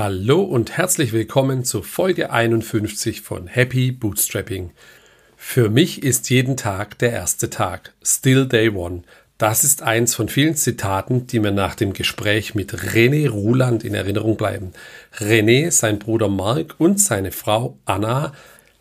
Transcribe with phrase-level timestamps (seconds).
[0.00, 4.70] Hallo und herzlich willkommen zu Folge 51 von Happy Bootstrapping.
[5.36, 7.94] Für mich ist jeden Tag der erste Tag.
[8.00, 9.02] Still Day One.
[9.38, 13.92] Das ist eins von vielen Zitaten, die mir nach dem Gespräch mit René Ruland in
[13.92, 14.70] Erinnerung bleiben.
[15.16, 18.32] René, sein Bruder Mark und seine Frau Anna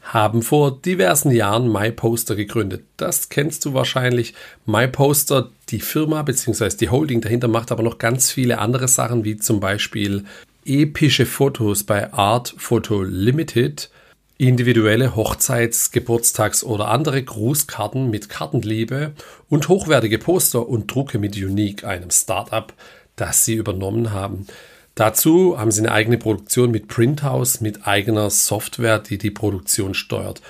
[0.04, 2.84] haben vor diversen Jahren MyPoster gegründet.
[2.96, 4.36] Das kennst du wahrscheinlich.
[4.68, 6.78] MyPoster, die Firma bzw.
[6.80, 10.24] die Holding dahinter macht aber noch ganz viele andere Sachen, wie zum Beispiel
[10.68, 13.90] epische Fotos bei Art Photo Limited,
[14.38, 19.14] individuelle Hochzeits-, Geburtstags- oder andere Grußkarten mit Kartenliebe
[19.50, 22.74] und hochwertige Poster und Drucke mit Unique, einem Startup,
[23.16, 24.46] das sie übernommen haben.
[24.94, 30.42] Dazu haben sie eine eigene Produktion mit Printhouse, mit eigener Software, die die Produktion steuert.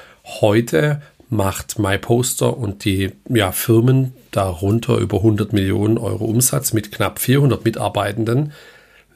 [0.42, 7.20] Heute macht MyPoster und die ja, Firmen darunter über 100 Millionen Euro Umsatz mit knapp
[7.20, 8.54] 400 Mitarbeitenden.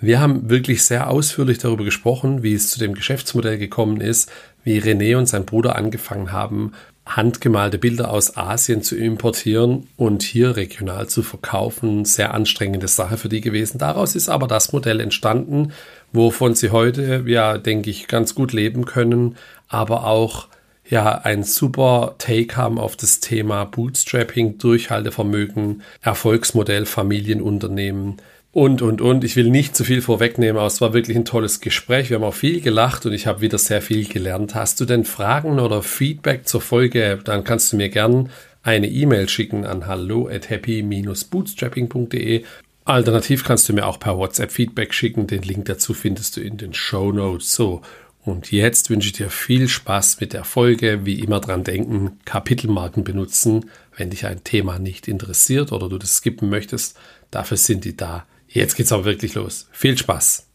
[0.04, 4.32] Wir haben wirklich sehr ausführlich darüber gesprochen, wie es zu dem Geschäftsmodell gekommen ist,
[4.64, 6.72] wie René und sein Bruder angefangen haben,
[7.06, 12.04] handgemalte Bilder aus Asien zu importieren und hier regional zu verkaufen.
[12.06, 13.78] Sehr anstrengende Sache für die gewesen.
[13.78, 15.72] Daraus ist aber das Modell entstanden,
[16.12, 19.36] wovon sie heute, ja, denke ich, ganz gut leben können,
[19.68, 20.48] aber auch
[20.90, 28.18] ja ein super Take haben auf das Thema Bootstrapping, Durchhaltevermögen, Erfolgsmodell, Familienunternehmen
[28.52, 29.24] und, und, und.
[29.24, 32.10] Ich will nicht zu viel vorwegnehmen, aber es war wirklich ein tolles Gespräch.
[32.10, 34.56] Wir haben auch viel gelacht und ich habe wieder sehr viel gelernt.
[34.56, 37.20] Hast du denn Fragen oder Feedback zur Folge?
[37.24, 38.30] Dann kannst du mir gern
[38.64, 42.44] eine E-Mail schicken an hallo at happy-bootstrapping.de.
[42.84, 45.28] Alternativ kannst du mir auch per WhatsApp Feedback schicken.
[45.28, 47.54] Den Link dazu findest du in den Show Notes.
[47.54, 47.82] So.
[48.24, 51.06] Und jetzt wünsche ich dir viel Spaß mit der Folge.
[51.06, 56.18] Wie immer dran denken, Kapitelmarken benutzen, wenn dich ein Thema nicht interessiert oder du das
[56.18, 56.98] skippen möchtest.
[57.32, 58.26] Dafür sind die da.
[58.54, 59.70] Jetzt geht's aber wirklich los.
[59.72, 60.46] Viel Spaß.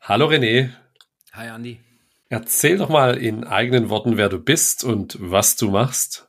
[0.00, 0.70] Hallo René.
[1.32, 1.78] Hi Andi.
[2.28, 6.26] Erzähl doch mal in eigenen Worten, wer du bist und was du machst.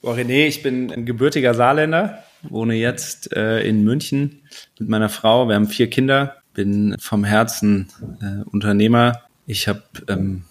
[0.00, 4.40] Boah, René, ich bin ein gebürtiger Saarländer, wohne jetzt äh, in München
[4.78, 5.48] mit meiner Frau.
[5.48, 9.20] Wir haben vier Kinder, bin vom Herzen äh, Unternehmer.
[9.46, 10.44] Ich habe ähm,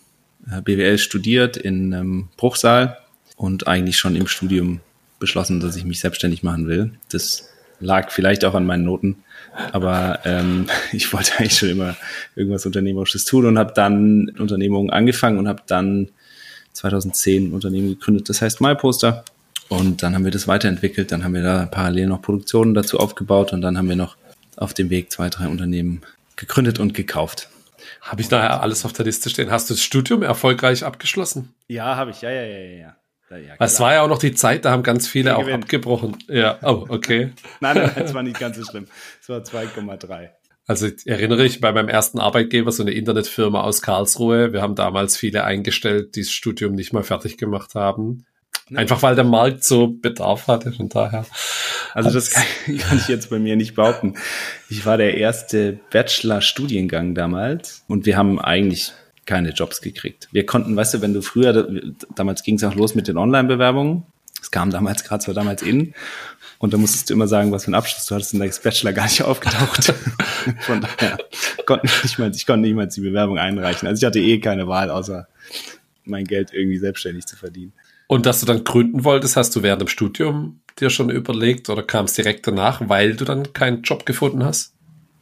[0.63, 2.99] BWL studiert in ähm, Bruchsal
[3.35, 4.81] und eigentlich schon im Studium
[5.17, 6.91] beschlossen, dass ich mich selbstständig machen will.
[7.09, 7.49] Das
[7.79, 9.23] lag vielleicht auch an meinen Noten.
[9.71, 11.95] Aber ähm, ich wollte eigentlich schon immer
[12.35, 16.09] irgendwas Unternehmerisches tun und habe dann Unternehmungen angefangen und habe dann
[16.73, 19.23] 2010 ein Unternehmen gegründet, das heißt MyPoster.
[19.69, 23.53] Und dann haben wir das weiterentwickelt, dann haben wir da parallel noch Produktionen dazu aufgebaut
[23.53, 24.17] und dann haben wir noch
[24.57, 26.01] auf dem Weg zwei, drei Unternehmen
[26.35, 27.49] gegründet und gekauft.
[28.01, 29.49] Habe ich daher alles auf der Liste stehen.
[29.49, 31.53] Hast du das Studium erfolgreich abgeschlossen?
[31.67, 32.21] Ja, habe ich.
[32.21, 32.95] Ja, ja, ja, ja.
[33.37, 36.17] Ja, es war ja auch noch die Zeit, da haben ganz viele auch abgebrochen.
[36.27, 37.31] Ja, oh, okay.
[37.59, 38.87] nein, nein, es war nicht ganz so schlimm.
[39.21, 40.29] Es war 2,3.
[40.67, 44.53] Also erinnere ich bei meinem ersten Arbeitgeber, so eine Internetfirma aus Karlsruhe.
[44.53, 48.25] Wir haben damals viele eingestellt, die das Studium nicht mal fertig gemacht haben.
[48.73, 51.25] Einfach weil der Markt so Bedarf hatte, von daher.
[51.93, 52.45] Also das kann,
[52.77, 54.15] kann ich jetzt bei mir nicht behaupten.
[54.69, 58.93] Ich war der erste Bachelor-Studiengang damals und wir haben eigentlich
[59.31, 60.27] keine Jobs gekriegt.
[60.33, 61.53] Wir konnten, weißt du, wenn du früher,
[62.15, 64.03] damals ging es auch los mit den Online-Bewerbungen.
[64.41, 65.93] Es kam damals gerade, zwar damals in.
[66.57, 68.61] Und da musstest du immer sagen, was für einen Abschluss du hattest, und da ist
[68.61, 69.93] Bachelor gar nicht aufgetaucht.
[70.59, 71.17] Von daher
[71.65, 73.87] konnte ich nicht mal, ich konnte niemals die Bewerbung einreichen.
[73.87, 75.29] Also ich hatte eh keine Wahl, außer
[76.03, 77.71] mein Geld irgendwie selbstständig zu verdienen.
[78.07, 81.83] Und dass du dann gründen wolltest, hast du während dem Studium dir schon überlegt oder
[81.83, 84.73] kam es direkt danach, weil du dann keinen Job gefunden hast?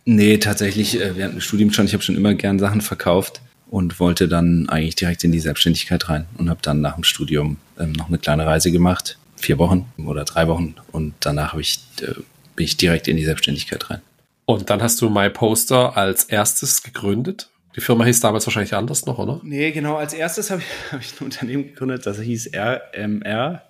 [0.06, 1.86] Nee, tatsächlich äh, während dem Studium schon.
[1.86, 6.10] Ich habe schon immer gern Sachen verkauft und wollte dann eigentlich direkt in die Selbstständigkeit
[6.10, 9.92] rein und habe dann nach dem Studium ähm, noch eine kleine Reise gemacht, vier Wochen
[10.06, 12.14] oder drei Wochen und danach ich, äh,
[12.56, 14.02] bin ich direkt in die Selbstständigkeit rein.
[14.46, 17.50] Und dann hast du MyPoster als erstes gegründet?
[17.76, 19.40] Die Firma hieß damals wahrscheinlich anders noch, oder?
[19.44, 19.98] Nee, genau.
[19.98, 23.62] Als erstes habe ich, hab ich ein Unternehmen gegründet, das hieß RMR.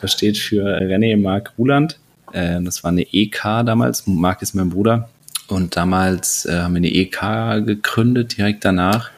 [0.00, 1.98] Das steht für René Mark Ruland.
[2.32, 4.06] Äh, das war eine EK damals.
[4.06, 5.08] Mark ist mein Bruder.
[5.48, 9.10] Und damals äh, haben wir eine EK gegründet, direkt danach.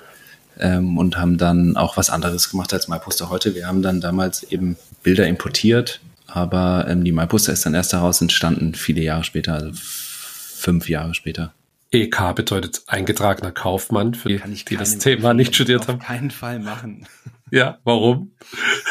[0.59, 3.55] Ähm, und haben dann auch was anderes gemacht als MyPoster heute.
[3.55, 8.21] Wir haben dann damals eben Bilder importiert, aber ähm, die MyPoster ist dann erst daraus
[8.21, 11.55] entstanden, viele Jahre später, also fünf Jahre später.
[11.93, 15.99] EK bedeutet eingetragener Kaufmann, für die, die das Thema nicht studiert haben.
[15.99, 17.07] Auf keinen Fall machen.
[17.53, 18.31] Ja, warum?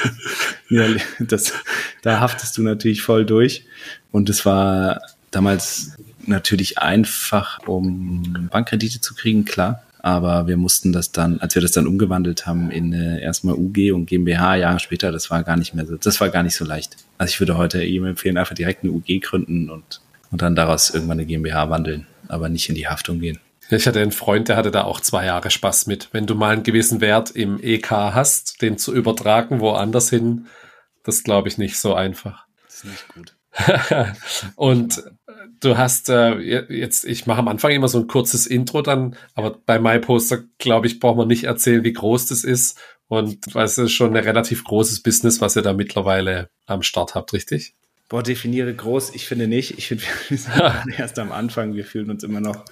[0.70, 0.86] ja,
[1.22, 1.54] das,
[2.02, 3.66] da haftest du natürlich voll durch.
[4.12, 5.00] Und es war
[5.32, 5.94] damals
[6.30, 9.84] natürlich einfach, um Bankkredite zu kriegen, klar.
[10.02, 13.92] Aber wir mussten das dann, als wir das dann umgewandelt haben in äh, erstmal UG
[13.92, 16.64] und GmbH Jahre später, das war gar nicht mehr so, das war gar nicht so
[16.64, 16.96] leicht.
[17.18, 20.00] Also ich würde heute ihm empfehlen, einfach direkt eine UG gründen und,
[20.32, 23.40] und dann daraus irgendwann eine GmbH wandeln, aber nicht in die Haftung gehen.
[23.72, 26.10] Ich hatte einen Freund, der hatte da auch zwei Jahre Spaß mit.
[26.12, 30.48] Wenn du mal einen gewissen Wert im EK hast, den zu übertragen woanders hin,
[31.04, 32.46] das glaube ich nicht so einfach.
[32.66, 33.36] Das ist nicht gut.
[34.56, 35.04] und
[35.60, 39.58] du hast äh, jetzt, ich mache am Anfang immer so ein kurzes Intro dann, aber
[39.66, 42.78] bei MyPoster, glaube ich, braucht man nicht erzählen, wie groß das ist.
[43.08, 47.16] Und weil es ist schon ein relativ großes Business, was ihr da mittlerweile am Start
[47.16, 47.74] habt, richtig?
[48.08, 49.14] Boah, definiere groß.
[49.14, 49.78] Ich finde nicht.
[49.78, 50.54] Ich finde, wir sind
[50.98, 51.76] erst am Anfang.
[51.76, 52.66] Wir fühlen uns immer noch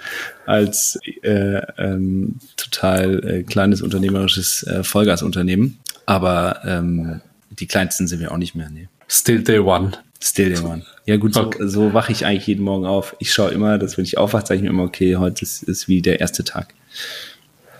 [0.45, 5.79] als äh, ähm, total äh, kleines unternehmerisches äh, Vollgasunternehmen.
[6.07, 8.69] Aber ähm, die kleinsten sind wir auch nicht mehr.
[8.69, 8.89] Nee.
[9.07, 9.91] Still Day One.
[10.21, 10.85] Still Day One.
[11.05, 11.57] Ja gut, okay.
[11.61, 13.15] so, so wache ich eigentlich jeden Morgen auf.
[13.19, 15.87] Ich schaue immer, dass wenn ich aufwache, sage ich mir immer, okay, heute ist, ist
[15.87, 16.73] wie der erste Tag.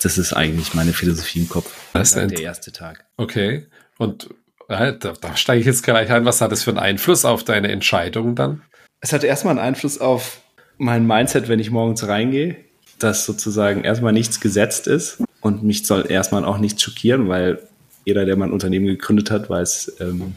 [0.02, 1.74] Das ist eigentlich meine Philosophie im Kopf.
[1.94, 3.04] Das ist der erste Tag.
[3.18, 3.66] Okay.
[3.98, 4.30] Und
[4.68, 6.26] da, da steige ich jetzt gleich ein.
[6.26, 8.62] Was hat das für einen Einfluss auf deine Entscheidung dann?
[9.00, 10.42] Es hat erstmal einen Einfluss auf
[10.78, 12.58] mein Mindset, wenn ich morgens reingehe,
[13.00, 17.60] dass sozusagen erstmal nichts gesetzt ist und mich soll erstmal auch nichts schockieren, weil
[18.06, 20.36] jeder, der mein Unternehmen gegründet hat, weiß, ähm,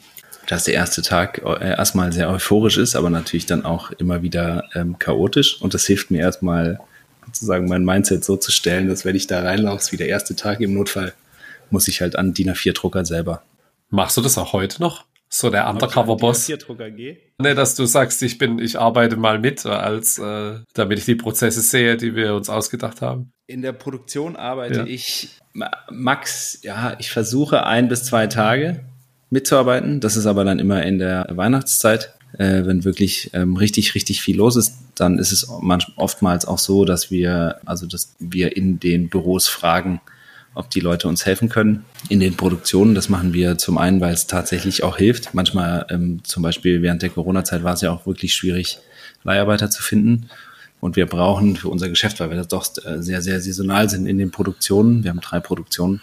[0.50, 4.64] dass der erste Tag äh, erstmal sehr euphorisch ist, aber natürlich dann auch immer wieder
[4.74, 5.62] ähm, chaotisch.
[5.62, 6.80] Und das hilft mir erstmal
[7.26, 10.60] sozusagen mein Mindset so zu stellen, dass wenn ich da reinlaufe, wie der erste Tag
[10.60, 11.12] im Notfall,
[11.70, 13.44] muss ich halt an DIN A4-Drucker selber.
[13.90, 15.04] Machst du das auch heute noch?
[15.28, 16.48] So der Undercover-Boss?
[17.38, 21.14] Nee, dass du sagst, ich bin, ich arbeite mal mit, als äh, damit ich die
[21.14, 23.30] Prozesse sehe, die wir uns ausgedacht haben.
[23.46, 24.86] In der Produktion arbeite ja.
[24.86, 28.84] ich max, ja, ich versuche ein bis zwei Tage
[29.30, 30.00] mitzuarbeiten.
[30.00, 32.14] Das ist aber dann immer in der Weihnachtszeit.
[32.38, 35.48] Äh, wenn wirklich ähm, richtig, richtig viel los ist, dann ist es
[35.96, 40.00] oftmals auch so, dass wir, also dass wir in den Büros fragen,
[40.54, 42.94] ob die Leute uns helfen können in den Produktionen.
[42.94, 45.34] Das machen wir zum einen, weil es tatsächlich auch hilft.
[45.34, 48.78] Manchmal, ähm, zum Beispiel während der Corona-Zeit, war es ja auch wirklich schwierig,
[49.22, 50.28] Leiharbeiter zu finden.
[50.80, 54.18] Und wir brauchen für unser Geschäft, weil wir doch äh, sehr, sehr saisonal sind in
[54.18, 56.00] den Produktionen, wir haben drei Produktionen,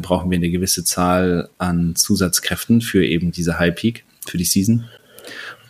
[0.00, 4.88] brauchen wir eine gewisse Zahl an Zusatzkräften für eben diese High Peak, für die Season.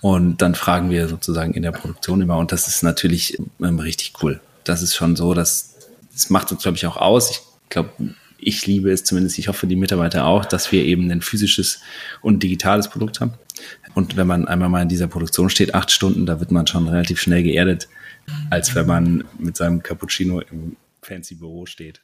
[0.00, 2.38] Und dann fragen wir sozusagen in der Produktion immer.
[2.38, 4.40] Und das ist natürlich ähm, richtig cool.
[4.64, 5.72] Das ist schon so, dass
[6.12, 7.30] das macht uns, glaube ich, auch aus.
[7.30, 7.90] Ich glaube,
[8.38, 11.80] ich liebe es zumindest, ich hoffe, die Mitarbeiter auch, dass wir eben ein physisches
[12.20, 13.34] und digitales Produkt haben.
[13.94, 16.88] Und wenn man einmal mal in dieser Produktion steht, acht Stunden, da wird man schon
[16.88, 17.88] relativ schnell geerdet,
[18.50, 22.02] als wenn man mit seinem Cappuccino im fancy Büro steht.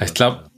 [0.00, 0.50] Ich glaube,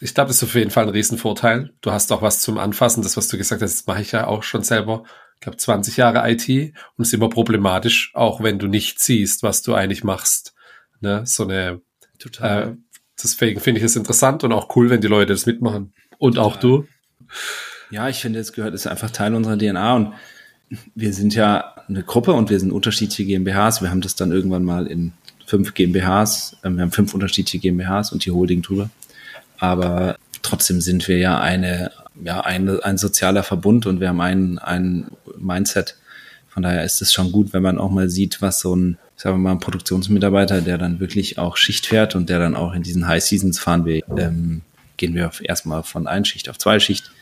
[0.00, 1.72] ich glaube, das ist auf jeden Fall ein Riesenvorteil.
[1.80, 3.02] Du hast auch was zum Anfassen.
[3.02, 5.04] Das, was du gesagt hast, das mache ich ja auch schon selber.
[5.34, 9.42] Ich glaube, 20 Jahre IT und es ist immer problematisch, auch wenn du nicht siehst,
[9.42, 10.54] was du eigentlich machst.
[11.00, 11.22] Ne?
[11.24, 11.80] So eine
[12.20, 12.68] Total.
[12.68, 12.76] Äh,
[13.20, 15.92] deswegen finde ich es interessant und auch cool, wenn die Leute das mitmachen.
[16.18, 16.44] Und Total.
[16.44, 16.86] auch du.
[17.90, 20.12] Ja, ich finde, es gehört, es ist einfach Teil unserer DNA und
[20.94, 23.82] wir sind ja eine Gruppe und wir sind unterschiedliche GmbHs.
[23.82, 25.12] Wir haben das dann irgendwann mal in
[25.46, 28.90] fünf GmbHs, äh, wir haben fünf unterschiedliche GmbHs und die Holding drüber.
[29.60, 31.92] Aber trotzdem sind wir ja eine,
[32.24, 35.96] ja, ein, ein sozialer Verbund und wir haben ein, ein Mindset.
[36.48, 39.36] Von daher ist es schon gut, wenn man auch mal sieht, was so ein, sagen
[39.36, 42.82] wir mal, ein Produktionsmitarbeiter, der dann wirklich auch Schicht fährt und der dann auch in
[42.82, 44.62] diesen High Seasons fahren wir, ähm,
[44.96, 47.12] gehen wir erstmal von ein Schicht auf zwei Schicht,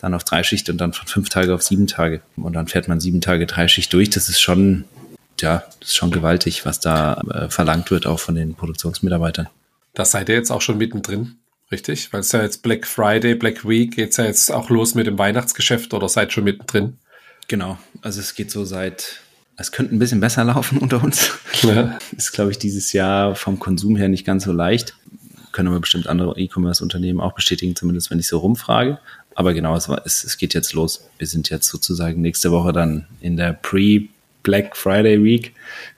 [0.00, 2.22] dann auf drei Schicht und dann von fünf Tage auf sieben Tage.
[2.36, 4.08] Und dann fährt man sieben Tage drei Schicht durch.
[4.08, 4.84] Das ist schon,
[5.40, 9.48] ja, das ist schon gewaltig, was da äh, verlangt wird, auch von den Produktionsmitarbeitern.
[9.94, 11.36] Da seid ihr jetzt auch schon mittendrin.
[11.72, 12.12] Richtig?
[12.12, 15.18] Weil es ja jetzt Black Friday, Black Week, geht's ja jetzt auch los mit dem
[15.18, 16.98] Weihnachtsgeschäft oder seid schon mittendrin?
[17.48, 17.78] Genau.
[18.02, 19.22] Also es geht so seit,
[19.56, 21.32] es könnte ein bisschen besser laufen unter uns.
[21.62, 21.98] Ja.
[22.14, 24.94] Ist, glaube ich, dieses Jahr vom Konsum her nicht ganz so leicht.
[25.52, 28.98] Können aber bestimmt andere E-Commerce-Unternehmen auch bestätigen, zumindest wenn ich so rumfrage.
[29.34, 31.08] Aber genau, es, war, es, es geht jetzt los.
[31.16, 35.54] Wir sind jetzt sozusagen nächste Woche dann in der Pre-Black Friday Week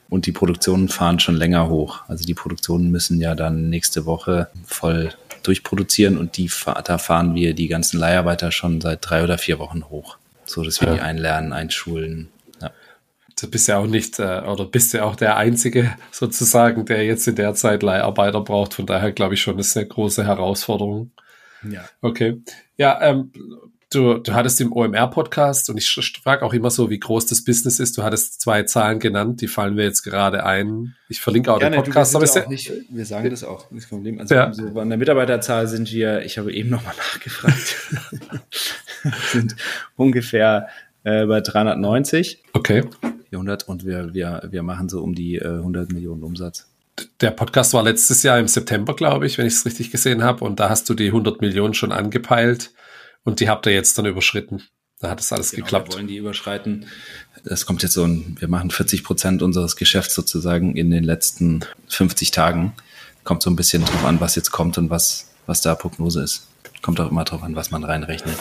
[0.08, 2.02] und die Produktionen fahren schon länger hoch.
[2.06, 5.12] Also die Produktionen müssen ja dann nächste Woche voll
[5.46, 6.50] durchproduzieren und die,
[6.84, 10.80] da fahren wir die ganzen Leiharbeiter schon seit drei oder vier Wochen hoch, so dass
[10.80, 10.94] wir ja.
[10.94, 12.30] die einlernen, einschulen.
[12.60, 12.70] Ja.
[13.40, 17.26] Du bist ja auch nicht, äh, oder bist ja auch der Einzige sozusagen, der jetzt
[17.26, 18.74] in der Zeit Leiharbeiter braucht.
[18.74, 21.10] Von daher glaube ich schon, ist eine große Herausforderung.
[21.68, 21.84] Ja.
[22.00, 22.42] Okay.
[22.76, 23.32] Ja, ähm,
[23.94, 25.88] du, du hattest im OMR-Podcast und ich
[26.22, 27.96] frage auch immer so, wie groß das Business ist.
[27.96, 30.94] Du hattest zwei Zahlen genannt, die fallen mir jetzt gerade ein.
[31.08, 32.16] Ich verlinke auch Gerne, den Podcast.
[32.16, 34.20] aber ja nicht, wir sagen das auch, nicht Problem.
[34.20, 34.52] Also ja.
[34.52, 37.76] so an der Mitarbeiterzahl sind wir, ich habe eben nochmal nachgefragt,
[39.32, 39.56] sind
[39.96, 40.68] ungefähr
[41.04, 42.42] äh, bei 390.
[42.52, 42.84] Okay.
[43.30, 46.68] 400 und wir, wir, wir machen so um die äh, 100 Millionen Umsatz.
[47.20, 50.44] Der Podcast war letztes Jahr im September, glaube ich, wenn ich es richtig gesehen habe.
[50.44, 52.70] Und da hast du die 100 Millionen schon angepeilt.
[53.24, 54.62] Und die habt ihr jetzt dann überschritten.
[55.00, 55.88] Da hat es alles genau, geklappt.
[55.88, 56.86] Wir wollen die überschreiten.
[57.44, 61.60] Das kommt jetzt so ein, wir machen 40 Prozent unseres Geschäfts sozusagen in den letzten
[61.88, 62.74] 50 Tagen.
[63.24, 66.48] Kommt so ein bisschen drauf an, was jetzt kommt und was, was da Prognose ist.
[66.82, 68.38] Kommt auch immer drauf an, was man reinrechnet.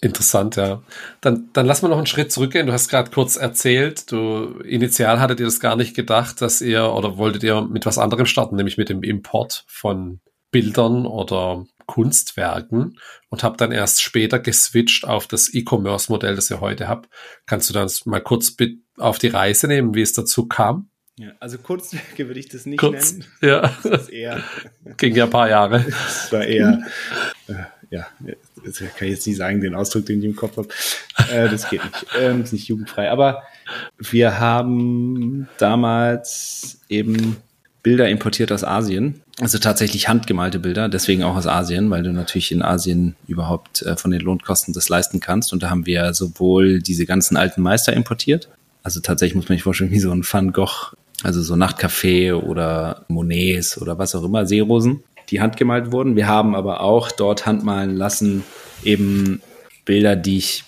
[0.00, 0.82] Interessant, ja.
[1.20, 2.66] Dann, dann lass mal noch einen Schritt zurückgehen.
[2.66, 6.92] Du hast gerade kurz erzählt, du initial hattet ihr das gar nicht gedacht, dass ihr
[6.92, 12.98] oder wolltet ihr mit was anderem starten, nämlich mit dem Import von Bildern oder Kunstwerken
[13.28, 17.08] und habt dann erst später geswitcht auf das E-Commerce-Modell, das ihr heute habt.
[17.46, 18.54] Kannst du das mal kurz
[18.98, 20.90] auf die Reise nehmen, wie es dazu kam?
[21.18, 23.24] Ja, also Kunstwerke würde ich das nicht Kurz, nennen.
[23.40, 23.72] Ja.
[23.82, 24.42] Das ist eher,
[24.98, 25.82] Ging ja ein paar Jahre.
[25.82, 26.82] Das war eher,
[27.48, 27.54] äh,
[27.88, 28.06] ja,
[28.62, 30.68] das kann ich jetzt nicht sagen, den Ausdruck, den ich im Kopf habe.
[31.32, 32.06] Äh, das geht nicht.
[32.18, 33.10] Ähm, ist nicht jugendfrei.
[33.10, 33.44] Aber
[33.96, 37.38] wir haben damals eben
[37.86, 39.22] Bilder importiert aus Asien.
[39.40, 43.96] Also tatsächlich handgemalte Bilder, deswegen auch aus Asien, weil du natürlich in Asien überhaupt äh,
[43.96, 45.52] von den Lohnkosten das leisten kannst.
[45.52, 48.48] Und da haben wir sowohl diese ganzen alten Meister importiert.
[48.82, 53.04] Also tatsächlich muss man sich vorstellen, wie so ein Van Gogh also so Nachtcafé oder
[53.06, 56.16] Monets oder was auch immer, Seerosen, die handgemalt wurden.
[56.16, 58.42] Wir haben aber auch dort handmalen lassen
[58.82, 59.40] eben
[59.84, 60.64] Bilder, die ich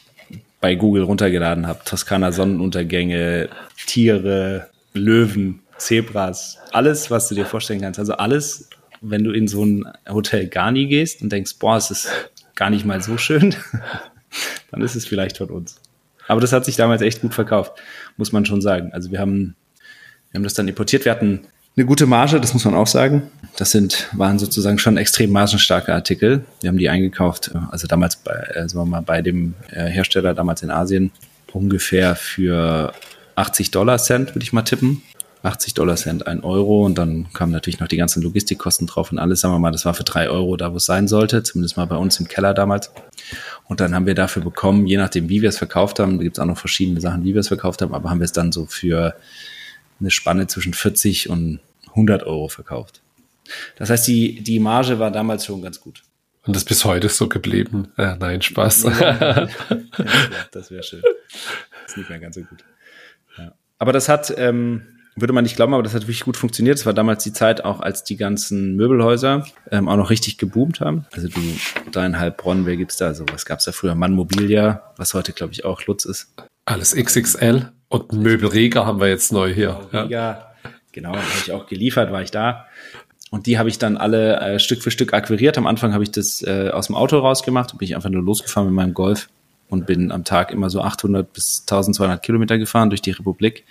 [0.61, 1.81] bei Google runtergeladen habe.
[1.85, 3.49] Toskana Sonnenuntergänge,
[3.89, 7.99] Tiere, Löwen, Zebras, alles, was du dir vorstellen kannst.
[7.99, 8.69] Also alles,
[9.01, 12.09] wenn du in so ein Hotel Garni gehst und denkst, boah, es ist
[12.55, 13.55] gar nicht mal so schön,
[14.71, 15.81] dann ist es vielleicht von uns.
[16.27, 17.73] Aber das hat sich damals echt gut verkauft,
[18.17, 18.93] muss man schon sagen.
[18.93, 19.57] Also wir haben
[20.31, 21.05] wir haben das dann importiert.
[21.05, 21.41] Wir hatten
[21.77, 23.31] eine gute Marge, das muss man auch sagen.
[23.57, 26.45] Das sind, waren sozusagen schon extrem margenstarke Artikel.
[26.61, 30.63] Wir haben die eingekauft, also damals bei, äh, wir mal, bei dem äh, Hersteller damals
[30.63, 31.13] in Asien
[31.53, 32.93] ungefähr für
[33.37, 35.03] 80 Dollar Cent, würde ich mal tippen.
[35.43, 39.19] 80 Dollar Cent, ein Euro und dann kamen natürlich noch die ganzen Logistikkosten drauf und
[39.19, 41.77] alles, sagen wir mal, das war für drei Euro da, wo es sein sollte, zumindest
[41.77, 42.91] mal bei uns im Keller damals.
[43.69, 46.39] Und dann haben wir dafür bekommen, je nachdem, wie wir es verkauft haben, da gibt
[46.39, 48.53] es auch noch verschiedene Sachen, wie wir es verkauft haben, aber haben wir es dann
[48.53, 49.15] so für
[50.01, 53.01] eine Spanne zwischen 40 und 100 Euro verkauft.
[53.77, 56.03] Das heißt, die, die Marge war damals schon ganz gut.
[56.47, 57.89] Und das bis heute so geblieben.
[57.99, 58.83] Ja, nein, Spaß.
[60.53, 61.03] das wäre schön.
[61.03, 62.65] Das ist nicht mehr ganz so gut.
[63.37, 63.53] Ja.
[63.79, 66.79] Aber das hat, ähm, würde man nicht glauben, aber das hat wirklich gut funktioniert.
[66.79, 70.81] Es war damals die Zeit auch, als die ganzen Möbelhäuser ähm, auch noch richtig geboomt
[70.81, 71.07] haben.
[71.13, 73.07] Also du, Heilbronn, wer gibt's da?
[73.07, 73.95] Also was gab's da früher?
[73.95, 76.33] Mann Mobilia, was heute, glaube ich, auch Lutz ist.
[76.65, 77.73] Alles XXL.
[77.89, 79.81] Und Möbelreger haben wir jetzt neu hier.
[79.91, 80.53] Genau, ja.
[80.93, 82.67] genau habe ich auch geliefert, war ich da.
[83.31, 85.59] Und die habe ich dann alle äh, Stück für Stück akquiriert.
[85.59, 88.23] Am Anfang habe ich das äh, aus dem Auto rausgemacht und bin ich einfach nur
[88.23, 89.29] losgefahren mit meinem Golf
[89.69, 93.65] und bin am Tag immer so 800 bis 1200 Kilometer gefahren durch die Republik,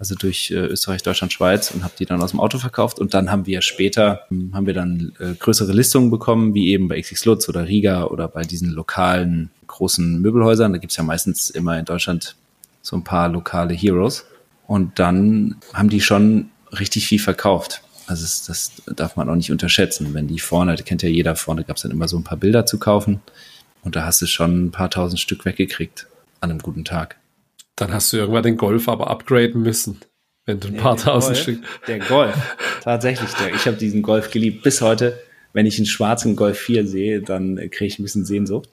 [0.00, 2.98] also durch äh, Österreich, Deutschland, Schweiz und habe die dann aus dem Auto verkauft.
[2.98, 6.88] Und dann haben wir später, ähm, haben wir dann äh, größere Listungen bekommen, wie eben
[6.88, 10.72] bei XX Lutz oder Riga oder bei diesen lokalen großen Möbelhäusern.
[10.72, 12.34] Da gibt's ja meistens immer in Deutschland
[12.80, 14.24] so ein paar lokale Heroes.
[14.66, 17.82] Und dann haben die schon richtig viel verkauft.
[18.06, 20.14] Also das, das darf man auch nicht unterschätzen.
[20.14, 22.64] Wenn die vorne, kennt ja jeder, vorne gab es dann immer so ein paar Bilder
[22.64, 23.20] zu kaufen.
[23.82, 26.06] Und da hast du schon ein paar tausend Stück weggekriegt
[26.40, 27.19] an einem guten Tag.
[27.80, 30.00] Dann hast du irgendwann den Golf aber upgraden müssen.
[30.44, 31.64] Wenn du ein nee, paar tausend Golf, Stück.
[31.86, 32.56] Der Golf.
[32.82, 34.62] Tatsächlich, der, ich habe diesen Golf geliebt.
[34.62, 35.18] Bis heute,
[35.54, 38.68] wenn ich einen schwarzen Golf 4 sehe, dann kriege ich ein bisschen Sehnsucht.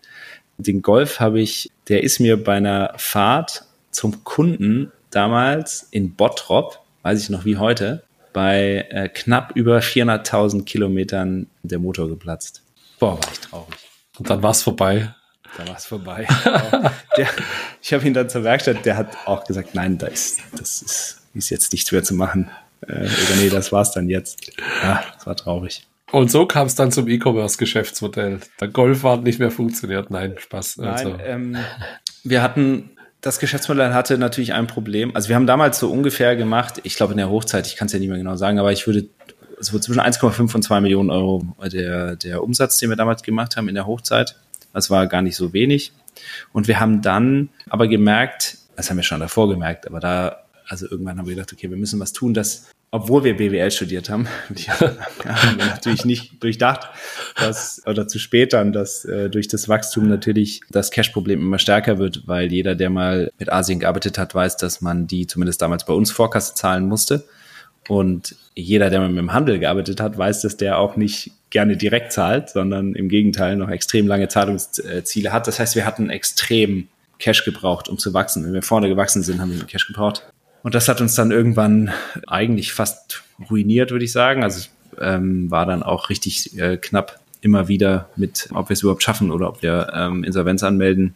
[0.57, 6.79] Den Golf habe ich, der ist mir bei einer Fahrt zum Kunden damals in Bottrop,
[7.03, 12.61] weiß ich noch wie heute, bei äh, knapp über 400.000 Kilometern der Motor geplatzt.
[12.99, 13.75] Boah, war ich traurig.
[14.19, 15.13] Und dann war es vorbei.
[15.57, 16.27] Da war es vorbei.
[17.17, 17.27] der,
[17.81, 21.21] ich habe ihn dann zur Werkstatt, der hat auch gesagt, nein, da ist, das ist,
[21.33, 22.49] ist jetzt nichts mehr zu machen.
[22.81, 24.51] Äh, oder nee, das war's dann jetzt.
[24.83, 25.87] Ja, das war traurig.
[26.11, 28.39] Und so kam es dann zum E-Commerce-Geschäftsmodell.
[28.61, 30.09] Der Golf hat nicht mehr funktioniert.
[30.09, 30.77] Nein, Spaß.
[30.77, 31.17] Nein, also.
[31.19, 31.57] ähm,
[32.23, 35.15] wir hatten das Geschäftsmodell hatte natürlich ein Problem.
[35.15, 37.93] Also wir haben damals so ungefähr gemacht, ich glaube in der Hochzeit, ich kann es
[37.93, 39.09] ja nicht mehr genau sagen, aber ich würde
[39.59, 43.67] so zwischen 1,5 und 2 Millionen Euro der, der Umsatz, den wir damals gemacht haben
[43.67, 44.35] in der Hochzeit.
[44.77, 45.91] Das war gar nicht so wenig.
[46.53, 50.87] Und wir haben dann aber gemerkt, das haben wir schon davor gemerkt, aber da, also
[50.87, 54.27] irgendwann haben wir gedacht, okay, wir müssen was tun, dass obwohl wir BWL studiert haben,
[54.69, 56.89] haben wir natürlich nicht durchdacht,
[57.37, 61.97] dass, oder zu spät dann, dass äh, durch das Wachstum natürlich das Cash-Problem immer stärker
[61.97, 65.85] wird, weil jeder, der mal mit Asien gearbeitet hat, weiß, dass man die zumindest damals
[65.85, 67.27] bei uns Vorkasse zahlen musste.
[67.87, 71.77] Und jeder, der mal mit dem Handel gearbeitet hat, weiß, dass der auch nicht gerne
[71.77, 75.47] direkt zahlt, sondern im Gegenteil noch extrem lange Zahlungsziele hat.
[75.47, 76.87] Das heißt, wir hatten extrem
[77.19, 78.45] Cash gebraucht, um zu wachsen.
[78.45, 80.23] Wenn wir vorne gewachsen sind, haben wir Cash gebraucht.
[80.63, 81.91] Und das hat uns dann irgendwann
[82.27, 84.43] eigentlich fast ruiniert, würde ich sagen.
[84.43, 84.67] Also
[84.99, 89.31] ähm, war dann auch richtig äh, knapp immer wieder mit, ob wir es überhaupt schaffen
[89.31, 91.15] oder ob wir ähm, Insolvenz anmelden.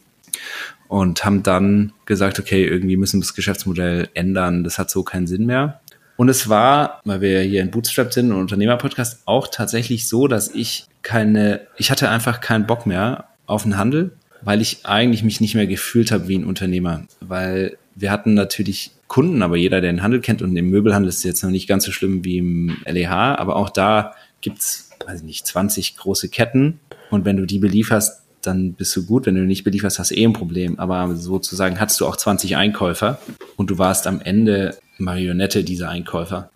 [0.87, 4.63] und haben dann gesagt, okay, irgendwie müssen wir das Geschäftsmodell ändern.
[4.63, 5.81] Das hat so keinen Sinn mehr.
[6.21, 10.53] Und es war, weil wir hier in Bootstrap sind und Unternehmerpodcast, auch tatsächlich so, dass
[10.53, 14.11] ich keine, ich hatte einfach keinen Bock mehr auf den Handel,
[14.43, 17.05] weil ich eigentlich mich nicht mehr gefühlt habe wie ein Unternehmer.
[17.21, 21.23] Weil wir hatten natürlich Kunden, aber jeder, der den Handel kennt und im Möbelhandel ist
[21.23, 25.25] jetzt noch nicht ganz so schlimm wie im LEH, aber auch da gibt's, weiß ich
[25.25, 29.25] nicht, 20 große Ketten und wenn du die belieferst, dann bist du gut.
[29.25, 30.79] Wenn du nicht belieferst, hast du eh ein Problem.
[30.79, 33.19] Aber sozusagen hattest du auch 20 Einkäufer
[33.55, 36.49] und du warst am Ende Marionette dieser Einkäufer.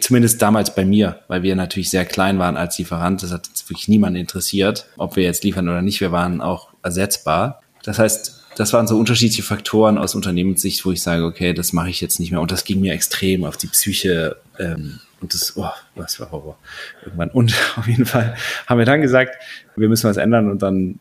[0.00, 3.22] Zumindest damals bei mir, weil wir natürlich sehr klein waren als Lieferant.
[3.22, 6.00] Das hat wirklich niemanden interessiert, ob wir jetzt liefern oder nicht.
[6.00, 7.60] Wir waren auch ersetzbar.
[7.82, 11.90] Das heißt, das waren so unterschiedliche Faktoren aus Unternehmenssicht, wo ich sage, okay, das mache
[11.90, 12.40] ich jetzt nicht mehr.
[12.40, 14.36] Und das ging mir extrem auf die Psyche.
[14.58, 16.56] Ähm, und das, oh, was war Horror.
[17.04, 17.30] Irgendwann.
[17.30, 19.36] Und auf jeden Fall haben wir dann gesagt,
[19.76, 20.50] wir müssen was ändern.
[20.50, 20.98] Und dann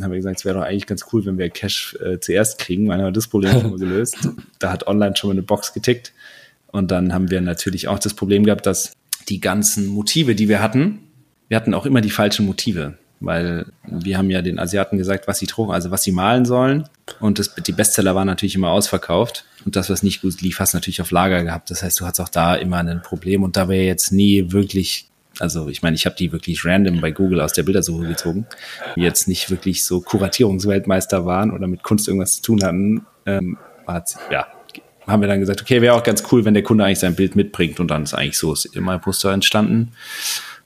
[0.00, 2.88] haben wir gesagt, es wäre doch eigentlich ganz cool, wenn wir Cash äh, zuerst kriegen.
[2.88, 4.16] Dann haben wir das Problem schon mal gelöst.
[4.58, 6.12] Da hat online schon mal eine Box getickt.
[6.68, 8.92] Und dann haben wir natürlich auch das Problem gehabt, dass
[9.28, 11.00] die ganzen Motive, die wir hatten,
[11.48, 15.38] wir hatten auch immer die falschen Motive weil wir haben ja den Asiaten gesagt, was
[15.38, 16.88] sie drucken, also was sie malen sollen.
[17.20, 19.44] Und das, die Bestseller waren natürlich immer ausverkauft.
[19.64, 21.70] Und das, was nicht gut lief, hast du natürlich auf Lager gehabt.
[21.70, 23.42] Das heißt, du hattest auch da immer ein Problem.
[23.42, 25.08] Und da wäre jetzt nie wirklich,
[25.42, 28.46] also ich meine, ich habe die wirklich random bei Google aus der Bildersuche gezogen,
[28.94, 33.04] die jetzt nicht wirklich so Kuratierungsweltmeister waren oder mit Kunst irgendwas zu tun hatten.
[33.26, 33.58] Ähm,
[34.30, 34.46] ja,
[35.04, 37.34] haben wir dann gesagt, okay, wäre auch ganz cool, wenn der Kunde eigentlich sein Bild
[37.34, 37.80] mitbringt.
[37.80, 39.90] Und dann ist eigentlich so ist immer ein Poster entstanden.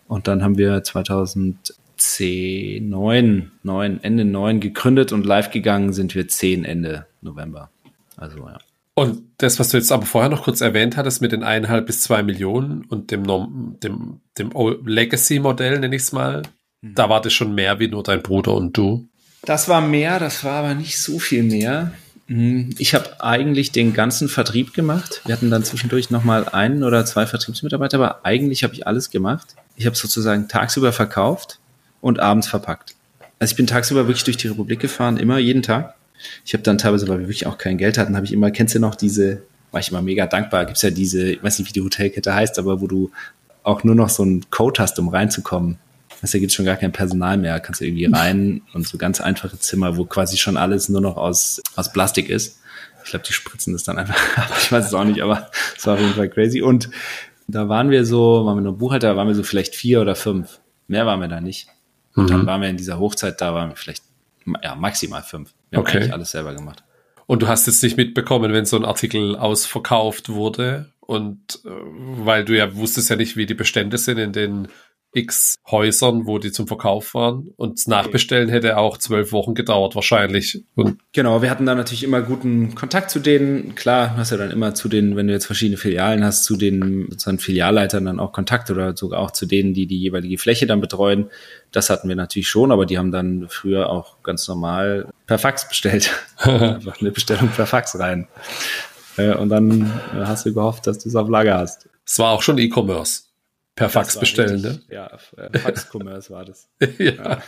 [0.09, 6.28] Und dann haben wir 2000 C9, 9, Ende 9 gegründet und live gegangen sind wir
[6.28, 7.71] 10 Ende November.
[8.18, 8.59] Also ja.
[8.99, 12.00] Und das, was du jetzt aber vorher noch kurz erwähnt hattest mit den eineinhalb bis
[12.00, 14.50] zwei Millionen und dem, dem, dem
[14.87, 16.43] Legacy-Modell, nenne ich es mal,
[16.81, 16.95] mhm.
[16.95, 19.07] da war das schon mehr wie nur dein Bruder und du.
[19.43, 21.93] Das war mehr, das war aber nicht so viel mehr.
[22.26, 22.75] Mhm.
[22.79, 25.21] Ich habe eigentlich den ganzen Vertrieb gemacht.
[25.26, 29.57] Wir hatten dann zwischendurch nochmal einen oder zwei Vertriebsmitarbeiter, aber eigentlich habe ich alles gemacht.
[29.76, 31.59] Ich habe sozusagen tagsüber verkauft
[32.00, 32.95] und abends verpackt.
[33.38, 35.96] Also ich bin tagsüber wirklich durch die Republik gefahren, immer, jeden Tag.
[36.45, 38.75] Ich habe dann teilweise, weil wir wirklich auch kein Geld hatten, habe ich immer, kennst
[38.75, 41.73] du noch diese, war ich immer mega dankbar, gibt's ja diese, ich weiß nicht, wie
[41.73, 43.11] die Hotelkette heißt, aber wo du
[43.63, 45.79] auch nur noch so einen Code hast, um reinzukommen.
[46.23, 49.21] Also da gibt's schon gar kein Personal mehr, kannst du irgendwie rein und so ganz
[49.21, 52.61] einfache Zimmer, wo quasi schon alles nur noch aus, aus Plastik ist.
[53.05, 54.17] Ich glaube, die spritzen das dann einfach.
[54.59, 56.63] ich weiß es auch nicht, aber es war auf jeden Fall crazy.
[56.63, 56.91] Und
[57.49, 60.59] da waren wir so, waren wir nur Buchhalter, waren wir so vielleicht vier oder fünf.
[60.89, 61.69] Mehr waren wir da nicht.
[62.15, 62.29] Und mhm.
[62.29, 64.02] dann waren wir in dieser Hochzeit, da waren wir vielleicht
[64.63, 65.52] ja, maximal fünf.
[65.71, 66.85] Wir haben eigentlich alles selber gemacht.
[67.26, 72.45] Und du hast jetzt nicht mitbekommen, wenn so ein Artikel ausverkauft wurde und äh, weil
[72.45, 74.69] du ja wusstest ja nicht, wie die Bestände sind in den
[75.17, 77.50] x Häusern, wo die zum Verkauf waren.
[77.57, 80.63] Und das Nachbestellen hätte auch zwölf Wochen gedauert, wahrscheinlich.
[80.75, 83.75] Und genau, wir hatten da natürlich immer guten Kontakt zu denen.
[83.75, 87.07] Klar, hast du dann immer zu den, wenn du jetzt verschiedene Filialen hast, zu den
[87.11, 90.81] sozusagen Filialleitern dann auch Kontakt oder sogar auch zu denen, die die jeweilige Fläche dann
[90.81, 91.31] betreuen.
[91.73, 95.69] Das hatten wir natürlich schon, aber die haben dann früher auch ganz normal per Fax
[95.69, 96.11] bestellt.
[96.39, 98.29] Einfach eine Bestellung per Fax rein.
[99.17, 101.89] Äh, und dann hast du gehofft, dass du es auf Lager hast.
[102.05, 103.25] Es war auch schon E-Commerce
[103.76, 104.95] per Fax bestellen, richtig, ne?
[104.95, 106.69] Ja, äh, Fax-Commerce war das.
[106.99, 107.12] ja.
[107.12, 107.43] ja.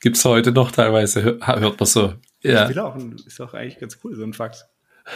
[0.00, 2.14] Gibt's heute noch teilweise, hört man so.
[2.42, 2.64] Ja.
[2.64, 4.66] Ich will auch, ist auch eigentlich ganz cool, so ein Fax.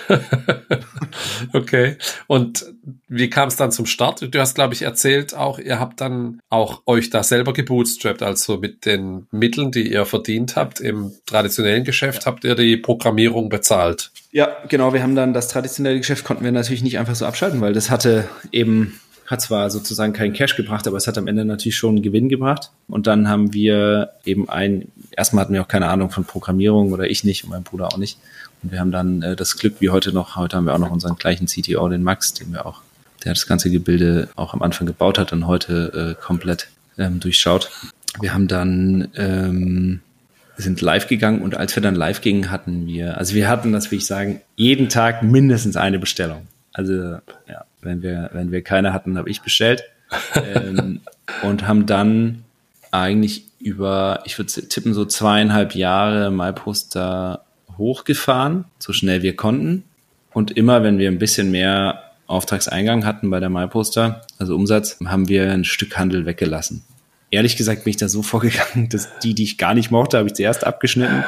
[1.53, 1.97] okay.
[2.27, 2.67] Und
[3.09, 4.35] wie kam es dann zum Start?
[4.35, 8.59] Du hast, glaube ich, erzählt auch, ihr habt dann auch euch da selber gebootstrapped, also
[8.59, 12.27] mit den Mitteln, die ihr verdient habt im traditionellen Geschäft, ja.
[12.27, 14.11] habt ihr die Programmierung bezahlt.
[14.31, 14.93] Ja, genau.
[14.93, 17.91] Wir haben dann das traditionelle Geschäft konnten wir natürlich nicht einfach so abschalten, weil das
[17.91, 21.97] hatte eben hat zwar sozusagen keinen Cash gebracht, aber es hat am Ende natürlich schon
[21.97, 22.71] einen Gewinn gebracht.
[22.89, 27.09] Und dann haben wir eben ein, erstmal hatten wir auch keine Ahnung von Programmierung oder
[27.09, 28.19] ich nicht und mein Bruder auch nicht.
[28.63, 30.91] Und wir haben dann äh, das Glück wie heute noch, heute haben wir auch noch
[30.91, 32.83] unseren gleichen CTO, den Max, den wir auch,
[33.25, 37.71] der das ganze Gebilde auch am Anfang gebaut hat und heute äh, komplett ähm, durchschaut.
[38.21, 40.01] Wir haben dann ähm,
[40.57, 43.91] sind live gegangen und als wir dann live gingen, hatten wir, also wir hatten, das
[43.91, 46.47] will ich sagen, jeden Tag mindestens eine Bestellung.
[46.75, 46.93] Also
[47.49, 49.85] ja, wenn wir, wenn wir keine hatten, habe ich bestellt.
[50.35, 51.01] ähm,
[51.43, 52.45] und haben dann
[52.91, 57.45] eigentlich über, ich würde tippen, so zweieinhalb Jahre MyPoster
[57.79, 59.85] hochgefahren, so schnell wir konnten.
[60.33, 65.29] Und immer, wenn wir ein bisschen mehr Auftragseingang hatten bei der MyPoster, also Umsatz, haben
[65.29, 66.85] wir ein Stück Handel weggelassen.
[67.31, 70.29] Ehrlich gesagt bin ich da so vorgegangen, dass die, die ich gar nicht mochte, habe
[70.29, 71.25] ich zuerst abgeschnitten.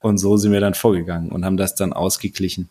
[0.00, 2.68] Und so sind wir dann vorgegangen und haben das dann ausgeglichen.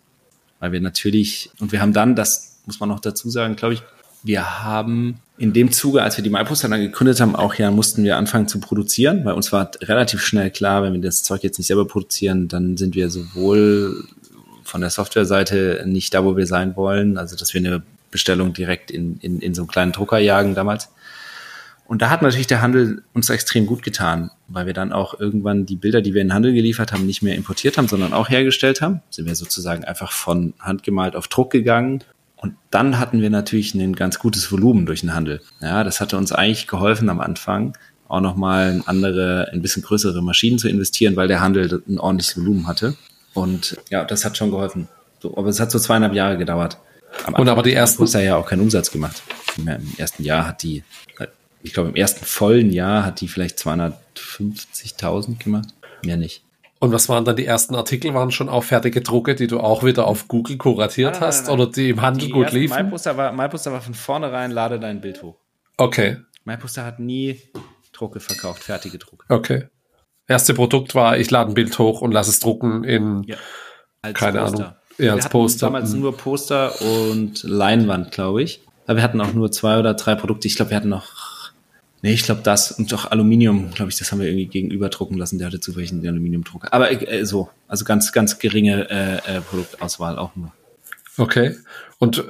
[0.64, 3.84] Weil wir natürlich, und wir haben dann das muss man noch dazu sagen, glaube ich,
[4.24, 8.06] wir haben in dem Zuge, als wir die MyPoster dann gegründet haben, auch ja mussten
[8.06, 11.58] wir anfangen zu produzieren, weil uns war relativ schnell klar, wenn wir das Zeug jetzt
[11.58, 14.06] nicht selber produzieren, dann sind wir sowohl
[14.64, 18.90] von der Softwareseite nicht da, wo wir sein wollen, also dass wir eine Bestellung direkt
[18.90, 20.88] in, in, in so einen kleinen Drucker jagen damals.
[21.94, 25.68] Und da hat natürlich der Handel uns extrem gut getan, weil wir dann auch irgendwann
[25.68, 28.30] die Bilder, die wir in den Handel geliefert haben, nicht mehr importiert haben, sondern auch
[28.30, 29.04] hergestellt haben.
[29.12, 32.04] Sind wir sozusagen einfach von handgemalt auf Druck gegangen.
[32.36, 35.40] Und dann hatten wir natürlich ein ganz gutes Volumen durch den Handel.
[35.62, 37.78] Ja, das hatte uns eigentlich geholfen am Anfang,
[38.08, 42.66] auch nochmal andere, ein bisschen größere Maschinen zu investieren, weil der Handel ein ordentliches Volumen
[42.66, 42.96] hatte.
[43.36, 44.88] Und ja, das hat schon geholfen.
[45.20, 46.80] So, aber es hat so zweieinhalb Jahre gedauert.
[47.28, 48.04] Am und aber die ersten.
[48.04, 49.22] Hat ja auch keinen Umsatz gemacht.
[49.58, 49.68] Im
[50.00, 50.84] ersten Jahr hat die,
[51.64, 55.70] ich glaube, im ersten vollen Jahr hat die vielleicht 250.000 gemacht.
[56.06, 56.44] Mehr nicht.
[56.80, 58.14] Und was waren dann die ersten Artikel?
[58.14, 61.48] Waren schon auch fertige Drucke, die du auch wieder auf Google kuratiert nein, nein, hast
[61.48, 62.76] nein, oder die im Handel die gut liefen?
[62.76, 65.38] MyPoster war, MyPoster war von vornherein, lade dein Bild hoch.
[65.78, 66.18] Okay.
[66.44, 67.40] MyPoster hat nie
[67.94, 69.26] Drucke verkauft, fertige Drucke.
[69.30, 69.68] Okay.
[70.28, 73.38] Erste Produkt war, ich lade ein Bild hoch und lasse es drucken in, ja,
[74.14, 74.66] keine Poster.
[74.66, 75.68] Ahnung, ja, als Poster.
[75.68, 76.02] damals mhm.
[76.02, 78.62] nur Poster und Leinwand, glaube ich.
[78.86, 80.48] Aber wir hatten auch nur zwei oder drei Produkte.
[80.48, 81.08] Ich glaube, wir hatten noch,
[82.04, 85.18] nee, ich glaube das und auch Aluminium, glaube ich, das haben wir irgendwie gegenüber drucken
[85.18, 85.40] lassen.
[85.40, 86.72] Der hatte zufällig einen Aluminiumdrucker.
[86.72, 90.54] Aber äh, so, also ganz, ganz geringe äh, äh, Produktauswahl auch nur.
[91.18, 91.56] Okay.
[91.98, 92.24] Und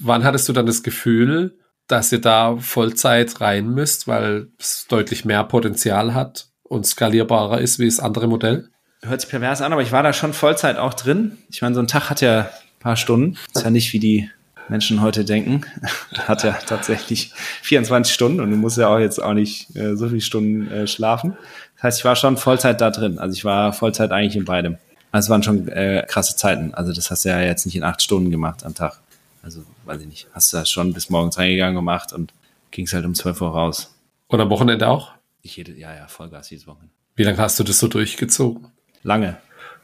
[0.00, 1.58] wann hattest du dann das Gefühl,
[1.88, 7.78] dass ihr da Vollzeit rein müsst, weil es deutlich mehr Potenzial hat und skalierbarer ist
[7.78, 8.70] wie das andere Modell?
[9.02, 11.38] hört sich pervers an, aber ich war da schon Vollzeit auch drin.
[11.48, 13.36] Ich meine, so ein Tag hat ja ein paar Stunden.
[13.54, 14.30] Ist ja nicht wie die
[14.68, 15.62] Menschen heute denken.
[16.14, 20.08] hat ja tatsächlich 24 Stunden und du musst ja auch jetzt auch nicht äh, so
[20.08, 21.36] viele Stunden äh, schlafen.
[21.76, 23.18] Das heißt, ich war schon Vollzeit da drin.
[23.18, 24.78] Also ich war Vollzeit eigentlich in beidem.
[25.12, 26.74] Also es waren schon äh, krasse Zeiten.
[26.74, 29.00] Also das hast du ja jetzt nicht in acht Stunden gemacht am Tag.
[29.42, 30.26] Also weiß ich nicht.
[30.32, 32.32] Hast du das schon bis morgens reingegangen gemacht und
[32.70, 33.94] ging es halt um 12 Uhr raus.
[34.26, 35.12] Und am Wochenende auch?
[35.42, 36.92] Ich jede, ja, ja, Vollgas jedes Wochenende.
[37.14, 38.66] Wie lange hast du das so durchgezogen?
[39.02, 39.36] Lange.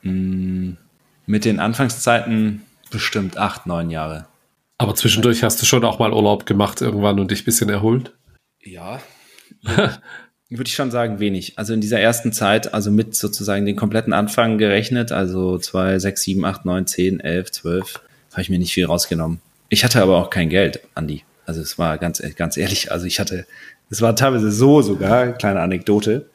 [0.03, 0.73] Mm,
[1.27, 4.27] mit den Anfangszeiten bestimmt acht, neun Jahre.
[4.83, 8.15] Aber zwischendurch hast du schon auch mal Urlaub gemacht irgendwann und dich ein bisschen erholt?
[8.65, 9.01] Ja.
[10.51, 11.57] Würde ich schon sagen, wenig.
[11.57, 16.23] Also in dieser ersten Zeit, also mit sozusagen den kompletten Anfang gerechnet, also zwei, sechs,
[16.23, 18.01] sieben, acht, neun, zehn, elf, zwölf,
[18.33, 19.41] habe ich mir nicht viel rausgenommen.
[19.69, 21.23] Ich hatte aber auch kein Geld, Andi.
[21.47, 23.47] Also es war ganz, ganz ehrlich, also ich hatte,
[23.89, 26.29] es war teilweise so sogar, kleine Anekdote,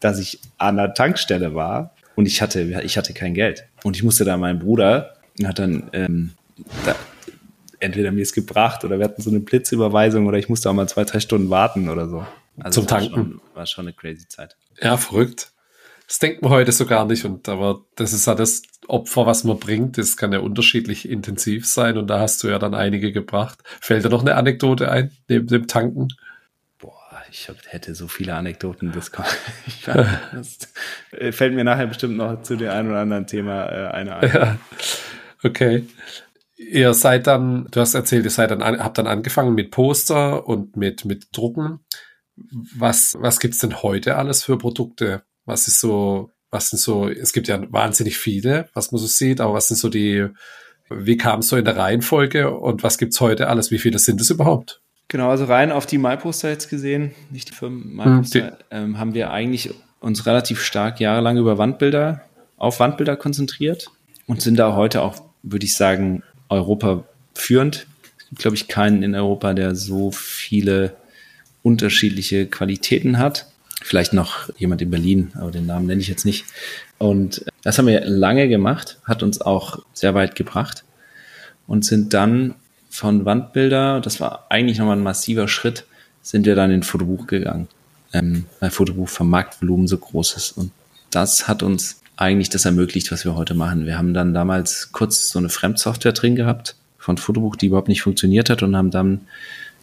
[0.00, 3.64] dass ich an der Tankstelle war und ich hatte, ich hatte kein Geld.
[3.84, 6.32] Und ich musste da meinen Bruder, hat dann ähm,
[6.84, 6.96] da,
[7.80, 10.88] entweder mir es gebracht oder wir hatten so eine Blitzüberweisung oder ich musste auch mal
[10.88, 12.26] zwei, drei Stunden warten oder so.
[12.58, 13.10] Also Zum Tanken.
[13.10, 14.56] War schon, war schon eine crazy Zeit.
[14.80, 15.52] Ja, verrückt.
[16.06, 17.24] Das denkt man heute so gar nicht.
[17.24, 19.96] Und aber das ist ja das Opfer, was man bringt.
[19.96, 21.96] Das kann ja unterschiedlich intensiv sein.
[21.96, 23.60] Und da hast du ja dann einige gebracht.
[23.80, 26.08] Fällt dir noch eine Anekdote ein, neben dem Tanken?
[27.30, 29.26] ich hab, hätte so viele Anekdoten, das, kann,
[30.32, 30.58] das
[31.12, 34.32] äh, fällt mir nachher bestimmt noch zu dem einen oder anderen Thema äh, eine ein.
[34.32, 34.58] Ja.
[35.42, 35.86] Okay.
[36.60, 40.76] Ihr seid dann, du hast erzählt, ihr seid dann, habt dann angefangen mit Poster und
[40.76, 41.80] mit, mit Drucken.
[42.76, 45.22] Was, was gibt's denn heute alles für Produkte?
[45.46, 49.40] Was ist so, was sind so, es gibt ja wahnsinnig viele, was man so sieht,
[49.40, 50.26] aber was sind so die,
[50.90, 53.70] wie kam es so in der Reihenfolge und was gibt's heute alles?
[53.70, 54.82] Wie viele sind es überhaupt?
[55.08, 59.14] Genau, also rein auf die MyPoster jetzt gesehen, nicht die Firmen MyPoster, hm, ähm, haben
[59.14, 59.70] wir eigentlich
[60.00, 62.20] uns relativ stark jahrelang über Wandbilder,
[62.58, 63.86] auf Wandbilder konzentriert
[64.26, 67.86] und sind da heute auch, würde ich sagen, Europa führend.
[68.18, 70.96] Es gibt, glaube ich, keinen in Europa, der so viele
[71.62, 73.46] unterschiedliche Qualitäten hat.
[73.82, 76.44] Vielleicht noch jemand in Berlin, aber den Namen nenne ich jetzt nicht.
[76.98, 80.84] Und das haben wir lange gemacht, hat uns auch sehr weit gebracht
[81.66, 82.54] und sind dann
[82.90, 85.86] von Wandbilder, das war eigentlich nochmal ein massiver Schritt,
[86.20, 87.68] sind wir dann in Fotobuch gegangen,
[88.12, 90.52] ähm, weil Fotobuch vom Marktvolumen so groß ist.
[90.52, 90.72] Und
[91.10, 93.86] das hat uns eigentlich das ermöglicht, was wir heute machen.
[93.86, 98.02] Wir haben dann damals kurz so eine Fremdsoftware drin gehabt von Fotobuch, die überhaupt nicht
[98.02, 99.22] funktioniert hat und haben dann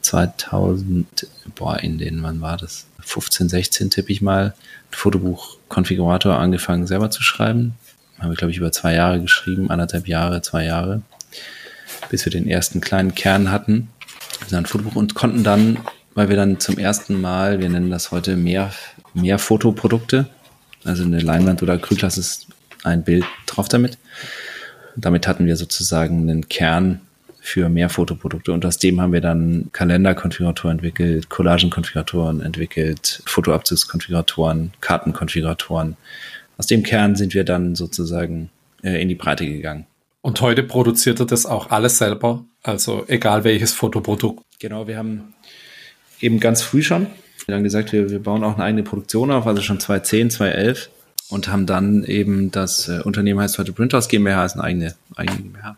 [0.01, 2.85] 2000, boah, in den, wann war das?
[2.99, 4.53] 15, 16 tippe ich mal,
[4.91, 7.73] Fotobuch-Konfigurator angefangen selber zu schreiben.
[8.19, 11.01] Haben wir, glaube ich, über zwei Jahre geschrieben, anderthalb Jahre, zwei Jahre
[12.09, 13.89] bis wir den ersten kleinen Kern hatten,
[14.49, 15.79] dann Fotobuch und konnten dann,
[16.13, 18.71] weil wir dann zum ersten Mal, wir nennen das heute mehr,
[19.13, 20.27] mehr Fotoprodukte,
[20.87, 22.47] also eine Leinwand oder Acrylglas ist
[22.83, 23.97] ein Bild drauf damit.
[24.95, 27.01] Und damit hatten wir sozusagen einen Kern
[27.47, 35.95] für mehr Fotoprodukte und aus dem haben wir dann Kalenderkonfiguratoren entwickelt, Collagenkonfiguratoren entwickelt, Fotoabzugskonfiguratoren, Kartenkonfiguratoren.
[36.57, 38.49] Aus dem Kern sind wir dann sozusagen
[38.83, 39.85] äh, in die Breite gegangen.
[40.21, 44.43] Und heute produziert er das auch alles selber, also egal welches Fotoprodukt.
[44.59, 45.33] Genau, wir haben
[46.19, 47.07] eben ganz früh schon.
[47.47, 50.89] Wir haben gesagt, wir, wir bauen auch eine eigene Produktion auf, also schon 2010, 2011
[51.29, 55.37] und haben dann eben das äh, Unternehmen heißt heute Printhouse GmbH, ist eine eigene, eigene
[55.37, 55.77] GmbH.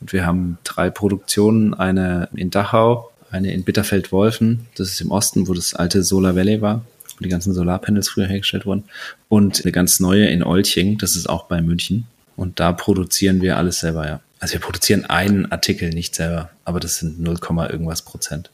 [0.00, 5.48] Und wir haben drei Produktionen, eine in Dachau, eine in Bitterfeld-Wolfen, das ist im Osten,
[5.48, 6.84] wo das alte Solar Valley war,
[7.18, 8.84] wo die ganzen Solarpanels früher hergestellt wurden,
[9.28, 12.06] und eine ganz neue in Olching, das ist auch bei München.
[12.36, 14.20] Und da produzieren wir alles selber, ja.
[14.38, 17.36] Also wir produzieren einen Artikel nicht selber, aber das sind 0,
[17.68, 18.50] irgendwas Prozent.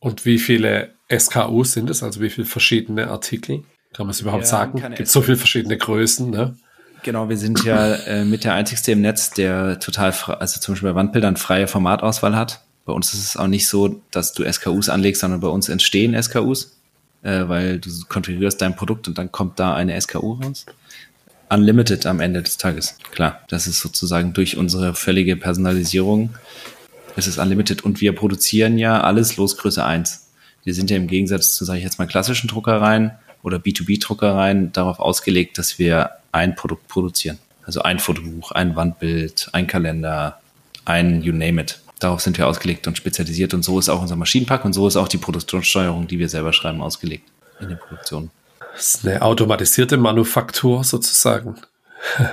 [0.00, 2.02] Und wie viele SKUs sind es?
[2.02, 3.62] Also wie viele verschiedene Artikel?
[3.92, 4.94] Kann man es überhaupt ja, sagen?
[4.94, 6.56] Gibt so viele verschiedene Größen, ne?
[7.02, 10.90] Genau, wir sind ja äh, mit der einzigste im Netz, der total, also zum Beispiel
[10.90, 12.60] bei Wandbildern freie Formatauswahl hat.
[12.84, 16.20] Bei uns ist es auch nicht so, dass du SKUs anlegst, sondern bei uns entstehen
[16.20, 16.76] SKUs,
[17.22, 20.66] äh, weil du konfigurierst dein Produkt und dann kommt da eine SKU raus.
[21.48, 22.96] Unlimited am Ende des Tages.
[23.10, 26.30] Klar, das ist sozusagen durch unsere völlige Personalisierung.
[27.20, 30.28] Es ist unlimited und wir produzieren ja alles Losgröße 1.
[30.64, 33.10] Wir sind ja im Gegensatz zu, sage ich jetzt mal, klassischen Druckereien
[33.42, 37.38] oder B2B-Druckereien darauf ausgelegt, dass wir ein Produkt produzieren.
[37.66, 40.40] Also ein Fotobuch, ein Wandbild, ein Kalender,
[40.86, 41.82] ein You name it.
[41.98, 44.96] Darauf sind wir ausgelegt und spezialisiert und so ist auch unser Maschinenpack und so ist
[44.96, 47.28] auch die Produktionssteuerung, die wir selber schreiben, ausgelegt
[47.60, 48.30] in der Produktion.
[48.72, 51.56] Das ist eine automatisierte Manufaktur sozusagen.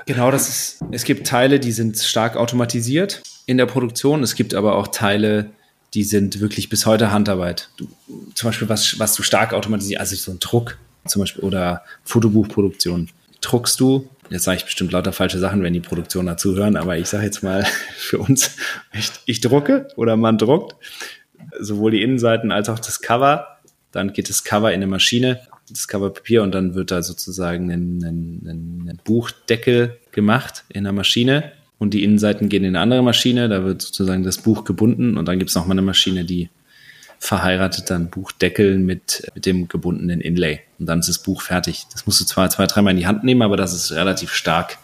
[0.06, 4.22] Genau, das ist, es gibt Teile, die sind stark automatisiert in der Produktion.
[4.22, 5.50] Es gibt aber auch Teile,
[5.96, 7.70] die sind wirklich bis heute Handarbeit.
[7.78, 7.88] Du,
[8.36, 13.10] zum Beispiel, was, was du stark automatisiert, also so ein Druck zum Beispiel oder Fotobuchproduktion.
[13.42, 16.98] Druckst du, jetzt sage ich bestimmt lauter falsche Sachen, wenn die Produktion dazu hören, aber
[16.98, 17.66] ich sage jetzt mal
[17.98, 18.58] für uns,
[18.94, 20.76] ich, ich drucke oder man druckt
[21.60, 23.48] sowohl die Innenseiten als auch das Cover.
[23.94, 28.04] Dann geht das Cover in eine Maschine, das Coverpapier und dann wird da sozusagen ein,
[28.04, 33.50] ein, ein Buchdeckel gemacht in der Maschine und die Innenseiten gehen in eine andere Maschine,
[33.50, 36.50] da wird sozusagen das Buch gebunden und dann gibt es nochmal eine Maschine, die
[37.20, 41.86] verheiratet dann Buchdeckel mit, mit dem gebundenen Inlay und dann ist das Buch fertig.
[41.92, 44.78] Das musst du zwar zwei, dreimal in die Hand nehmen, aber das ist relativ stark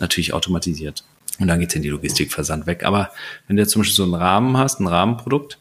[0.00, 1.04] natürlich automatisiert.
[1.40, 2.84] Und dann geht's in die Logistikversand weg.
[2.84, 3.10] Aber
[3.46, 5.58] wenn du jetzt zum Beispiel so einen Rahmen hast, ein Rahmenprodukt,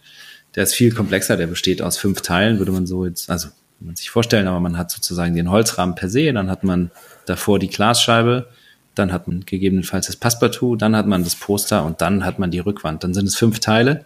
[0.55, 3.47] der ist viel komplexer, der besteht aus fünf Teilen, würde man so jetzt, also
[3.79, 6.91] man sich vorstellen, aber man hat sozusagen den Holzrahmen per se, dann hat man
[7.25, 8.47] davor die Glasscheibe,
[8.95, 12.51] dann hat man gegebenenfalls das Passepartout, dann hat man das Poster und dann hat man
[12.51, 13.03] die Rückwand.
[13.03, 14.05] Dann sind es fünf Teile.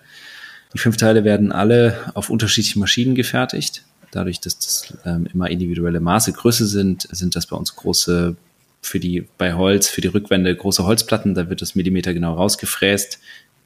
[0.73, 3.83] Die fünf Teile werden alle auf unterschiedlichen Maschinen gefertigt.
[4.11, 8.35] Dadurch, dass das ähm, immer individuelle Maße, Größe sind, sind das bei uns große,
[8.81, 13.19] für die, bei Holz, für die Rückwände große Holzplatten, da wird das Millimeter genau rausgefräst.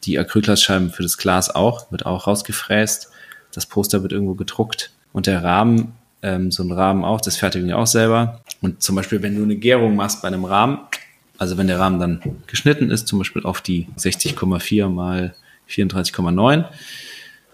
[0.04, 3.10] Die Acrylglasscheiben für das Glas auch, wird auch rausgefräst.
[3.54, 4.92] Das Poster wird irgendwo gedruckt.
[5.14, 8.42] Und der Rahmen, ähm, so ein Rahmen auch, das fertigen wir auch selber.
[8.62, 10.80] Und zum Beispiel, wenn du eine Gärung machst bei einem Rahmen,
[11.42, 15.34] also wenn der Rahmen dann geschnitten ist, zum Beispiel auf die 60,4 mal
[15.68, 16.66] 34,9,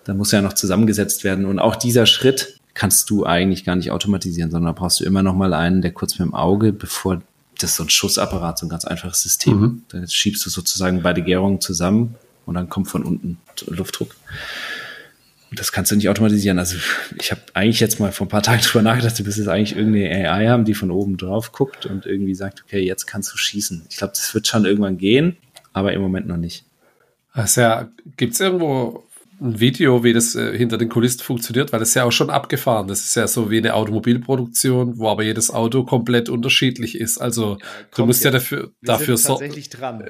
[0.03, 1.45] dann muss er ja noch zusammengesetzt werden.
[1.45, 5.23] Und auch dieser Schritt kannst du eigentlich gar nicht automatisieren, sondern da brauchst du immer
[5.23, 7.21] noch mal einen, der kurz mit dem Auge, bevor
[7.59, 9.57] das ist so ein Schussapparat, so ein ganz einfaches System.
[9.57, 9.81] Mhm.
[9.87, 14.17] Da schiebst du sozusagen beide Gärungen zusammen und dann kommt von unten Luftdruck
[15.51, 16.59] das kannst du nicht automatisieren.
[16.59, 16.77] Also
[17.19, 19.77] ich habe eigentlich jetzt mal vor ein paar Tagen drüber nachgedacht, du bist jetzt eigentlich
[19.77, 23.37] irgendeine AI haben, die von oben drauf guckt und irgendwie sagt, okay, jetzt kannst du
[23.37, 23.85] schießen.
[23.89, 25.37] Ich glaube, das wird schon irgendwann gehen,
[25.73, 26.65] aber im Moment noch nicht.
[27.31, 29.03] Also ja, gibt es irgendwo
[29.39, 32.29] ein Video, wie das äh, hinter den Kulissen funktioniert, weil das ist ja auch schon
[32.29, 32.87] abgefahren.
[32.87, 37.19] Das ist ja so wie eine Automobilproduktion, wo aber jedes Auto komplett unterschiedlich ist.
[37.19, 40.03] Also ja, du musst ja dafür wir dafür sind tatsächlich so dran.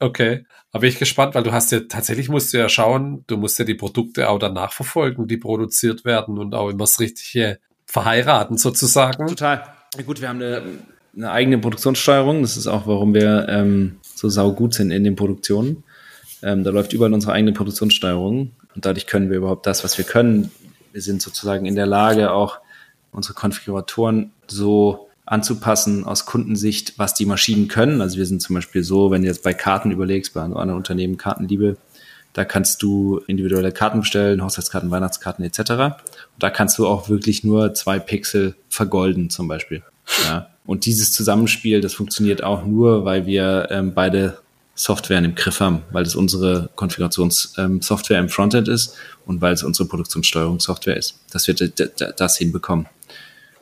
[0.00, 3.36] Okay, aber bin ich gespannt, weil du hast ja tatsächlich musst du ja schauen, du
[3.36, 7.58] musst ja die Produkte auch danach verfolgen, die produziert werden und auch immer das Richtige
[7.86, 9.26] verheiraten sozusagen.
[9.28, 9.62] Total.
[10.04, 10.62] Gut, wir haben eine,
[11.16, 12.42] eine eigene Produktionssteuerung.
[12.42, 15.84] Das ist auch, warum wir ähm, so saugut sind in den Produktionen.
[16.42, 20.04] Ähm, da läuft überall unsere eigene Produktionssteuerung und dadurch können wir überhaupt das, was wir
[20.04, 20.50] können.
[20.92, 22.58] Wir sind sozusagen in der Lage, auch
[23.12, 28.00] unsere Konfiguratoren so anzupassen aus Kundensicht, was die Maschinen können.
[28.00, 30.78] Also wir sind zum Beispiel so, wenn du jetzt bei Karten überlegst, bei einem anderen
[30.78, 31.76] Unternehmen Kartenliebe,
[32.34, 35.58] da kannst du individuelle Karten bestellen, Haushaltskarten, Weihnachtskarten etc.
[35.70, 35.94] Und
[36.40, 39.82] da kannst du auch wirklich nur zwei Pixel vergolden zum Beispiel.
[40.24, 40.48] Ja.
[40.66, 44.38] Und dieses Zusammenspiel, das funktioniert auch nur, weil wir ähm, beide
[44.74, 49.62] Software im Griff haben, weil es unsere Konfigurationssoftware ähm, im Frontend ist und weil es
[49.62, 52.86] unsere Produktionssteuerungssoftware ist, dass wir das hinbekommen.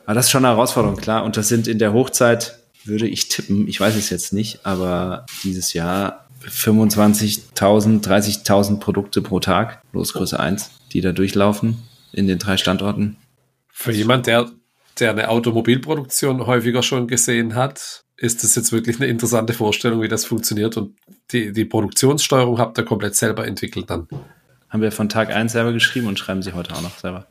[0.05, 1.23] Aber das ist schon eine Herausforderung, klar.
[1.23, 5.25] Und das sind in der Hochzeit, würde ich tippen, ich weiß es jetzt nicht, aber
[5.43, 12.57] dieses Jahr 25.000, 30.000 Produkte pro Tag, Losgröße 1, die da durchlaufen in den drei
[12.57, 13.17] Standorten.
[13.71, 14.49] Für jemand, der,
[14.99, 20.07] der eine Automobilproduktion häufiger schon gesehen hat, ist das jetzt wirklich eine interessante Vorstellung, wie
[20.07, 20.77] das funktioniert.
[20.77, 20.95] Und
[21.31, 24.07] die, die Produktionssteuerung habt ihr komplett selber entwickelt dann.
[24.69, 27.27] Haben wir von Tag 1 selber geschrieben und schreiben sie heute auch noch selber.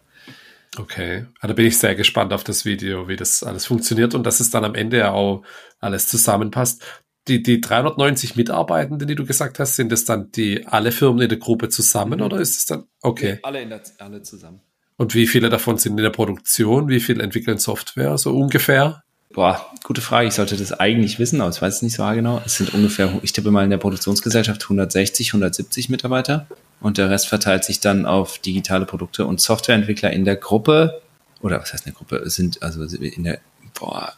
[0.78, 4.24] Okay, also da bin ich sehr gespannt auf das Video, wie das alles funktioniert und
[4.24, 5.42] dass es dann am Ende ja auch
[5.80, 6.82] alles zusammenpasst.
[7.28, 11.28] Die, die 390 Mitarbeitenden, die du gesagt hast, sind das dann die alle Firmen in
[11.28, 12.24] der Gruppe zusammen mhm.
[12.24, 13.38] oder ist es dann okay?
[13.42, 14.60] Alle, in der, alle zusammen.
[14.96, 16.88] Und wie viele davon sind in der Produktion?
[16.88, 19.02] Wie viel entwickeln Software so ungefähr?
[19.32, 20.28] Boah, gute Frage.
[20.28, 22.42] Ich sollte das eigentlich wissen, aber ich weiß es nicht so genau.
[22.44, 26.46] Es sind ungefähr, ich tippe mal in der Produktionsgesellschaft 160, 170 Mitarbeiter
[26.82, 31.00] und der Rest verteilt sich dann auf digitale Produkte und Softwareentwickler in der Gruppe
[31.40, 33.40] oder was heißt in der Gruppe sind also in der
[33.78, 34.12] boah,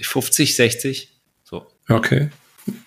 [0.00, 1.12] 50, 60
[1.44, 1.66] so.
[1.88, 2.30] Okay.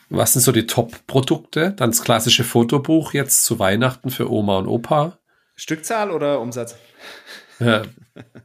[0.10, 1.72] Was sind so die Top-Produkte?
[1.72, 5.18] Dann das klassische Fotobuch jetzt zu Weihnachten für Oma und Opa.
[5.56, 6.76] Stückzahl oder Umsatz?
[7.60, 7.84] Ja,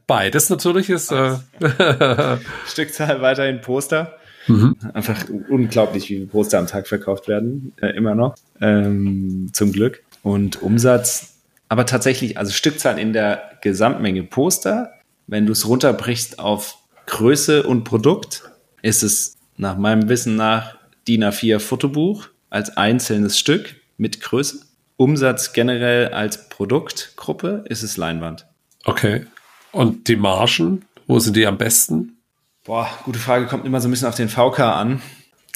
[0.06, 1.12] beides natürlich ist.
[1.12, 1.36] Äh
[2.66, 4.16] Stückzahl weiterhin Poster.
[4.46, 4.76] Mhm.
[4.94, 8.34] Einfach unglaublich, wie viele Poster am Tag verkauft werden, äh, immer noch.
[8.60, 10.02] Ähm, zum Glück.
[10.22, 11.35] Und Umsatz,
[11.68, 14.92] aber tatsächlich, also Stückzahl in der Gesamtmenge Poster,
[15.26, 18.44] wenn du es runterbrichst auf Größe und Produkt,
[18.83, 24.61] ist es nach meinem Wissen nach DIN A4 Fotobuch als einzelnes Stück mit Größe.
[24.96, 28.46] Umsatz generell als Produktgruppe ist es Leinwand.
[28.85, 29.26] Okay.
[29.72, 32.18] Und die Margen, wo sind die am besten?
[32.64, 35.00] Boah, gute Frage, kommt immer so ein bisschen auf den VK an.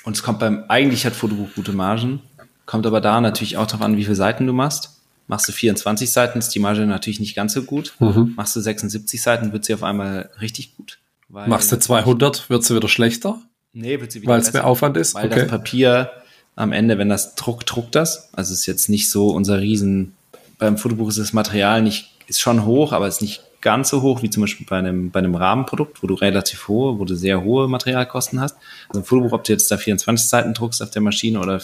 [0.05, 2.20] Und es kommt beim, eigentlich hat Fotobuch gute Margen.
[2.66, 4.90] Kommt aber da natürlich auch darauf an, wie viele Seiten du machst.
[5.27, 7.94] Machst du 24 Seiten, ist die Marge natürlich nicht ganz so gut.
[7.98, 8.35] Mhm.
[8.37, 10.98] Machst du 76 Seiten, wird sie auf einmal richtig gut.
[11.29, 13.40] Machst du 200, wird sie wieder schlechter?
[13.72, 15.14] Nee, wird sie wieder Weil es mehr Aufwand ist?
[15.14, 15.40] Weil okay.
[15.40, 16.11] das Papier
[16.57, 18.29] am Ende, wenn das druckt, druckt das.
[18.33, 20.14] Also es ist jetzt nicht so unser Riesen.
[20.59, 24.22] Beim Fotobuch ist das Material nicht, ist schon hoch, aber ist nicht ganz so hoch
[24.22, 27.42] wie zum Beispiel bei einem, bei einem Rahmenprodukt, wo du relativ hohe, wo du sehr
[27.42, 28.57] hohe Materialkosten hast.
[28.88, 31.61] Also ein Fotobuch, ob du jetzt da 24 Seiten druckst auf der Maschine oder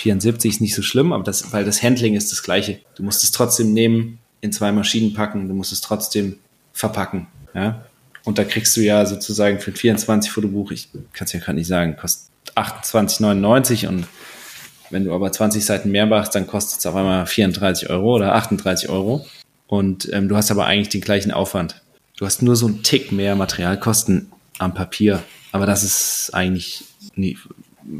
[0.00, 2.80] 74 ist nicht so schlimm, aber das, weil das Handling ist das gleiche.
[2.94, 6.36] Du musst es trotzdem nehmen, in zwei Maschinen packen, du musst es trotzdem
[6.72, 7.26] verpacken.
[7.54, 7.84] Ja?
[8.24, 11.58] Und da kriegst du ja sozusagen für ein 24 Fotobuch, ich kann es ja gerade
[11.58, 14.06] nicht sagen, kostet 28,99 und
[14.90, 18.34] wenn du aber 20 Seiten mehr machst, dann kostet es auf einmal 34 Euro oder
[18.34, 19.24] 38 Euro.
[19.68, 21.80] Und ähm, du hast aber eigentlich den gleichen Aufwand.
[22.16, 25.22] Du hast nur so einen Tick mehr Materialkosten am Papier.
[25.52, 26.82] Aber das ist eigentlich
[27.14, 27.38] nie,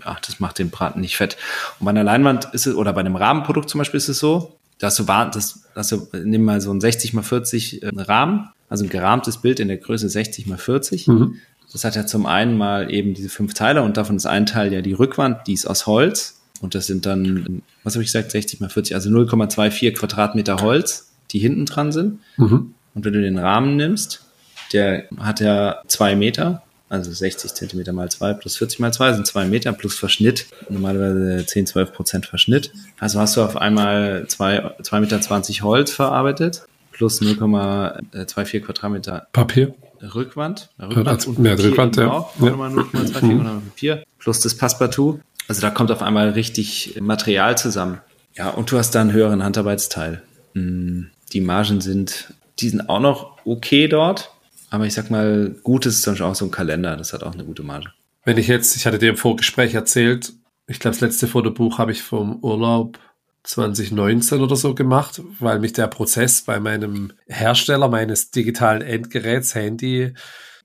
[0.05, 1.37] ach, das macht den Braten nicht fett.
[1.79, 4.57] Und bei einer Leinwand ist es, oder bei einem Rahmenprodukt zum Beispiel ist es so,
[4.79, 8.85] dass du, das, dass du nimm mal so ein 60 mal 40 äh, Rahmen, also
[8.85, 11.07] ein gerahmtes Bild in der Größe 60 mal 40.
[11.09, 11.37] Mhm.
[11.73, 14.73] Das hat ja zum einen mal eben diese fünf Teile und davon ist ein Teil
[14.73, 16.41] ja die Rückwand, die ist aus Holz.
[16.61, 21.13] Und das sind dann, was habe ich gesagt, 60 mal 40, also 0,24 Quadratmeter Holz,
[21.31, 22.21] die hinten dran sind.
[22.37, 22.75] Mhm.
[22.95, 24.27] Und wenn du den Rahmen nimmst,
[24.73, 29.27] der hat ja zwei Meter also 60 Zentimeter mal 2 plus 40 mal 2 sind
[29.27, 30.47] 2 Meter plus Verschnitt.
[30.69, 32.73] Normalerweise 10, 12 Prozent Verschnitt.
[32.99, 36.65] Also hast du auf einmal 2,20 Meter 20 Holz verarbeitet
[37.01, 39.75] plus 0,24 Quadratmeter Papier.
[40.03, 40.69] Rückwand.
[40.79, 42.11] Rückwand also mehr Papier Rückwand, ja.
[42.11, 42.53] Auch, ja.
[42.53, 43.63] 0,24 mhm.
[43.63, 45.21] Papier plus das Passepartout.
[45.49, 48.01] Also da kommt auf einmal richtig Material zusammen.
[48.35, 50.23] Ja, und du hast da einen höheren Handarbeitsteil.
[50.55, 54.31] Mm, die Margen sind, die sind auch noch okay dort.
[54.71, 57.35] Aber ich sag mal, gut ist zum Beispiel auch so ein Kalender, das hat auch
[57.35, 57.91] eine gute Marge.
[58.25, 60.33] Wenn ich jetzt, ich hatte dir im Vorgespräch erzählt,
[60.67, 62.99] ich glaube, das letzte Fotobuch habe ich vom Urlaub
[63.43, 70.15] 2019 oder so gemacht, weil mich der Prozess bei meinem Hersteller meines digitalen Endgeräts, Handy,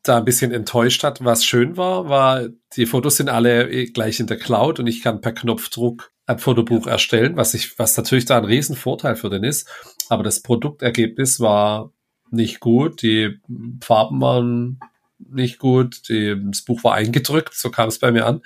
[0.04, 1.24] da ein bisschen enttäuscht hat.
[1.24, 5.22] Was schön war, war, die Fotos sind alle gleich in der Cloud und ich kann
[5.22, 9.68] per Knopfdruck ein Fotobuch erstellen, was ich, was natürlich da ein Riesenvorteil für den ist.
[10.10, 11.91] Aber das Produktergebnis war
[12.32, 13.40] nicht gut, die
[13.82, 14.80] Farben waren
[15.18, 18.42] nicht gut, die, das Buch war eingedrückt, so kam es bei mir an.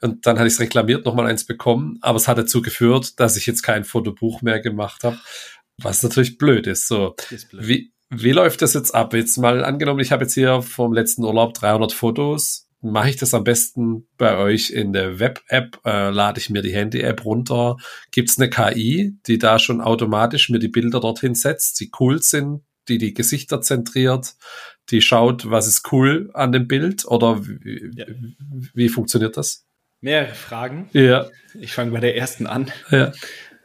[0.00, 3.36] Und dann hatte ich es reklamiert, nochmal eins bekommen, aber es hat dazu geführt, dass
[3.36, 5.18] ich jetzt kein Fotobuch mehr gemacht habe,
[5.76, 6.88] was natürlich blöd ist.
[6.88, 7.66] So, ist blöd.
[7.66, 9.14] Wie, wie läuft das jetzt ab?
[9.14, 12.66] Jetzt mal angenommen, ich habe jetzt hier vom letzten Urlaub 300 Fotos.
[12.82, 15.80] Mache ich das am besten bei euch in der Web-App?
[15.84, 17.76] Äh, lade ich mir die Handy-App runter?
[18.10, 22.22] Gibt es eine KI, die da schon automatisch mir die Bilder dorthin setzt, die cool
[22.22, 24.34] sind, die die Gesichter zentriert,
[24.90, 28.06] die schaut, was ist cool an dem Bild oder wie, ja.
[28.74, 29.64] wie funktioniert das?
[30.00, 30.88] Mehrere Fragen.
[30.92, 31.26] Ja.
[31.58, 32.70] Ich fange bei der ersten an.
[32.90, 33.12] Ja.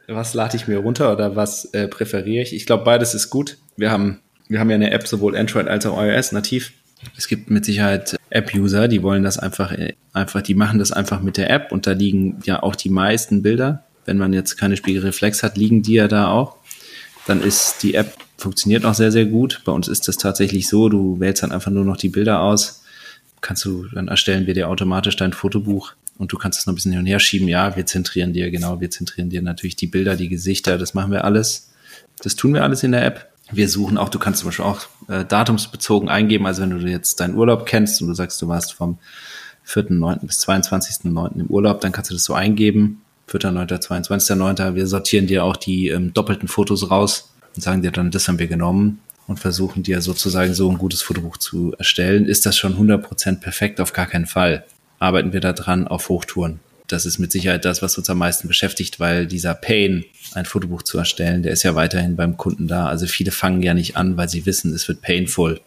[0.08, 2.54] Was lade ich mir runter oder was äh, präferiere ich?
[2.54, 3.58] Ich glaube, beides ist gut.
[3.76, 6.72] Wir haben, wir haben ja eine App, sowohl Android als auch iOS nativ.
[7.16, 11.20] Es gibt mit Sicherheit App-User, die wollen das einfach, äh, einfach, die machen das einfach
[11.20, 13.84] mit der App und da liegen ja auch die meisten Bilder.
[14.04, 16.58] Wenn man jetzt keine Spiegelreflex hat, liegen die ja da auch.
[17.26, 18.12] Dann ist die App
[18.46, 19.62] funktioniert auch sehr, sehr gut.
[19.64, 22.84] Bei uns ist das tatsächlich so, du wählst dann einfach nur noch die Bilder aus,
[23.40, 26.76] kannst du, dann erstellen wir dir automatisch dein Fotobuch und du kannst es noch ein
[26.76, 27.48] bisschen hin und her schieben.
[27.48, 31.10] Ja, wir zentrieren dir, genau, wir zentrieren dir natürlich die Bilder, die Gesichter, das machen
[31.10, 31.72] wir alles.
[32.22, 33.32] Das tun wir alles in der App.
[33.50, 36.46] Wir suchen auch, du kannst zum Beispiel auch äh, datumsbezogen eingeben.
[36.46, 38.98] Also wenn du jetzt deinen Urlaub kennst und du sagst, du warst vom
[39.66, 40.24] 4.9.
[40.24, 41.40] bis 22.9.
[41.40, 43.02] im Urlaub, dann kannst du das so eingeben.
[43.28, 44.76] 4.9., 22.9.
[44.76, 48.38] Wir sortieren dir auch die ähm, doppelten Fotos raus und sagen dir dann, das haben
[48.38, 52.26] wir genommen und versuchen dir sozusagen so ein gutes Fotobuch zu erstellen.
[52.26, 53.80] Ist das schon 100% perfekt?
[53.80, 54.64] Auf gar keinen Fall.
[54.98, 56.60] Arbeiten wir da dran auf Hochtouren.
[56.86, 60.04] Das ist mit Sicherheit das, was uns am meisten beschäftigt, weil dieser Pain,
[60.34, 62.86] ein Fotobuch zu erstellen, der ist ja weiterhin beim Kunden da.
[62.86, 65.60] Also viele fangen ja nicht an, weil sie wissen, es wird painful,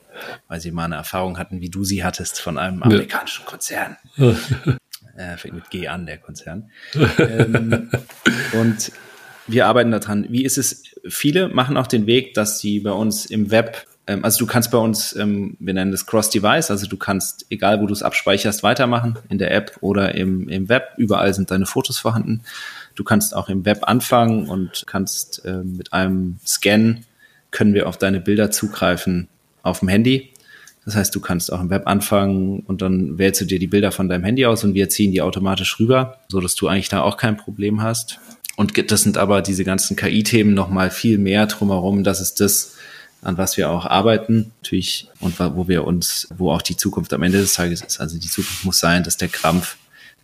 [0.47, 3.97] weil sie mal eine Erfahrung hatten, wie du sie hattest von einem amerikanischen Konzern.
[4.17, 6.71] äh, fängt mit G an, der Konzern.
[7.17, 7.89] ähm,
[8.53, 8.91] und
[9.47, 10.25] wir arbeiten daran.
[10.29, 10.83] Wie ist es?
[11.09, 14.71] Viele machen auch den Weg, dass sie bei uns im Web, ähm, also du kannst
[14.71, 18.63] bei uns, ähm, wir nennen das Cross-Device, also du kannst, egal wo du es abspeicherst,
[18.63, 20.93] weitermachen, in der App oder im, im Web.
[20.97, 22.41] Überall sind deine Fotos vorhanden.
[22.95, 27.01] Du kannst auch im Web anfangen und kannst äh, mit einem Scan
[27.51, 29.27] können wir auf deine Bilder zugreifen
[29.63, 30.31] auf dem Handy.
[30.85, 33.91] Das heißt, du kannst auch im Web anfangen und dann wählst du dir die Bilder
[33.91, 37.01] von deinem Handy aus und wir ziehen die automatisch rüber, so dass du eigentlich da
[37.01, 38.19] auch kein Problem hast.
[38.59, 42.03] Und das sind aber diese ganzen KI-Themen noch mal viel mehr drumherum.
[42.03, 42.73] Das ist das,
[43.21, 47.23] an was wir auch arbeiten, natürlich, und wo wir uns, wo auch die Zukunft am
[47.23, 48.01] Ende des Tages ist.
[48.01, 49.77] Also die Zukunft muss sein, dass der Krampf,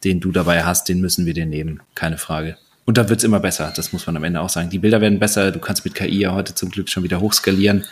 [0.03, 1.79] den du dabei hast, den müssen wir dir nehmen.
[1.95, 2.57] Keine Frage.
[2.83, 4.69] Und da wird's immer besser, das muss man am Ende auch sagen.
[4.69, 7.85] Die Bilder werden besser, du kannst mit KI ja heute zum Glück schon wieder hochskalieren.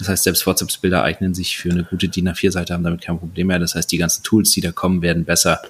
[0.00, 3.46] Das heißt, selbst WhatsApp-Bilder eignen sich für eine gute DIN A4-Seite, haben damit kein Problem
[3.46, 3.60] mehr.
[3.60, 5.62] Das heißt, die ganzen Tools, die da kommen, werden besser.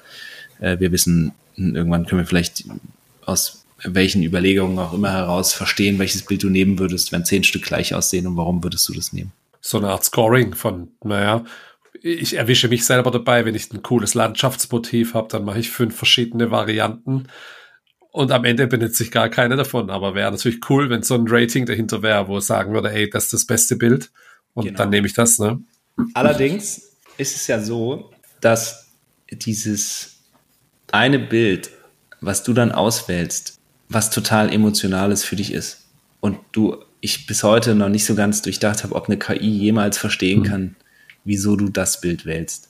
[0.61, 2.65] Äh, wir wissen, irgendwann können wir vielleicht
[3.27, 7.63] aus welchen Überlegungen auch immer heraus verstehen, welches Bild du nehmen würdest, wenn zehn Stück
[7.63, 9.33] gleich aussehen und warum würdest du das nehmen?
[9.61, 11.45] So eine Art Scoring von, naja,
[12.03, 15.97] ich erwische mich selber dabei, wenn ich ein cooles Landschaftsmotiv habe, dann mache ich fünf
[15.97, 17.29] verschiedene Varianten
[18.15, 19.91] und am Ende benutze ich gar keine davon.
[19.91, 23.11] Aber wäre natürlich cool, wenn so ein Rating dahinter wäre, wo es sagen würde, ey,
[23.11, 24.13] das ist das beste Bild
[24.53, 24.79] und genau.
[24.79, 25.39] dann nehme ich das.
[25.41, 25.61] Ne?
[26.15, 28.93] Allerdings ist es ja so, dass
[29.33, 30.19] dieses
[30.93, 31.71] eine Bild,
[32.21, 33.59] was du dann auswählst,
[33.95, 35.87] was total Emotionales für dich ist.
[36.21, 39.99] Und du, ich bis heute noch nicht so ganz durchdacht habe, ob eine KI jemals
[39.99, 40.45] verstehen mhm.
[40.45, 40.77] kann,
[41.25, 42.69] wieso du das Bild wählst.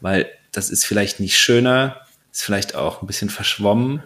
[0.00, 2.00] Weil das ist vielleicht nicht schöner,
[2.32, 4.02] ist vielleicht auch ein bisschen verschwommen,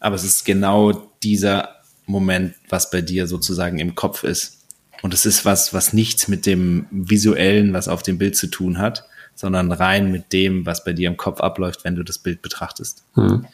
[0.00, 4.64] aber es ist genau dieser Moment, was bei dir sozusagen im Kopf ist.
[5.02, 8.78] Und es ist was, was nichts mit dem visuellen, was auf dem Bild zu tun
[8.78, 9.04] hat,
[9.34, 13.04] sondern rein mit dem, was bei dir im Kopf abläuft, wenn du das Bild betrachtest.
[13.14, 13.46] Mhm.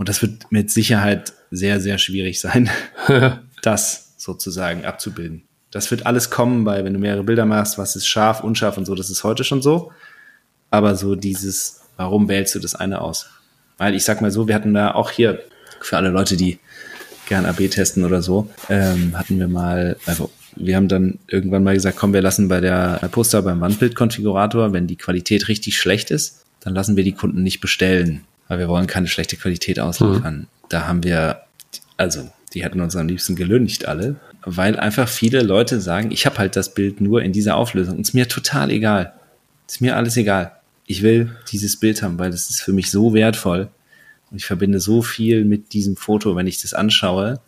[0.00, 2.70] Und das wird mit Sicherheit sehr, sehr schwierig sein,
[3.62, 5.42] das sozusagen abzubilden.
[5.70, 8.86] Das wird alles kommen, weil wenn du mehrere Bilder machst, was ist scharf, unscharf und
[8.86, 9.92] so, das ist heute schon so.
[10.70, 13.28] Aber so dieses, warum wählst du das eine aus?
[13.76, 15.42] Weil ich sag mal so, wir hatten da auch hier
[15.82, 16.58] für alle Leute, die
[17.28, 21.74] gern AB testen oder so, ähm, hatten wir mal, also wir haben dann irgendwann mal
[21.74, 26.46] gesagt, komm, wir lassen bei der Poster beim Wandbildkonfigurator, wenn die Qualität richtig schlecht ist,
[26.60, 30.36] dann lassen wir die Kunden nicht bestellen weil wir wollen keine schlechte Qualität ausliefern.
[30.36, 30.46] Mhm.
[30.68, 31.42] Da haben wir,
[31.96, 36.38] also die hätten uns am liebsten gelüncht alle, weil einfach viele Leute sagen, ich habe
[36.38, 38.00] halt das Bild nur in dieser Auflösung.
[38.00, 39.12] Ist mir total egal.
[39.68, 40.50] Ist mir alles egal.
[40.84, 43.68] Ich will dieses Bild haben, weil das ist für mich so wertvoll.
[44.32, 47.38] Und ich verbinde so viel mit diesem Foto, wenn ich das anschaue,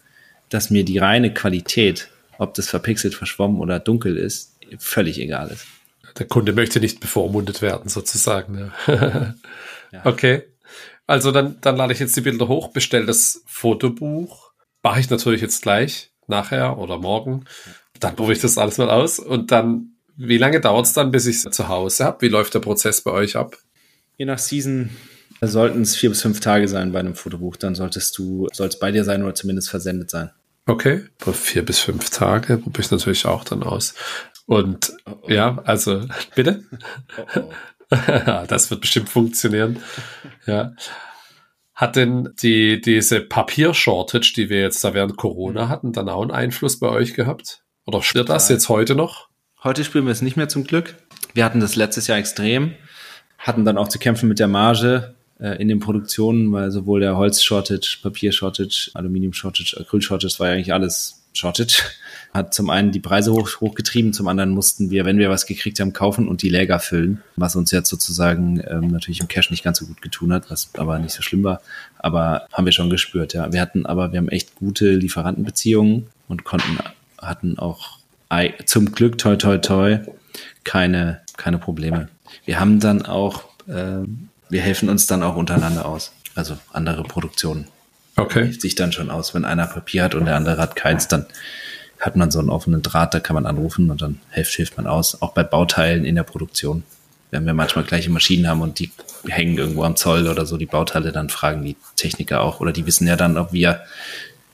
[0.50, 5.66] dass mir die reine Qualität, ob das verpixelt, verschwommen oder dunkel ist, völlig egal ist.
[6.16, 8.70] Der Kunde möchte nicht bevormundet werden, sozusagen.
[8.86, 9.34] Ja.
[9.90, 10.06] ja.
[10.06, 10.44] Okay.
[11.12, 14.50] Also dann, dann lade ich jetzt die Bilder hoch, bestelle das Fotobuch.
[14.82, 17.44] Mache ich natürlich jetzt gleich, nachher oder morgen.
[18.00, 19.18] Dann probiere ich das alles mal aus.
[19.18, 22.22] Und dann, wie lange dauert es dann, bis ich es zu Hause habe?
[22.22, 23.58] Wie läuft der Prozess bei euch ab?
[24.16, 24.88] Je nach Season
[25.42, 27.56] sollten es vier bis fünf Tage sein bei einem Fotobuch.
[27.56, 30.30] Dann solltest du, soll es bei dir sein oder zumindest versendet sein.
[30.64, 33.92] Okay, vier bis fünf Tage probiere ich natürlich auch dann aus.
[34.46, 35.30] Und oh oh.
[35.30, 36.64] ja, also bitte.
[37.36, 37.50] Oh
[38.48, 39.82] das wird bestimmt funktionieren.
[40.46, 40.72] Ja.
[41.74, 46.30] Hat denn die, diese Papiershortage, die wir jetzt da während Corona hatten, dann auch einen
[46.30, 47.62] Einfluss bei euch gehabt?
[47.86, 49.28] Oder spürt das jetzt heute noch?
[49.64, 50.96] Heute spüren wir es nicht mehr zum Glück.
[51.34, 52.74] Wir hatten das letztes Jahr extrem,
[53.38, 57.16] hatten dann auch zu kämpfen mit der Marge äh, in den Produktionen, weil sowohl der
[57.16, 61.82] Holz-Shortage, Papier-Shortage, Aluminium-Shortage, Acryl-Shortage, war ja eigentlich alles Shortage
[62.34, 65.80] hat zum einen die Preise hoch, hochgetrieben, zum anderen mussten wir, wenn wir was gekriegt
[65.80, 69.62] haben, kaufen und die Läger füllen, was uns jetzt sozusagen ähm, natürlich im Cash nicht
[69.62, 71.60] ganz so gut getun hat, was aber nicht so schlimm war.
[71.98, 73.52] Aber haben wir schon gespürt, ja.
[73.52, 76.78] Wir hatten aber, wir haben echt gute Lieferantenbeziehungen und konnten,
[77.18, 77.98] hatten auch
[78.64, 79.98] zum Glück, toi, toi, toi,
[80.64, 82.08] keine, keine Probleme.
[82.46, 83.98] Wir haben dann auch, äh,
[84.48, 86.12] wir helfen uns dann auch untereinander aus.
[86.34, 87.66] Also andere Produktionen.
[88.16, 88.44] Okay.
[88.44, 89.34] Hilft sich dann schon aus.
[89.34, 91.26] Wenn einer Papier hat und der andere hat keins, dann
[91.98, 94.86] hat man so einen offenen Draht, da kann man anrufen und dann hilft, hilft man
[94.86, 95.22] aus.
[95.22, 96.82] Auch bei Bauteilen in der Produktion.
[97.30, 98.90] Wenn wir manchmal gleiche Maschinen haben und die
[99.26, 102.84] hängen irgendwo am Zoll oder so, die Bauteile, dann fragen die Techniker auch oder die
[102.86, 103.80] wissen ja dann, ob wir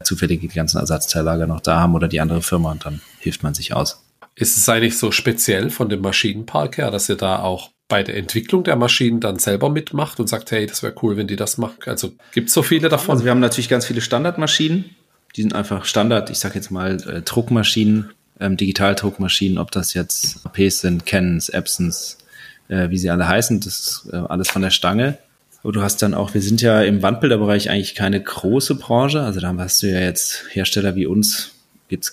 [0.05, 3.55] zufällig die ganzen Ersatzteillager noch da haben oder die andere Firma und dann hilft man
[3.55, 4.05] sich aus.
[4.37, 8.17] Ist es eigentlich so speziell von dem Maschinenpark her, dass ihr da auch bei der
[8.17, 11.57] Entwicklung der Maschinen dann selber mitmacht und sagt, hey, das wäre cool, wenn die das
[11.57, 11.79] machen?
[11.87, 13.13] Also gibt es so viele davon?
[13.13, 14.95] Also wir haben natürlich ganz viele Standardmaschinen,
[15.37, 18.11] die sind einfach Standard, ich sage jetzt mal äh, Druckmaschinen,
[18.41, 22.19] ähm, Digitaldruckmaschinen, ob das jetzt APs sind, Canons, Epsons,
[22.69, 25.19] äh, wie sie alle heißen, das ist äh, alles von der Stange.
[25.63, 29.41] Aber du hast dann auch, wir sind ja im Wandbilderbereich eigentlich keine große Branche, also
[29.41, 31.53] da hast du ja jetzt Hersteller wie uns,
[31.89, 32.13] gibt's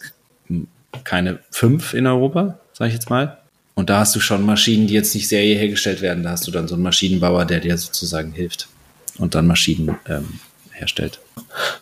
[1.03, 3.38] keine fünf in Europa, sage ich jetzt mal.
[3.76, 6.23] Und da hast du schon Maschinen, die jetzt nicht Serie hergestellt werden.
[6.23, 8.69] Da hast du dann so einen Maschinenbauer, der dir sozusagen hilft
[9.17, 10.39] und dann Maschinen ähm,
[10.71, 11.19] herstellt.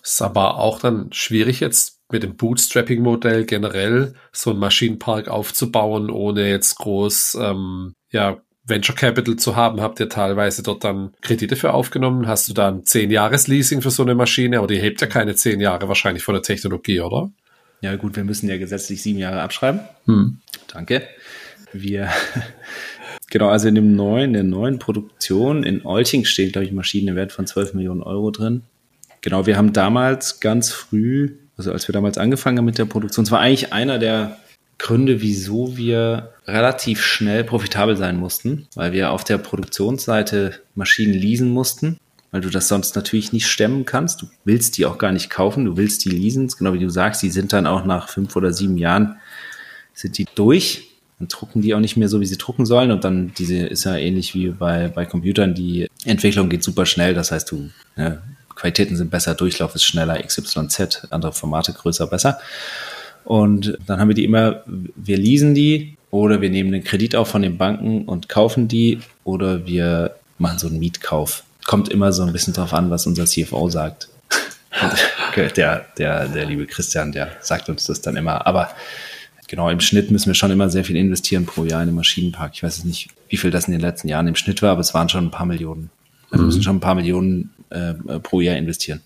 [0.04, 6.50] Ist aber auch dann schwierig jetzt mit dem Bootstrapping-Modell generell so einen Maschinenpark aufzubauen, ohne
[6.50, 9.82] jetzt groß ähm, ja, Venture Capital zu haben.
[9.82, 12.28] Habt ihr teilweise dort dann Kredite für aufgenommen?
[12.28, 14.60] Hast du dann zehn Jahres Leasing für so eine Maschine?
[14.60, 17.32] Aber die hebt ja keine zehn Jahre wahrscheinlich von der Technologie, oder?
[17.82, 19.82] Ja gut, wir müssen ja gesetzlich sieben Jahre abschreiben.
[20.06, 20.40] Hm.
[20.72, 21.04] Danke.
[21.74, 22.10] Wir
[23.34, 27.48] Genau, also in dem neuen, der neuen Produktion in Olching steht, glaube ich, Maschinenwert von
[27.48, 28.62] 12 Millionen Euro drin.
[29.22, 33.26] Genau, wir haben damals ganz früh, also als wir damals angefangen haben mit der Produktion,
[33.26, 34.38] es war eigentlich einer der
[34.78, 41.50] Gründe, wieso wir relativ schnell profitabel sein mussten, weil wir auf der Produktionsseite Maschinen leasen
[41.50, 41.98] mussten,
[42.30, 44.22] weil du das sonst natürlich nicht stemmen kannst.
[44.22, 47.24] Du willst die auch gar nicht kaufen, du willst die leasen, genau wie du sagst,
[47.24, 49.18] die sind dann auch nach fünf oder sieben Jahren
[49.96, 50.93] sind die durch
[51.24, 52.92] dann drucken die auch nicht mehr so, wie sie drucken sollen.
[52.92, 57.14] Und dann diese ist ja ähnlich wie bei, bei Computern, die Entwicklung geht super schnell.
[57.14, 58.18] Das heißt, du, ja,
[58.56, 62.40] Qualitäten sind besser, Durchlauf ist schneller, XYZ, andere Formate größer, besser.
[63.24, 67.30] Und dann haben wir die immer, wir leasen die oder wir nehmen den Kredit auf
[67.30, 71.44] von den Banken und kaufen die oder wir machen so einen Mietkauf.
[71.66, 74.10] Kommt immer so ein bisschen drauf an, was unser CFO sagt.
[75.36, 78.46] der, der, der liebe Christian, der sagt uns das dann immer.
[78.46, 78.70] Aber
[79.54, 82.54] genau, im Schnitt müssen wir schon immer sehr viel investieren pro Jahr in den Maschinenpark.
[82.56, 84.82] Ich weiß jetzt nicht, wie viel das in den letzten Jahren im Schnitt war, aber
[84.82, 85.92] es waren schon ein paar Millionen.
[86.32, 86.64] Also wir müssen mhm.
[86.64, 89.02] schon ein paar Millionen äh, pro Jahr investieren.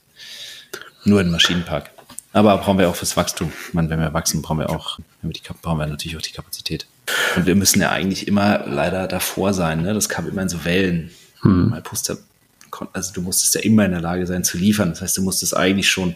[1.03, 1.89] Nur in den Maschinenpark.
[2.31, 3.51] Aber brauchen wir auch fürs Wachstum.
[3.67, 6.21] Ich meine, wenn wir wachsen, brauchen wir auch, wenn wir die, brauchen wir natürlich auch
[6.21, 6.87] die Kapazität.
[7.35, 9.81] Und wir müssen ja eigentlich immer leider davor sein.
[9.81, 9.93] Ne?
[9.93, 11.11] Das kam immer in so Wellen.
[11.41, 11.71] Hm.
[11.71, 12.17] Mal Puster,
[12.93, 14.91] also du musstest ja immer in der Lage sein zu liefern.
[14.91, 16.15] Das heißt, du musstest eigentlich schon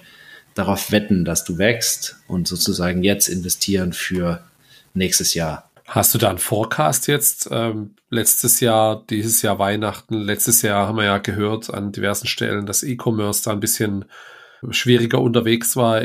[0.54, 4.43] darauf wetten, dass du wächst und sozusagen jetzt investieren für
[4.93, 5.70] nächstes Jahr.
[5.88, 7.49] Hast du da einen Forecast jetzt?
[7.52, 12.66] Ähm, letztes Jahr, dieses Jahr Weihnachten, letztes Jahr haben wir ja gehört an diversen Stellen,
[12.66, 14.06] dass E-Commerce da ein bisschen
[14.70, 16.02] schwieriger unterwegs war.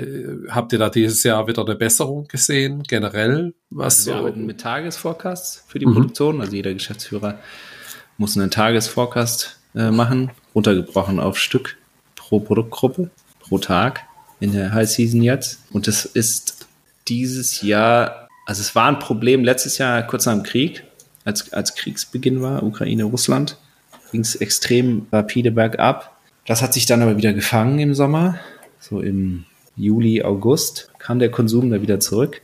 [0.48, 3.54] Habt ihr da dieses Jahr wieder eine Besserung gesehen, generell?
[3.70, 5.94] Was also wir arbeiten mit Tagesforecasts für die mhm.
[5.94, 6.40] Produktion.
[6.40, 7.38] Also jeder Geschäftsführer
[8.16, 11.76] muss einen Tagesforecast äh, machen, runtergebrochen auf Stück
[12.14, 14.02] pro Produktgruppe, pro Tag
[14.40, 15.60] in der High Season jetzt.
[15.70, 16.66] Und das ist
[17.08, 20.84] dieses Jahr, also es war ein Problem letztes Jahr kurz nach dem Krieg,
[21.24, 23.56] als, als Kriegsbeginn war, Ukraine, Russland,
[24.12, 26.16] ging es extrem rapide bergab.
[26.46, 28.38] Das hat sich dann aber wieder gefangen im Sommer.
[28.78, 29.44] So im
[29.76, 32.40] Juli, August kam der Konsum da wieder zurück.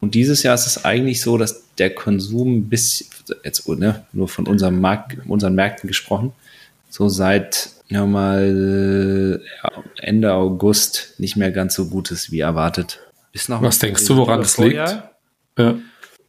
[0.00, 3.08] Und dieses Jahr ist es eigentlich so, dass der Konsum bis,
[3.42, 6.32] jetzt ne, nur von unserem Markt, unseren Märkten gesprochen,
[6.90, 9.40] so seit ja mal
[10.00, 13.00] Ende August nicht mehr ganz so gut ist wie erwartet.
[13.32, 14.74] Ist noch Was denkst du, woran das liegt?
[15.58, 15.74] Ja.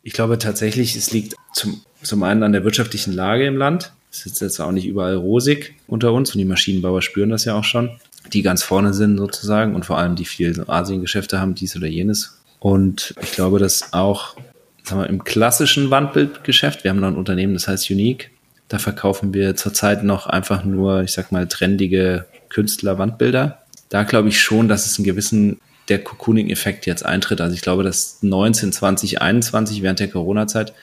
[0.04, 3.94] Ich glaube tatsächlich, es liegt zum, zum einen an der wirtschaftlichen Lage im Land.
[4.12, 7.56] Es ist jetzt auch nicht überall rosig unter uns und die Maschinenbauer spüren das ja
[7.56, 7.90] auch schon,
[8.32, 12.40] die ganz vorne sind sozusagen und vor allem die viel Asiengeschäfte haben, dies oder jenes.
[12.60, 14.36] Und ich glaube, dass auch
[14.84, 18.32] sagen wir, im klassischen Wandbildgeschäft, wir haben noch ein Unternehmen, das heißt Unique,
[18.68, 23.60] da verkaufen wir zurzeit noch einfach nur, ich sag mal, trendige Künstler-Wandbilder.
[23.90, 27.42] Da glaube ich schon, dass es einen gewissen der Cocooning-Effekt jetzt eintritt.
[27.42, 30.74] Also ich glaube, dass 19, 20, 21 während der Corona-Zeit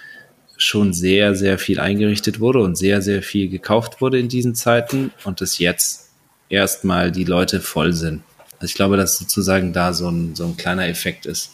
[0.57, 5.11] schon sehr, sehr viel eingerichtet wurde und sehr, sehr viel gekauft wurde in diesen Zeiten
[5.25, 6.11] und dass jetzt
[6.49, 8.23] erstmal die Leute voll sind.
[8.55, 11.51] Also ich glaube, dass sozusagen da so ein, so ein kleiner Effekt ist.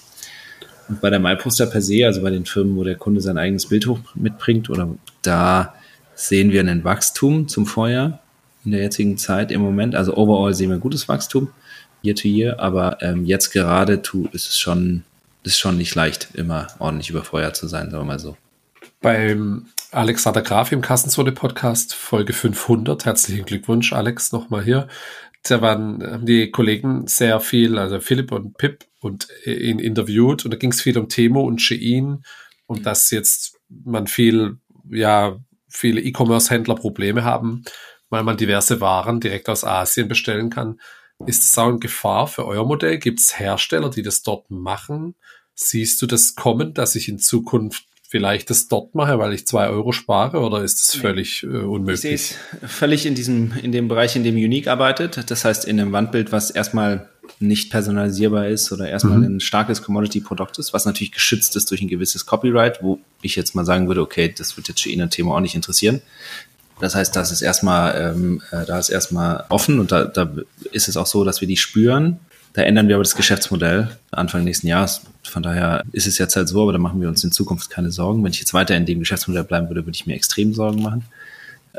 [0.88, 3.66] Und bei der MyPoster per se, also bei den Firmen, wo der Kunde sein eigenes
[3.66, 4.88] Bild hoch mitbringt, oder
[5.22, 5.74] da
[6.18, 8.20] sehen wir ein Wachstum zum Vorjahr
[8.64, 9.94] in der jetzigen Zeit im Moment.
[9.94, 11.50] Also overall sehen wir gutes Wachstum
[12.02, 15.04] year to year, aber ähm, jetzt gerade tu, ist es schon,
[15.44, 18.36] ist schon nicht leicht, immer ordentlich über Vorjahr zu sein, sagen wir mal so.
[19.00, 23.04] Beim Alexander Graf im Kassenzone Podcast, Folge 500.
[23.04, 24.88] Herzlichen Glückwunsch, Alex, nochmal hier.
[25.44, 30.56] Da waren, die Kollegen sehr viel, also Philipp und Pip, und ihn interviewt und da
[30.56, 32.24] ging es viel um Temo und Shein
[32.66, 34.58] und dass jetzt man viel,
[34.90, 35.38] ja,
[35.68, 37.64] viele E-Commerce-Händler Probleme haben,
[38.10, 40.80] weil man diverse Waren direkt aus Asien bestellen kann.
[41.26, 42.98] Ist das auch eine Gefahr für euer Modell?
[42.98, 45.14] Gibt es Hersteller, die das dort machen?
[45.54, 49.68] Siehst du das kommen, dass ich in Zukunft vielleicht das dort mache, weil ich zwei
[49.68, 52.04] Euro spare oder ist das völlig äh, unmöglich?
[52.04, 55.30] Ich sehe es völlig in diesem, in dem Bereich, in dem Unique arbeitet.
[55.30, 57.10] Das heißt, in einem Wandbild, was erstmal
[57.40, 59.36] nicht personalisierbar ist oder erstmal mhm.
[59.36, 63.54] ein starkes Commodity-Produkt ist, was natürlich geschützt ist durch ein gewisses Copyright, wo ich jetzt
[63.54, 66.00] mal sagen würde, okay, das wird jetzt China Thema auch nicht interessieren.
[66.80, 70.30] Das heißt, das ist erstmal, ähm, äh, da ist erstmal offen und da, da
[70.72, 72.18] ist es auch so, dass wir die spüren.
[72.52, 75.02] Da ändern wir aber das Geschäftsmodell Anfang nächsten Jahres.
[75.24, 77.90] Von daher ist es jetzt halt so, aber da machen wir uns in Zukunft keine
[77.90, 78.24] Sorgen.
[78.24, 81.04] Wenn ich jetzt weiter in dem Geschäftsmodell bleiben würde, würde ich mir extrem Sorgen machen.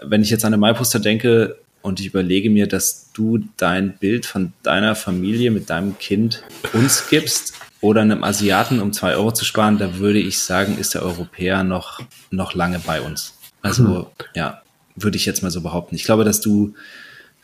[0.02, 4.26] Wenn ich jetzt an eine MyPoster denke, und ich überlege mir, dass du dein Bild
[4.26, 9.46] von deiner Familie mit deinem Kind uns gibst oder einem Asiaten, um zwei Euro zu
[9.46, 12.02] sparen, da würde ich sagen, ist der Europäer noch,
[12.32, 13.34] noch lange bei uns.
[13.62, 14.06] Also, mhm.
[14.36, 14.62] ja,
[14.96, 15.96] würde ich jetzt mal so behaupten.
[15.96, 16.74] Ich glaube, dass du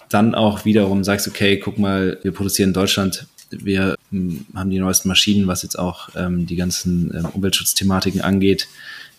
[0.09, 4.79] dann auch wiederum sagst, okay, guck mal, wir produzieren in Deutschland, wir hm, haben die
[4.79, 8.67] neuesten Maschinen, was jetzt auch ähm, die ganzen ähm, Umweltschutzthematiken angeht.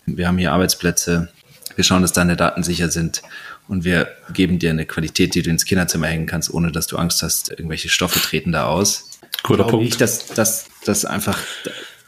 [0.05, 1.29] Wir haben hier Arbeitsplätze.
[1.75, 3.23] Wir schauen, dass deine Daten sicher sind
[3.69, 6.97] und wir geben dir eine Qualität, die du ins Kinderzimmer hängen kannst, ohne dass du
[6.97, 9.11] Angst hast, irgendwelche Stoffe treten da aus.
[9.43, 9.89] Guter glaube Punkt.
[9.89, 11.39] Ich, dass, dass, dass einfach,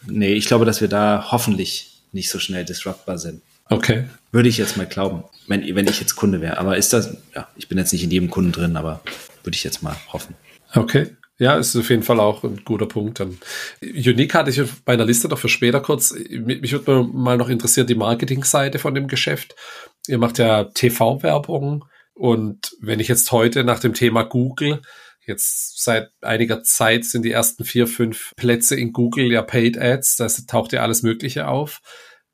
[0.06, 3.42] nee, ich glaube, dass wir da hoffentlich nicht so schnell disruptbar sind.
[3.70, 4.04] Okay.
[4.32, 6.58] Würde ich jetzt mal glauben, wenn, wenn ich jetzt Kunde wäre.
[6.58, 9.00] Aber ist das, ja, ich bin jetzt nicht in jedem Kunden drin, aber
[9.42, 10.34] würde ich jetzt mal hoffen.
[10.74, 11.08] Okay.
[11.40, 13.20] Ja, ist auf jeden Fall auch ein guter Punkt.
[13.20, 13.38] Dann.
[13.80, 16.12] Unique hatte ich bei einer Liste noch für später kurz.
[16.30, 19.54] Mich würde mal noch interessieren, die Marketingseite von dem Geschäft.
[20.08, 21.84] Ihr macht ja TV-Werbung
[22.14, 24.82] und wenn ich jetzt heute nach dem Thema Google,
[25.26, 30.16] jetzt seit einiger Zeit sind die ersten vier, fünf Plätze in Google ja Paid Ads,
[30.16, 31.80] da taucht ja alles Mögliche auf.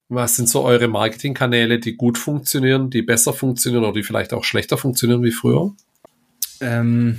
[0.08, 4.44] Was sind so eure Marketingkanäle, die gut funktionieren, die besser funktionieren oder die vielleicht auch
[4.44, 5.74] schlechter funktionieren wie früher?
[6.60, 7.18] Ähm,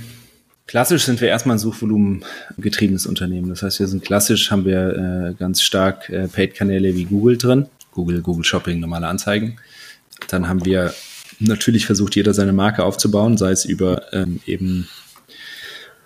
[0.66, 2.24] klassisch sind wir erstmal ein Suchvolumen
[2.58, 3.48] getriebenes Unternehmen.
[3.48, 7.66] Das heißt, wir sind klassisch, haben wir äh, ganz stark äh, Paid-Kanäle wie Google drin.
[7.92, 9.58] Google, Google Shopping, normale Anzeigen.
[10.28, 10.94] Dann haben wir
[11.38, 14.88] natürlich versucht, jeder seine Marke aufzubauen, sei es über ähm, eben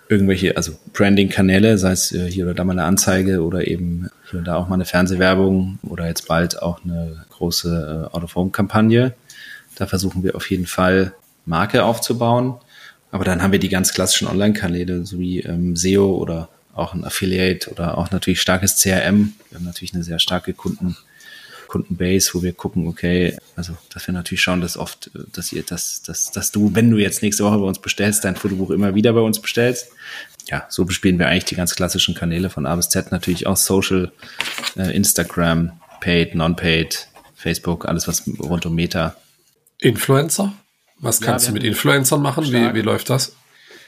[0.09, 4.39] irgendwelche, also Branding-Kanäle, sei es äh, hier oder da mal eine Anzeige oder eben hier
[4.39, 9.13] und da auch mal eine Fernsehwerbung oder jetzt bald auch eine große äh, Out-of-Home-Kampagne.
[9.75, 11.13] Da versuchen wir auf jeden Fall
[11.45, 12.55] Marke aufzubauen.
[13.11, 17.03] Aber dann haben wir die ganz klassischen Online-Kanäle, so wie ähm, SEO oder auch ein
[17.03, 19.33] Affiliate oder auch natürlich starkes CRM.
[19.49, 20.97] Wir haben natürlich eine sehr starke Kunden-
[21.71, 26.01] Kundenbase, wo wir gucken, okay, also dass wir natürlich schauen, dass oft, dass ihr, dass,
[26.01, 29.13] dass, dass du, wenn du jetzt nächste Woche bei uns bestellst, dein Fotobuch immer wieder
[29.13, 29.87] bei uns bestellst.
[30.47, 33.55] Ja, so bespielen wir eigentlich die ganz klassischen Kanäle von A bis Z, natürlich auch
[33.55, 34.11] Social,
[34.75, 39.15] äh, Instagram, Paid, Non-Paid, Facebook, alles was rund um Meta.
[39.77, 40.51] Influencer?
[40.99, 42.43] Was kannst ja, du mit Influencern machen?
[42.51, 43.33] Wie, wie läuft das?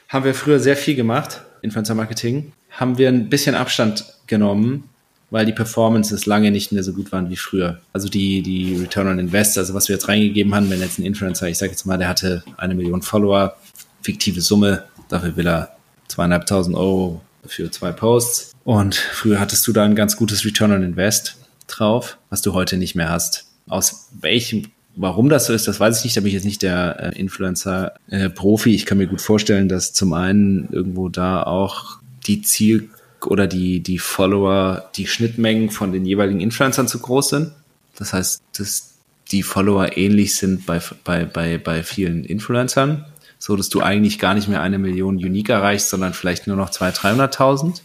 [0.08, 2.52] Haben wir früher sehr viel gemacht, Influencer Marketing.
[2.70, 4.88] Haben wir ein bisschen Abstand genommen,
[5.34, 7.80] weil die Performances lange nicht mehr so gut waren wie früher.
[7.92, 11.04] Also die, die Return on Invest, also was wir jetzt reingegeben haben, wenn jetzt ein
[11.04, 13.56] Influencer, ich sage jetzt mal, der hatte eine Million Follower,
[14.00, 15.74] fiktive Summe, dafür will er
[16.06, 18.52] zweieinhalbtausend Euro für zwei Posts.
[18.62, 22.76] Und früher hattest du da ein ganz gutes Return on Invest drauf, was du heute
[22.76, 23.46] nicht mehr hast.
[23.66, 26.16] Aus welchem Warum das so ist, das weiß ich nicht.
[26.16, 28.70] Da bin ich jetzt nicht der äh, Influencer-Profi.
[28.70, 32.90] Äh, ich kann mir gut vorstellen, dass zum einen irgendwo da auch die Ziel
[33.26, 37.52] oder die, die Follower, die Schnittmengen von den jeweiligen Influencern zu groß sind.
[37.96, 38.94] Das heißt, dass
[39.30, 43.04] die Follower ähnlich sind bei, bei, bei, bei vielen Influencern,
[43.38, 46.70] so dass du eigentlich gar nicht mehr eine Million Unique erreichst, sondern vielleicht nur noch
[46.70, 47.80] 200.000, 300.000.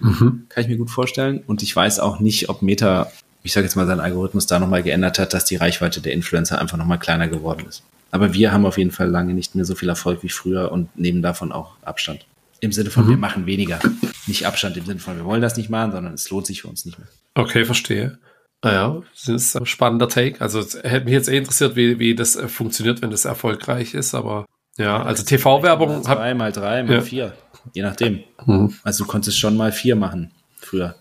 [0.00, 0.46] Mhm.
[0.48, 1.42] Kann ich mir gut vorstellen.
[1.46, 3.10] Und ich weiß auch nicht, ob Meta,
[3.42, 6.58] ich sage jetzt mal, sein Algorithmus da nochmal geändert hat, dass die Reichweite der Influencer
[6.60, 7.82] einfach nochmal kleiner geworden ist.
[8.10, 10.96] Aber wir haben auf jeden Fall lange nicht mehr so viel Erfolg wie früher und
[10.98, 12.26] nehmen davon auch Abstand.
[12.62, 13.10] Im Sinne von, mhm.
[13.10, 13.80] wir machen weniger.
[14.28, 16.68] Nicht Abstand im Sinne von, wir wollen das nicht machen, sondern es lohnt sich für
[16.68, 17.08] uns nicht mehr.
[17.34, 18.18] Okay, verstehe.
[18.62, 20.40] Naja, das ist ein spannender Take.
[20.40, 23.94] Also es hätte mich jetzt eh interessiert, wie, wie das äh, funktioniert, wenn das erfolgreich
[23.94, 24.46] ist, aber
[24.78, 26.04] ja, also TV-Werbung.
[26.04, 27.00] Zwei mal drei mal ja.
[27.00, 27.36] vier.
[27.74, 28.22] Je nachdem.
[28.46, 28.72] Mhm.
[28.84, 30.94] Also du konntest schon mal vier machen früher.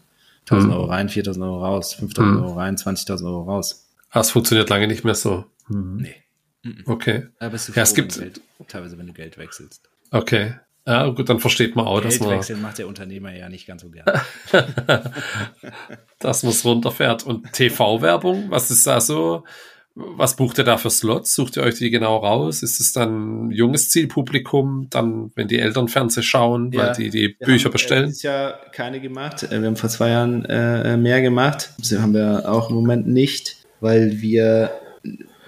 [0.46, 0.74] 1000 mhm.
[0.74, 2.44] Euro rein, 4000 Euro raus, 5000 mhm.
[2.44, 3.88] Euro rein, 20.000 Euro raus.
[4.10, 5.46] Ah, es funktioniert lange nicht mehr so.
[5.68, 5.98] Mhm.
[6.02, 6.16] Nee.
[6.86, 7.28] Okay.
[7.40, 9.90] Aber bist du ja, es gibt Geld, teilweise, wenn du Geld wechselst.
[10.12, 10.56] Okay.
[10.88, 12.30] Ja, gut, dann versteht man auch, dass man.
[12.30, 14.06] Geldwechsel macht der Unternehmer ja nicht ganz so gern.
[16.20, 17.24] dass man es runterfährt.
[17.24, 19.44] Und TV-Werbung, was ist da so?
[19.94, 21.36] Was bucht ihr da für Slots?
[21.36, 22.64] Sucht ihr euch die genau raus?
[22.64, 27.10] Ist es dann ein junges Zielpublikum, dann, wenn die Eltern Fernsehen schauen, ja, weil die
[27.10, 28.06] die Bücher haben, bestellen?
[28.06, 29.44] Dieses Jahr keine gemacht.
[29.44, 31.74] Äh, wir haben vor zwei Jahren äh, mehr gemacht.
[31.78, 34.72] Das haben wir auch im Moment nicht, weil wir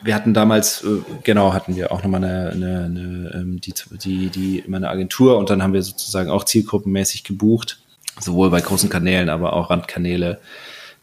[0.04, 3.74] wir hatten damals, äh, genau, hatten wir auch nochmal eine, eine, eine ähm, die,
[4.04, 7.80] die, die, immer eine Agentur und dann haben wir sozusagen auch zielgruppenmäßig gebucht,
[8.20, 10.39] sowohl bei großen Kanälen, aber auch Randkanäle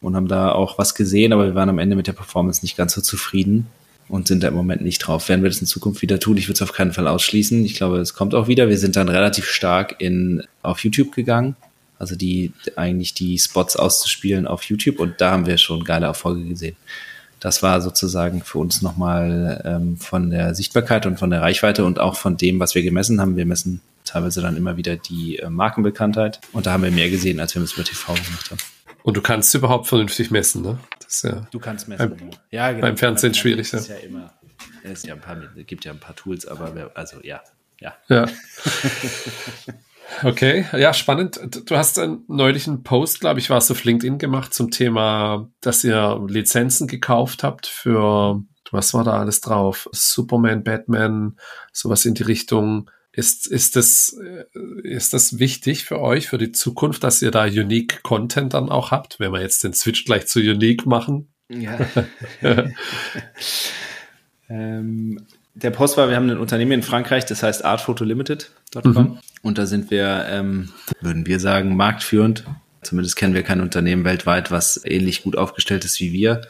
[0.00, 2.76] und haben da auch was gesehen, aber wir waren am Ende mit der Performance nicht
[2.76, 3.66] ganz so zufrieden
[4.08, 5.28] und sind da im Moment nicht drauf.
[5.28, 6.36] Werden wir das in Zukunft wieder tun?
[6.36, 7.64] Ich würde es auf keinen Fall ausschließen.
[7.64, 8.68] Ich glaube, es kommt auch wieder.
[8.68, 11.56] Wir sind dann relativ stark in, auf YouTube gegangen.
[11.98, 16.44] Also die, eigentlich die Spots auszuspielen auf YouTube und da haben wir schon geile Erfolge
[16.44, 16.76] gesehen.
[17.40, 21.98] Das war sozusagen für uns nochmal ähm, von der Sichtbarkeit und von der Reichweite und
[21.98, 23.36] auch von dem, was wir gemessen haben.
[23.36, 27.40] Wir messen teilweise dann immer wieder die äh, Markenbekanntheit und da haben wir mehr gesehen,
[27.40, 28.60] als wir es über TV gemacht haben.
[29.02, 30.78] Und du kannst überhaupt vernünftig messen, ne?
[31.02, 32.16] Das ja du kannst messen.
[32.16, 32.82] Beim, ja, genau.
[32.82, 33.96] Beim Fernsehen schwierig, ist ja.
[33.96, 34.32] immer,
[34.82, 35.36] es ja ein paar,
[35.66, 37.40] gibt ja ein paar Tools, aber wir, also ja,
[37.80, 37.94] ja.
[38.08, 38.26] Ja.
[40.22, 41.40] Okay, ja, spannend.
[41.66, 45.84] Du hast einen neulichen Post, glaube ich, war es auf LinkedIn gemacht zum Thema, dass
[45.84, 49.88] ihr Lizenzen gekauft habt für, was war da alles drauf?
[49.92, 51.38] Superman, Batman,
[51.72, 52.90] sowas in die Richtung.
[53.12, 54.44] Ist, ist, das, äh,
[54.84, 58.92] ist das wichtig für euch, für die Zukunft, dass ihr da Unique Content dann auch
[58.92, 61.34] habt, wenn wir jetzt den Switch gleich zu Unique machen?
[61.48, 61.78] Ja.
[64.48, 68.92] ähm, der Post war, wir haben ein Unternehmen in Frankreich, das heißt artphotolimited.com.
[68.92, 69.18] Mhm.
[69.42, 70.70] Und da sind wir, ähm,
[71.00, 72.44] würden wir sagen, marktführend.
[72.82, 76.42] Zumindest kennen wir kein Unternehmen weltweit, was ähnlich gut aufgestellt ist wie wir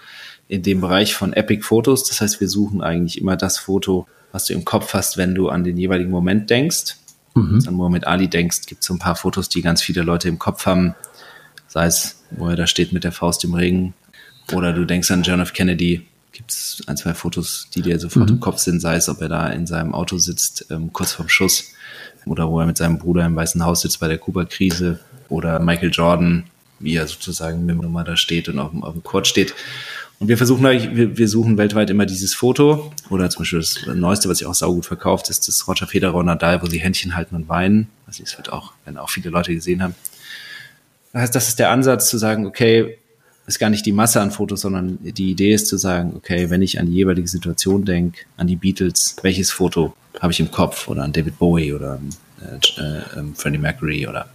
[0.51, 2.09] in dem Bereich von Epic Fotos.
[2.09, 5.49] Das heißt, wir suchen eigentlich immer das Foto, was du im Kopf hast, wenn du
[5.49, 6.97] an den jeweiligen Moment denkst.
[7.37, 7.63] Mhm.
[7.69, 10.41] An Mohammed Ali denkst, gibt es so ein paar Fotos, die ganz viele Leute im
[10.41, 10.97] Kopf haben.
[11.69, 13.95] Sei es, wo er da steht mit der Faust im Regen.
[14.53, 15.53] Oder du denkst an John F.
[15.53, 16.05] Kennedy.
[16.33, 18.37] Gibt es ein, zwei Fotos, die dir sofort mhm.
[18.37, 21.29] im Kopf sind, sei es, ob er da in seinem Auto sitzt, ähm, kurz vorm
[21.29, 21.73] Schuss.
[22.27, 25.01] Oder wo er mit seinem Bruder im Weißen Haus sitzt bei der Kuba-Krise.
[25.29, 26.45] Oder Michael Jordan,
[26.79, 29.55] wie er sozusagen mit dem Nummer da steht und auf dem, auf dem Court steht.
[30.21, 32.93] Und wir versuchen wir, wir suchen weltweit immer dieses Foto.
[33.09, 36.27] Oder zum Beispiel das Neueste, was sich auch saugut verkauft, ist das Roger Federer und
[36.27, 37.89] Nadal, wo sie Händchen halten und weinen.
[38.07, 39.95] Also das wird auch, wenn auch viele Leute gesehen haben.
[41.13, 42.99] Das heißt, das ist der Ansatz zu sagen, okay,
[43.47, 46.63] ist gar nicht die Masse an Fotos, sondern die Idee ist zu sagen, okay, wenn
[46.63, 50.89] ich an die jeweilige Situation denke, an die Beatles, welches Foto habe ich im Kopf
[50.89, 52.01] oder an David Bowie oder
[52.41, 54.29] äh, äh, Freddie Mercury oder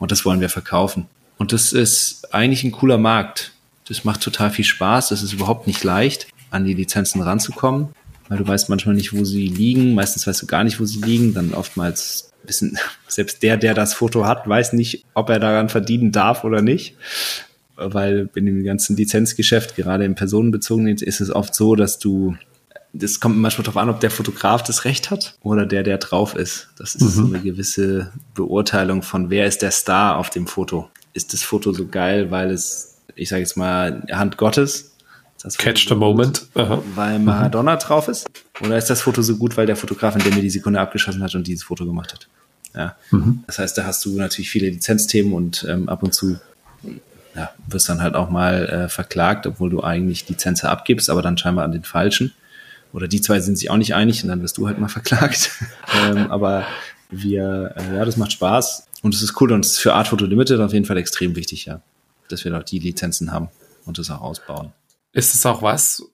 [0.00, 1.06] und das wollen wir verkaufen.
[1.38, 3.52] Und das ist eigentlich ein cooler Markt.
[3.86, 5.10] Das macht total viel Spaß.
[5.10, 7.88] Das ist überhaupt nicht leicht, an die Lizenzen ranzukommen,
[8.28, 9.94] weil du weißt manchmal nicht, wo sie liegen.
[9.94, 11.34] Meistens weißt du gar nicht, wo sie liegen.
[11.34, 12.78] Dann oftmals wissen,
[13.08, 16.94] selbst der, der das Foto hat, weiß nicht, ob er daran verdienen darf oder nicht.
[17.80, 22.36] Weil in dem ganzen Lizenzgeschäft, gerade im personenbezogenen, ist es oft so, dass du
[22.92, 26.34] das kommt manchmal darauf an, ob der Fotograf das Recht hat oder der, der drauf
[26.34, 26.70] ist.
[26.76, 27.08] Das ist mhm.
[27.08, 30.90] so eine gewisse Beurteilung von, wer ist der Star auf dem Foto.
[31.12, 34.92] Ist das Foto so geil, weil es ich sage jetzt mal, Hand Gottes.
[35.56, 36.46] Catch the moment.
[36.54, 36.82] Aha.
[36.94, 37.78] Weil Maradona mhm.
[37.78, 38.26] drauf ist?
[38.60, 41.22] Oder ist das Foto so gut, weil der Fotograf in dem mir die Sekunde abgeschossen
[41.22, 42.28] hat und dieses Foto gemacht hat?
[42.74, 42.96] Ja.
[43.10, 43.42] Mhm.
[43.46, 46.38] Das heißt, da hast du natürlich viele Lizenzthemen und ähm, ab und zu
[47.34, 51.38] ja, wirst dann halt auch mal äh, verklagt, obwohl du eigentlich Lizenz abgibst, aber dann
[51.38, 52.32] scheinbar an den falschen.
[52.92, 55.50] Oder die zwei sind sich auch nicht einig und dann wirst du halt mal verklagt.
[56.02, 56.64] ähm, aber
[57.10, 60.08] wir, äh, ja, das macht Spaß und es ist cool und es ist für Art
[60.08, 61.80] Photo Limited auf jeden Fall extrem wichtig, ja
[62.30, 63.48] dass wir dort die Lizenzen haben
[63.84, 64.72] und das auch ausbauen.
[65.12, 66.04] Ist es auch was,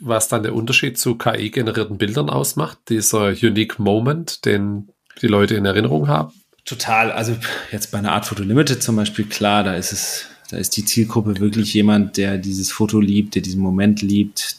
[0.00, 2.78] was dann der Unterschied zu KI-generierten Bildern ausmacht?
[2.88, 4.88] Dieser Unique Moment, den
[5.20, 6.32] die Leute in Erinnerung haben?
[6.64, 7.12] Total.
[7.12, 7.36] Also
[7.70, 10.84] jetzt bei einer Art Photo Limited zum Beispiel, klar, da ist es, da ist die
[10.84, 14.56] Zielgruppe wirklich jemand, der dieses Foto liebt, der diesen Moment liebt,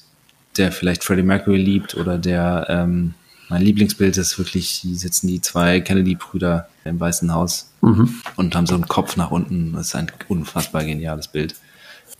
[0.58, 3.14] der vielleicht Freddie Mercury liebt oder der ähm,
[3.50, 8.14] mein Lieblingsbild ist wirklich, die sitzen die zwei Kennedy-Brüder im Weißen Haus mhm.
[8.36, 9.74] und haben so einen Kopf nach unten.
[9.74, 11.56] Das ist ein unfassbar geniales Bild.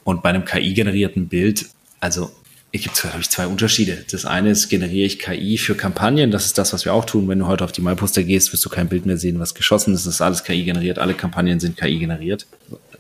[0.06, 1.66] Und bei einem KI-generierten Bild,
[2.00, 2.32] also
[2.72, 4.06] es gibt, glaube ich, zwei Unterschiede.
[4.12, 6.32] Das eine ist, generiere ich KI für Kampagnen.
[6.32, 7.28] Das ist das, was wir auch tun.
[7.28, 9.94] Wenn du heute auf die MyPoster gehst, wirst du kein Bild mehr sehen, was geschossen
[9.94, 10.06] ist.
[10.06, 11.00] Das ist alles KI generiert.
[11.00, 12.46] Alle Kampagnen sind KI generiert.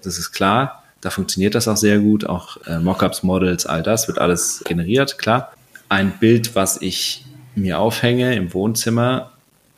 [0.04, 0.84] Das ist klar.
[1.02, 2.26] Da funktioniert das auch sehr gut.
[2.26, 5.54] Auch äh, Mockups, Models, all das wird alles generiert, klar.
[5.90, 7.24] Ein Bild, was ich
[7.56, 9.32] mir aufhänge im Wohnzimmer,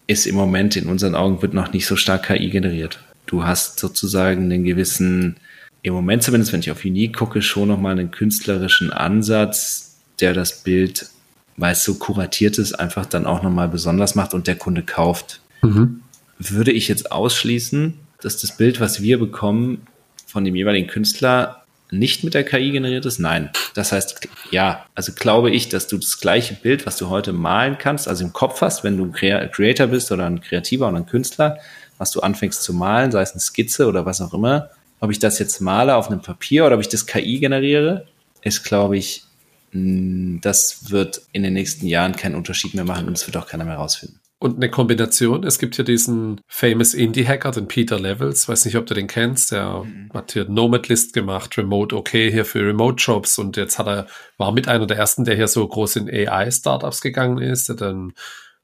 [0.07, 2.99] ist im Moment in unseren Augen wird noch nicht so stark KI generiert.
[3.27, 5.35] Du hast sozusagen einen gewissen,
[5.83, 10.63] im Moment zumindest, wenn ich auf Unique gucke, schon nochmal einen künstlerischen Ansatz, der das
[10.63, 11.09] Bild,
[11.57, 15.41] weil es so kuratiert ist, einfach dann auch nochmal besonders macht und der Kunde kauft.
[15.61, 16.01] Mhm.
[16.39, 19.85] Würde ich jetzt ausschließen, dass das Bild, was wir bekommen
[20.29, 23.19] von dem jeweiligen Künstler, nicht mit der KI generiert ist?
[23.19, 23.49] Nein.
[23.73, 27.77] Das heißt, ja, also glaube ich, dass du das gleiche Bild, was du heute malen
[27.79, 31.07] kannst, also im Kopf hast, wenn du ein Creator bist oder ein Kreativer oder ein
[31.07, 31.57] Künstler,
[31.97, 34.69] was du anfängst zu malen, sei es eine Skizze oder was auch immer,
[34.99, 38.05] ob ich das jetzt male auf einem Papier oder ob ich das KI generiere,
[38.43, 39.23] ist, glaube ich,
[39.71, 43.65] das wird in den nächsten Jahren keinen Unterschied mehr machen und es wird auch keiner
[43.65, 44.19] mehr rausfinden.
[44.41, 45.43] Und eine Kombination.
[45.43, 48.47] Es gibt hier diesen famous Indie-Hacker, den Peter Levels.
[48.47, 49.51] Weiß nicht, ob du den kennst.
[49.51, 50.09] Der mhm.
[50.13, 53.37] hat hier Nomad List gemacht, Remote okay hier für Remote Jobs.
[53.37, 57.01] Und jetzt hat er, war mit einer der ersten, der hier so groß in AI-Startups
[57.01, 57.67] gegangen ist.
[57.67, 58.13] Der dann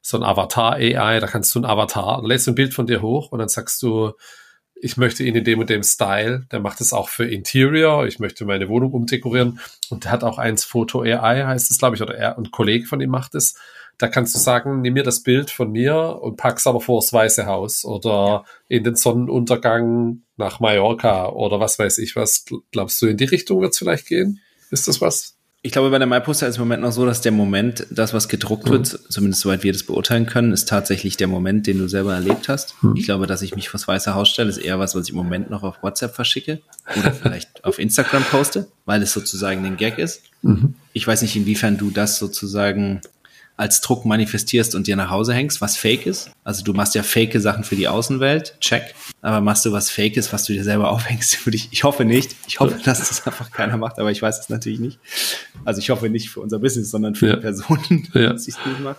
[0.00, 3.40] so ein Avatar-AI, da kannst du ein Avatar, lädst ein Bild von dir hoch und
[3.40, 4.12] dann sagst du,
[4.76, 6.46] ich möchte ihn in dem und dem Style.
[6.52, 8.06] Der macht es auch für Interior.
[8.06, 9.60] Ich möchte meine Wohnung umdekorieren.
[9.90, 12.86] Und der hat auch eins Foto AI, heißt es, glaube ich, oder er, ein Kollege
[12.86, 13.58] von ihm macht es.
[13.98, 17.12] Da kannst du sagen, nimm mir das Bild von mir und pack's aber vor das
[17.12, 22.44] Weiße Haus oder in den Sonnenuntergang nach Mallorca oder was weiß ich was.
[22.72, 24.40] Glaubst du, in die Richtung wird's vielleicht gehen?
[24.70, 25.36] Ist das was?
[25.66, 28.28] Ich glaube, bei der MyPoster ist im Moment noch so, dass der Moment, das, was
[28.28, 28.70] gedruckt mhm.
[28.70, 32.48] wird, zumindest soweit wir das beurteilen können, ist tatsächlich der Moment, den du selber erlebt
[32.48, 32.80] hast.
[32.82, 32.94] Mhm.
[32.94, 35.16] Ich glaube, dass ich mich vors Weiße Haus stelle, ist eher was, was ich im
[35.16, 36.60] Moment noch auf WhatsApp verschicke
[36.96, 40.22] oder vielleicht auf Instagram poste, weil es sozusagen ein Gag ist.
[40.42, 40.74] Mhm.
[40.92, 43.00] Ich weiß nicht, inwiefern du das sozusagen
[43.56, 46.30] als Druck manifestierst und dir nach Hause hängst, was fake ist.
[46.44, 48.94] Also du machst ja fake Sachen für die Außenwelt, check.
[49.22, 51.68] Aber machst du was fake ist, was du dir selber aufhängst für dich?
[51.70, 52.36] Ich hoffe nicht.
[52.46, 54.98] Ich hoffe, dass das einfach keiner macht, aber ich weiß es natürlich nicht.
[55.64, 57.36] Also ich hoffe nicht für unser Business, sondern für ja.
[57.36, 58.32] die Personen, ja.
[58.32, 58.98] dass ich es nicht mache.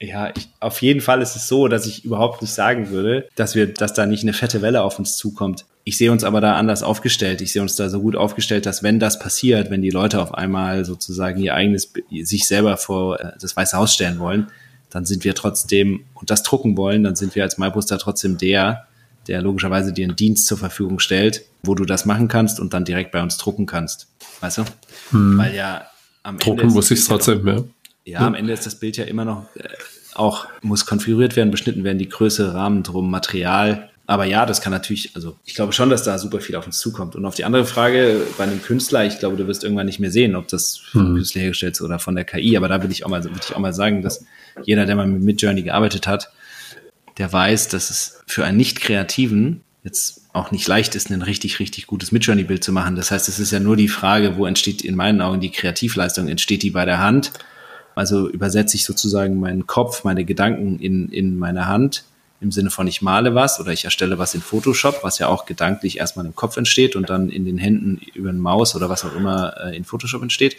[0.00, 3.54] Ja, ich, auf jeden Fall ist es so, dass ich überhaupt nicht sagen würde, dass
[3.54, 5.66] wir, dass da nicht eine fette Welle auf uns zukommt.
[5.84, 7.40] Ich sehe uns aber da anders aufgestellt.
[7.40, 10.34] Ich sehe uns da so gut aufgestellt, dass wenn das passiert, wenn die Leute auf
[10.34, 11.92] einmal sozusagen ihr eigenes,
[12.22, 14.48] sich selber vor äh, das Weiße Haus stellen wollen,
[14.90, 18.86] dann sind wir trotzdem und das drucken wollen, dann sind wir als MyBooster trotzdem der,
[19.26, 22.84] der logischerweise dir einen Dienst zur Verfügung stellt, wo du das machen kannst und dann
[22.84, 24.08] direkt bei uns drucken kannst.
[24.40, 24.64] Weißt du?
[25.10, 25.38] Hm.
[25.38, 25.86] Weil ja
[26.22, 26.44] am Ende.
[26.44, 27.62] Drucken muss ich trotzdem, ja.
[28.04, 29.68] Ja, am Ende ist das Bild ja immer noch äh,
[30.14, 33.90] auch, muss konfiguriert werden, beschnitten werden, die Größe, Rahmen drum, Material.
[34.06, 36.78] Aber ja, das kann natürlich, also ich glaube schon, dass da super viel auf uns
[36.78, 37.16] zukommt.
[37.16, 40.10] Und auf die andere Frage, bei einem Künstler, ich glaube, du wirst irgendwann nicht mehr
[40.10, 41.14] sehen, ob das vom mhm.
[41.16, 42.56] Künstler hergestellt ist oder von der KI.
[42.56, 44.24] Aber da will ich auch mal, will ich auch mal sagen, dass
[44.64, 46.30] jeder, der mal mit Midjourney gearbeitet hat,
[47.16, 51.86] der weiß, dass es für einen Nicht-Kreativen jetzt auch nicht leicht ist, ein richtig, richtig
[51.86, 52.96] gutes Midjourney-Bild zu machen.
[52.96, 56.28] Das heißt, es ist ja nur die Frage, wo entsteht in meinen Augen die Kreativleistung?
[56.28, 57.32] Entsteht die bei der Hand?
[57.94, 62.04] Also übersetze ich sozusagen meinen Kopf, meine Gedanken in, in meine Hand
[62.40, 65.46] im Sinne von ich male was oder ich erstelle was in Photoshop, was ja auch
[65.46, 69.04] gedanklich erstmal im Kopf entsteht und dann in den Händen über den Maus oder was
[69.04, 70.56] auch immer äh, in Photoshop entsteht.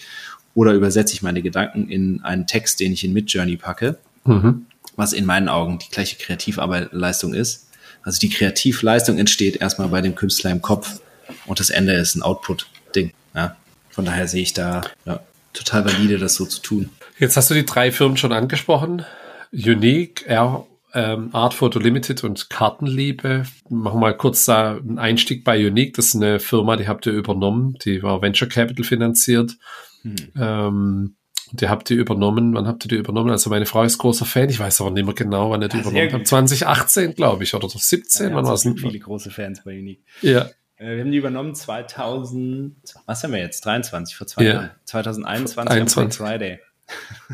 [0.56, 4.66] Oder übersetze ich meine Gedanken in einen Text, den ich in Midjourney packe, mhm.
[4.96, 7.68] was in meinen Augen die gleiche Kreativleistung ist.
[8.02, 11.02] Also die Kreativleistung entsteht erstmal bei dem Künstler im Kopf
[11.46, 13.12] und das Ende ist ein Output-Ding.
[13.36, 13.56] Ja.
[13.90, 15.20] Von daher sehe ich da ja,
[15.54, 16.90] total valide, das so zu tun.
[17.18, 19.06] Jetzt hast du die drei Firmen schon angesprochen.
[19.52, 23.46] Unique, R, ähm, Art Photo Limited und Kartenliebe.
[23.70, 25.94] Machen wir mal kurz da einen Einstieg bei Unique.
[25.96, 27.78] Das ist eine Firma, die habt ihr übernommen.
[27.84, 29.58] Die war Venture Capital finanziert.
[30.02, 30.16] Hm.
[30.38, 31.16] Ähm,
[31.52, 32.54] die habt ihr übernommen.
[32.54, 33.30] Wann habt ihr die übernommen?
[33.30, 34.50] Also meine Frau ist großer Fan.
[34.50, 36.28] Ich weiß aber nicht mehr genau, wann ihr die ja, übernommen habt.
[36.28, 38.30] 2018, glaube ich, oder 17.
[38.30, 38.64] Ja, wann war es?
[38.64, 40.04] Viele große Fans bei Unique.
[40.22, 40.50] Ja.
[40.78, 43.66] Äh, wir haben die übernommen 2000, was haben wir jetzt?
[43.66, 44.54] 23, vor zwei ja.
[44.54, 44.72] Jahren.
[44.86, 45.98] 2021 21.
[45.98, 46.60] am Black Friday.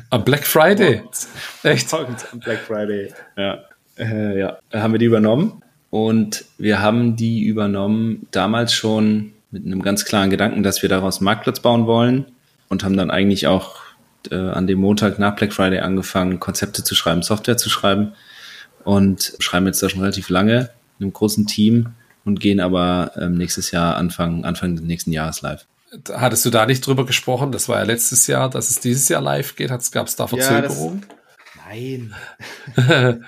[0.09, 1.03] Am Black Friday?
[1.63, 1.93] Echt?
[1.93, 3.59] Am Black Friday, ja.
[3.97, 5.61] Äh, ja, haben wir die übernommen.
[5.89, 11.17] Und wir haben die übernommen damals schon mit einem ganz klaren Gedanken, dass wir daraus
[11.17, 12.25] einen Marktplatz bauen wollen
[12.69, 13.75] und haben dann eigentlich auch
[14.31, 18.13] äh, an dem Montag nach Black Friday angefangen, Konzepte zu schreiben, Software zu schreiben
[18.85, 21.89] und schreiben jetzt da schon relativ lange in einem großen Team
[22.23, 25.65] und gehen aber ähm, nächstes Jahr Anfang, Anfang des nächsten Jahres live.
[26.13, 27.51] Hattest du da nicht drüber gesprochen?
[27.51, 29.69] Das war ja letztes Jahr, dass es dieses Jahr live geht.
[29.91, 31.05] Gab es da Verzögerungen?
[31.07, 32.13] Ja, nein.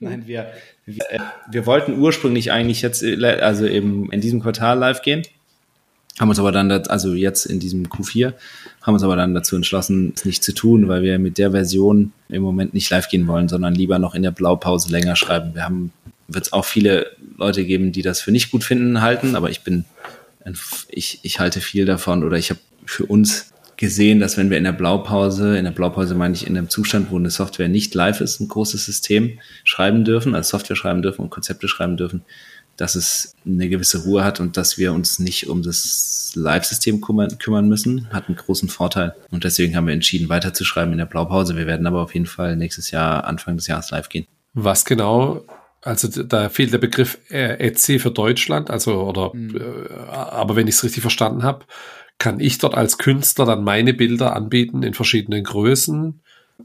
[0.00, 0.52] nein, wir,
[0.84, 5.22] wir, äh, wir, wollten ursprünglich eigentlich jetzt, äh, also eben in diesem Quartal live gehen.
[6.18, 8.34] Haben uns aber dann, also jetzt in diesem Q4,
[8.82, 12.12] haben uns aber dann dazu entschlossen, es nicht zu tun, weil wir mit der Version
[12.28, 15.54] im Moment nicht live gehen wollen, sondern lieber noch in der Blaupause länger schreiben.
[15.54, 15.92] Wir haben
[16.34, 19.62] wird es auch viele Leute geben, die das für nicht gut finden, halten, aber ich
[19.62, 19.84] bin,
[20.88, 24.64] ich, ich halte viel davon oder ich habe für uns gesehen, dass wenn wir in
[24.64, 28.20] der Blaupause, in der Blaupause meine ich in einem Zustand, wo eine Software nicht live
[28.20, 32.22] ist, ein großes System schreiben dürfen, als Software schreiben dürfen und Konzepte schreiben dürfen,
[32.76, 37.68] dass es eine gewisse Ruhe hat und dass wir uns nicht um das Live-System kümmern
[37.68, 39.14] müssen, hat einen großen Vorteil.
[39.30, 41.56] Und deswegen haben wir entschieden, weiterzuschreiben in der Blaupause.
[41.56, 44.26] Wir werden aber auf jeden Fall nächstes Jahr, Anfang des Jahres live gehen.
[44.54, 45.44] Was genau
[45.82, 49.56] Also da fehlt der Begriff äh, Etsy für Deutschland, also oder mhm.
[49.56, 51.64] äh, aber wenn ich es richtig verstanden habe,
[52.18, 56.20] kann ich dort als Künstler dann meine Bilder anbieten in verschiedenen Größen.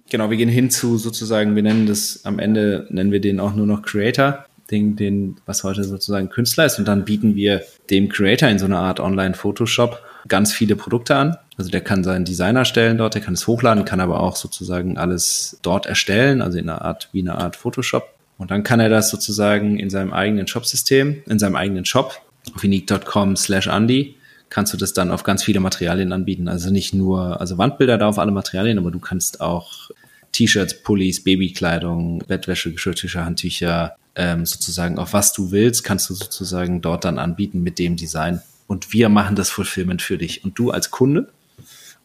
[0.09, 3.55] Genau, wir gehen hin zu sozusagen, wir nennen das am Ende, nennen wir den auch
[3.55, 6.77] nur noch Creator, den, den, was heute sozusagen Künstler ist.
[6.77, 11.37] Und dann bieten wir dem Creator in so einer Art Online-Photoshop ganz viele Produkte an.
[11.57, 14.97] Also der kann seinen Designer stellen dort, der kann es hochladen, kann aber auch sozusagen
[14.97, 18.16] alles dort erstellen, also in einer Art, wie eine Art Photoshop.
[18.37, 22.21] Und dann kann er das sozusagen in seinem eigenen Shop-System, in seinem eigenen Shop,
[22.53, 24.15] auf unique.com slash Andy,
[24.49, 26.47] kannst du das dann auf ganz viele Materialien anbieten.
[26.47, 29.89] Also nicht nur, also Wandbilder da auf alle Materialien, aber du kannst auch
[30.31, 36.81] T-Shirts, Pullis, Babykleidung, Bettwäsche, Geschirrtücher, Handtücher, ähm, sozusagen auf was du willst, kannst du sozusagen
[36.81, 38.41] dort dann anbieten mit dem Design.
[38.67, 40.43] Und wir machen das Fulfillment für dich.
[40.43, 41.29] Und du als Kunde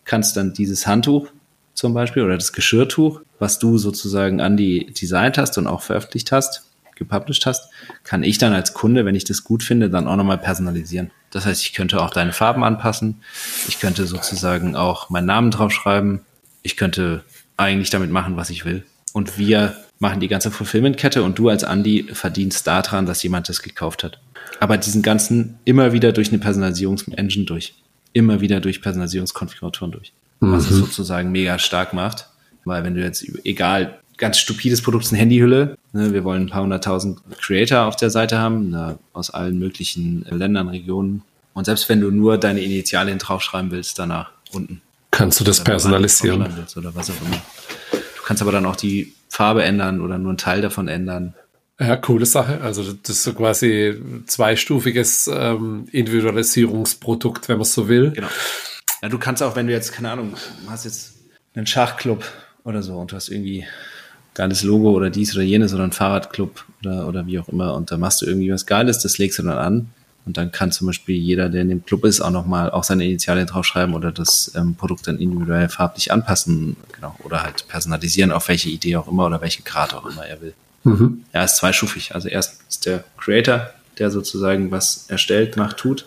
[0.04, 1.28] kannst dann dieses Handtuch
[1.74, 6.32] zum Beispiel oder das Geschirrtuch, was du sozusagen an die designt hast und auch veröffentlicht
[6.32, 6.64] hast,
[6.96, 7.70] gepublished hast,
[8.04, 11.10] kann ich dann als Kunde, wenn ich das gut finde, dann auch nochmal personalisieren.
[11.30, 13.22] Das heißt, ich könnte auch deine Farben anpassen.
[13.68, 16.20] Ich könnte sozusagen auch meinen Namen draufschreiben.
[16.62, 17.24] Ich könnte
[17.56, 18.84] eigentlich damit machen, was ich will.
[19.12, 23.62] Und wir machen die ganze Fulfillment-Kette und du als Andy verdienst daran, dass jemand das
[23.62, 24.20] gekauft hat.
[24.60, 27.74] Aber diesen ganzen immer wieder durch eine Personalisierungsengine durch.
[28.12, 30.12] Immer wieder durch Personalisierungskonfiguratoren durch.
[30.50, 30.76] Was mhm.
[30.76, 32.28] es sozusagen mega stark macht.
[32.64, 35.76] Weil wenn du jetzt, egal, ganz stupides Produkt ist eine Handyhülle.
[35.92, 40.24] Ne, wir wollen ein paar hunderttausend Creator auf der Seite haben, ne, aus allen möglichen
[40.28, 41.22] Ländern, Regionen.
[41.54, 44.80] Und selbst wenn du nur deine Initialien draufschreiben willst, danach unten.
[45.10, 46.42] Kannst du das personalisieren?
[46.76, 47.42] Oder was auch immer.
[47.92, 51.34] Du kannst aber dann auch die Farbe ändern oder nur einen Teil davon ändern.
[51.78, 52.60] Ja, coole Sache.
[52.60, 53.94] Also das ist so quasi
[54.26, 58.12] zweistufiges ähm, Individualisierungsprodukt, wenn man so will.
[58.12, 58.28] Genau.
[59.02, 60.34] Ja, du kannst auch, wenn du jetzt, keine Ahnung,
[60.68, 61.14] hast jetzt
[61.54, 62.24] einen Schachclub
[62.64, 63.66] oder so und du hast irgendwie
[64.34, 67.90] geiles Logo oder dies oder jenes oder ein Fahrradclub oder, oder wie auch immer und
[67.90, 69.90] da machst du irgendwie was Geiles, das legst du dann an
[70.24, 73.04] und dann kann zum Beispiel jeder, der in dem Club ist, auch nochmal auch seine
[73.04, 78.48] Initialien draufschreiben oder das ähm, Produkt dann individuell farblich anpassen, genau, oder halt personalisieren auf
[78.48, 80.54] welche Idee auch immer oder welche Grad auch immer er will.
[80.84, 81.24] Mhm.
[81.32, 82.14] Er ist zweistufig.
[82.14, 86.06] Also erst ist der Creator, der sozusagen was erstellt, macht, tut.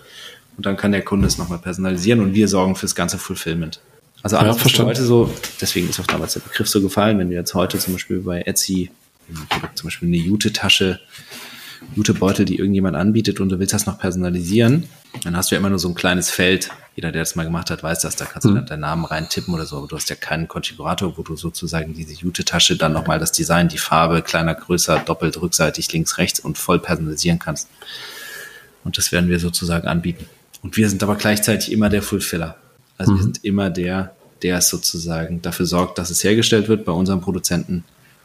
[0.58, 3.80] Und dann kann der Kunde es nochmal personalisieren und wir sorgen fürs ganze Fulfillment.
[4.24, 5.32] Also alles, ja, heute so,
[5.62, 8.42] deswegen ist auch damals der Begriff so gefallen, wenn du jetzt heute zum Beispiel bei
[8.42, 8.90] Etsy
[9.76, 11.00] zum Beispiel eine Jute-Tasche,
[11.96, 14.88] Jute-Beutel, die irgendjemand anbietet und du willst das noch personalisieren,
[15.24, 16.70] dann hast du ja immer nur so ein kleines Feld.
[16.96, 18.16] Jeder, der das mal gemacht hat, weiß das.
[18.16, 18.56] Da kannst du mhm.
[18.56, 21.94] dann deinen Namen reintippen oder so, aber du hast ja keinen Konfigurator, wo du sozusagen
[21.94, 26.58] diese Jute-Tasche dann nochmal das Design, die Farbe, kleiner, größer, doppelt, rückseitig, links, rechts und
[26.58, 27.70] voll personalisieren kannst.
[28.84, 30.26] Und das werden wir sozusagen anbieten.
[30.66, 32.58] Und wir sind aber gleichzeitig immer der Fulfiller.
[32.98, 33.18] Also mhm.
[33.18, 37.22] wir sind immer der, der es sozusagen dafür sorgt, dass es hergestellt wird bei unserem
[37.22, 37.84] Produzenten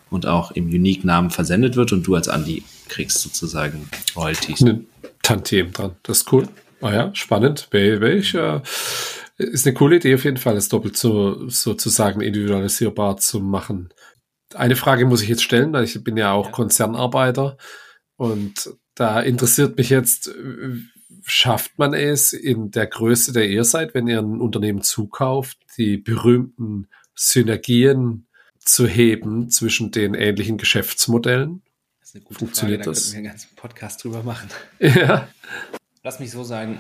[0.09, 4.63] und auch im Unique-Namen versendet wird und du als Andi kriegst sozusagen Royalties.
[4.63, 4.81] Eine
[5.23, 5.97] Tantiem dran.
[6.03, 6.49] Das ist cool.
[6.81, 7.69] Ah ja, spannend.
[7.73, 8.63] Welch, äh,
[9.37, 13.91] ist eine coole Idee auf jeden Fall, es doppelt so sozusagen individualisierbar zu machen.
[14.55, 17.59] Eine Frage muss ich jetzt stellen, weil ich bin ja auch Konzernarbeiter
[18.17, 20.31] und da interessiert mich jetzt,
[21.31, 25.97] schafft man es in der Größe, der ihr seid, wenn ihr ein Unternehmen zukauft, die
[25.97, 28.27] berühmten Synergien
[28.59, 31.63] zu heben zwischen den ähnlichen Geschäftsmodellen?
[32.01, 34.49] Das ist eine gute Funktioniert Frage, da könnten wir einen ganzen Podcast drüber machen.
[34.81, 35.29] Ja.
[36.03, 36.79] Lass mich so sagen,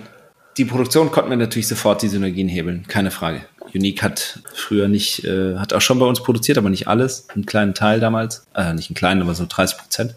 [0.56, 3.44] die Produktion konnten wir natürlich sofort die Synergien hebeln, keine Frage.
[3.74, 7.46] Unique hat früher nicht, äh, hat auch schon bei uns produziert, aber nicht alles, einen
[7.46, 10.14] kleinen Teil damals, äh, nicht einen kleinen, aber so 30 Prozent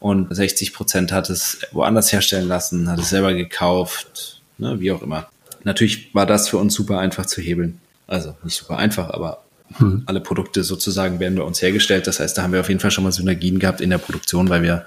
[0.00, 5.02] und 60 Prozent hat es woanders herstellen lassen, hat es selber gekauft, ne, wie auch
[5.02, 5.28] immer.
[5.64, 7.80] Natürlich war das für uns super einfach zu hebeln.
[8.06, 9.42] Also nicht super einfach, aber
[9.76, 10.04] hm.
[10.06, 12.06] alle Produkte sozusagen werden bei uns hergestellt.
[12.06, 14.48] Das heißt, da haben wir auf jeden Fall schon mal Synergien gehabt in der Produktion,
[14.48, 14.86] weil wir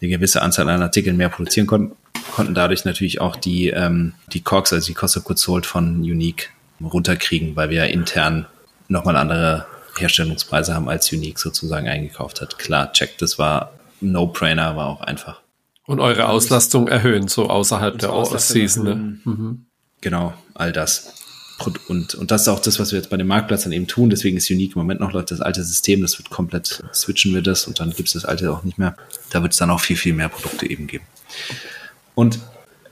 [0.00, 1.94] eine gewisse Anzahl an Artikeln mehr produzieren konnten.
[2.32, 6.00] Konnten dadurch natürlich auch die, ähm, die COGS, also die Cost of Goods Sold von
[6.00, 6.50] Unique
[6.80, 8.46] runterkriegen, weil wir intern
[8.88, 9.66] nochmal andere
[9.98, 12.58] Herstellungspreise haben, als Unique sozusagen eingekauft hat.
[12.58, 15.40] Klar, check, das war No-Brainer war auch einfach.
[15.86, 18.84] Und eure Auslastung erhöhen, so außerhalb der Season.
[18.84, 18.94] Ne?
[19.24, 19.66] Mhm.
[20.00, 21.14] Genau, all das.
[21.88, 24.10] Und, und das ist auch das, was wir jetzt bei dem Marktplatz dann eben tun.
[24.10, 26.00] Deswegen ist Unique im Moment noch läuft das alte System.
[26.00, 28.96] Das wird komplett, switchen wir das und dann gibt es das alte auch nicht mehr.
[29.30, 31.04] Da wird es dann auch viel, viel mehr Produkte eben geben.
[32.14, 32.40] Und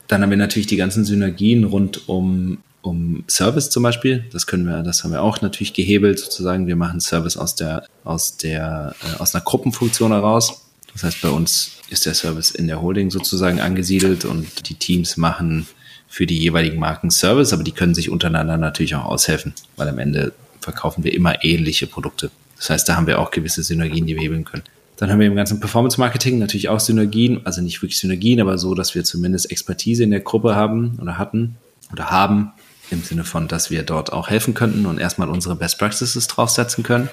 [0.07, 4.25] dann haben wir natürlich die ganzen Synergien rund um, um Service zum Beispiel.
[4.31, 6.67] Das können wir, das haben wir auch natürlich gehebelt sozusagen.
[6.67, 10.62] Wir machen Service aus der, aus der, äh, aus einer Gruppenfunktion heraus.
[10.93, 15.17] Das heißt, bei uns ist der Service in der Holding sozusagen angesiedelt und die Teams
[15.17, 15.67] machen
[16.07, 19.97] für die jeweiligen Marken Service, aber die können sich untereinander natürlich auch aushelfen, weil am
[19.97, 22.29] Ende verkaufen wir immer ähnliche Produkte.
[22.57, 24.63] Das heißt, da haben wir auch gewisse Synergien, die wir hebeln können.
[24.97, 28.57] Dann haben wir im ganzen Performance Marketing natürlich auch Synergien, also nicht wirklich Synergien, aber
[28.57, 31.57] so, dass wir zumindest Expertise in der Gruppe haben oder hatten
[31.91, 32.51] oder haben,
[32.91, 36.83] im Sinne von, dass wir dort auch helfen könnten und erstmal unsere Best Practices draufsetzen
[36.83, 37.09] können.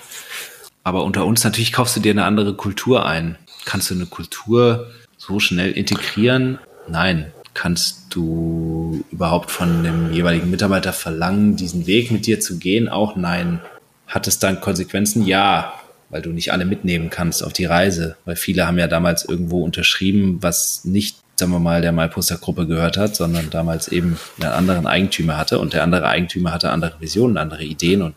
[0.85, 3.37] Aber unter uns natürlich kaufst du dir eine andere Kultur ein.
[3.65, 6.59] Kannst du eine Kultur so schnell integrieren?
[6.89, 7.33] Nein.
[7.53, 12.89] Kannst du überhaupt von dem jeweiligen Mitarbeiter verlangen, diesen Weg mit dir zu gehen?
[12.89, 13.61] Auch nein.
[14.07, 15.27] Hat es dann Konsequenzen?
[15.27, 15.75] Ja,
[16.11, 18.17] weil du nicht alle mitnehmen kannst auf die Reise.
[18.25, 22.97] Weil viele haben ja damals irgendwo unterschrieben, was nicht, sagen wir mal, der MyPoster-Gruppe gehört
[22.97, 25.59] hat, sondern damals eben einen anderen Eigentümer hatte.
[25.59, 28.15] Und der andere Eigentümer hatte andere Visionen, andere Ideen und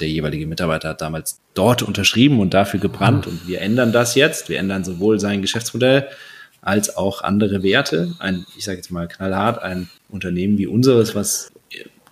[0.00, 3.26] der jeweilige Mitarbeiter hat damals dort unterschrieben und dafür gebrannt.
[3.26, 4.48] Und wir ändern das jetzt.
[4.48, 6.08] Wir ändern sowohl sein Geschäftsmodell
[6.60, 8.14] als auch andere Werte.
[8.18, 11.50] Ein, ich sage jetzt mal knallhart, ein Unternehmen wie unseres, was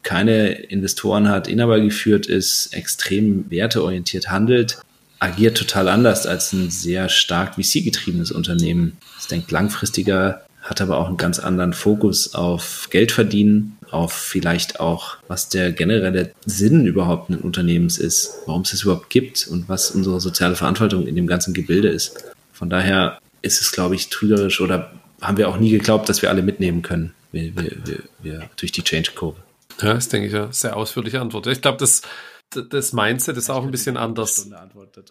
[0.03, 4.79] keine Investoren hat, Inhaber geführt ist, extrem werteorientiert handelt,
[5.19, 8.99] agiert total anders als ein sehr stark VC-getriebenes Unternehmen.
[9.19, 14.81] Es denkt langfristiger, hat aber auch einen ganz anderen Fokus auf Geld verdienen, auf vielleicht
[14.81, 19.69] auch, was der generelle Sinn überhaupt eines Unternehmens ist, warum es es überhaupt gibt und
[19.69, 22.25] was unsere soziale Verantwortung in dem ganzen Gebilde ist.
[22.53, 26.31] Von daher ist es, glaube ich, trügerisch oder haben wir auch nie geglaubt, dass wir
[26.31, 29.37] alle mitnehmen können wir, wir, wir, wir durch die Change-Kurve.
[29.83, 30.51] Ja, das denke ich ja.
[30.53, 31.47] Sehr ausführliche Antwort.
[31.49, 32.03] Ich glaube, das,
[32.51, 34.49] das Mindset ist auch ein bisschen anders.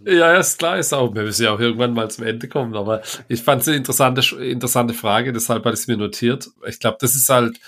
[0.05, 1.13] Ja, ist klar, ist auch.
[1.13, 4.21] Wir müssen ja auch irgendwann mal zum Ende kommen, aber ich fand es eine interessante,
[4.41, 6.49] interessante Frage, deshalb hatte ich es mir notiert.
[6.65, 7.59] Ich glaube, das ist halt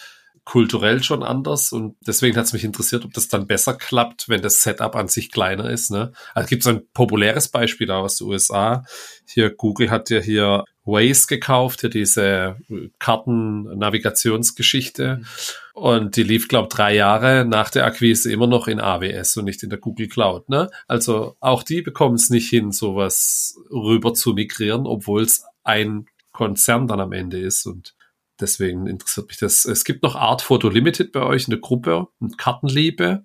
[0.46, 4.44] kulturell schon anders und deswegen hat es mich interessiert, ob das dann besser klappt, wenn
[4.44, 5.90] das Setup an sich kleiner ist.
[5.90, 6.14] Ne?
[6.36, 8.86] Also gibt es ein populäres Beispiel da aus den USA.
[9.28, 12.58] Hier Google hat ja hier Waze gekauft, hier diese
[13.00, 15.18] Karten-Navigationsgeschichte.
[15.18, 15.26] Mhm.
[15.74, 19.64] Und die lief, glaube drei Jahre nach der Akquise immer noch in AWS und nicht
[19.64, 20.48] in der Google Cloud.
[20.48, 20.70] Ne?
[20.88, 26.88] Also auch die bekommen es nicht hin, sowas rüber zu migrieren, obwohl es ein Konzern
[26.88, 27.66] dann am Ende ist.
[27.66, 27.96] Und
[28.40, 29.66] deswegen interessiert mich das.
[29.66, 33.24] Es gibt noch Art Photo Limited bei euch in der Gruppe und Kartenliebe.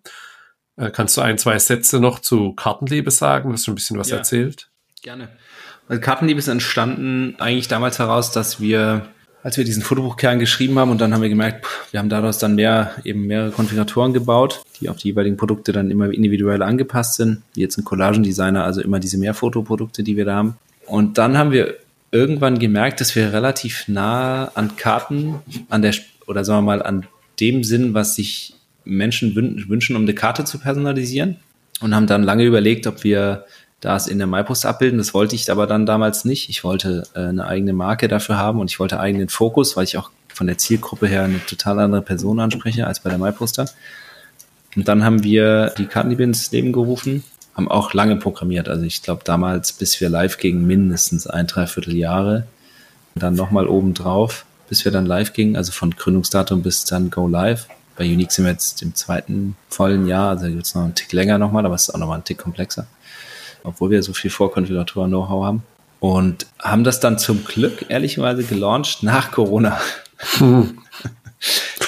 [0.76, 3.52] Äh, kannst du ein, zwei Sätze noch zu Kartenliebe sagen?
[3.52, 4.70] Hast du ein bisschen was ja, erzählt?
[5.02, 5.28] Gerne.
[5.88, 9.08] Also Kartenliebe ist entstanden eigentlich damals heraus, dass wir,
[9.42, 12.54] als wir diesen Fotobuchkern geschrieben haben und dann haben wir gemerkt, wir haben daraus dann
[12.54, 17.42] mehr, eben mehrere Konfiguratoren gebaut, die auf die jeweiligen Produkte dann immer individuell angepasst sind,
[17.54, 20.56] wie jetzt ein Collagendesigner, also immer diese Mehrfotoprodukte, die wir da haben.
[20.86, 21.76] Und dann haben wir
[22.12, 25.36] irgendwann gemerkt, dass wir relativ nah an Karten,
[25.68, 25.94] an der,
[26.26, 27.06] oder sagen wir mal, an
[27.38, 28.54] dem Sinn, was sich
[28.84, 29.34] Menschen
[29.68, 31.36] wünschen, um eine Karte zu personalisieren.
[31.80, 33.46] Und haben dann lange überlegt, ob wir
[33.80, 34.98] das in der MyPost abbilden.
[34.98, 36.50] Das wollte ich aber dann damals nicht.
[36.50, 39.96] Ich wollte äh, eine eigene Marke dafür haben und ich wollte eigenen Fokus, weil ich
[39.96, 43.70] auch von der Zielgruppe her eine total andere Person anspreche als bei der MyPoster.
[44.76, 47.24] Und dann haben wir die Kartenliebe ins Leben gerufen
[47.60, 48.68] haben auch lange programmiert.
[48.68, 52.46] Also ich glaube damals, bis wir live gingen, mindestens ein, dreiviertel Jahre.
[53.14, 57.10] Und dann nochmal oben drauf, bis wir dann live gingen, also von Gründungsdatum bis dann
[57.10, 57.66] Go Live.
[57.96, 61.12] Bei Unique sind wir jetzt im zweiten vollen Jahr, also gibt es noch einen Tick
[61.12, 62.86] länger nochmal, aber es ist auch nochmal ein Tick komplexer.
[63.62, 65.62] Obwohl wir so viel Vorkonfiguratoren-Know-how haben.
[65.98, 69.78] Und haben das dann zum Glück ehrlicherweise gelauncht nach Corona.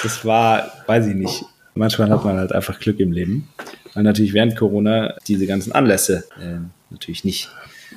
[0.03, 1.45] das war, weiß ich nicht.
[1.73, 3.47] Manchmal hat man halt einfach Glück im Leben
[3.93, 7.49] weil natürlich während Corona diese ganzen Anlässe äh, natürlich nicht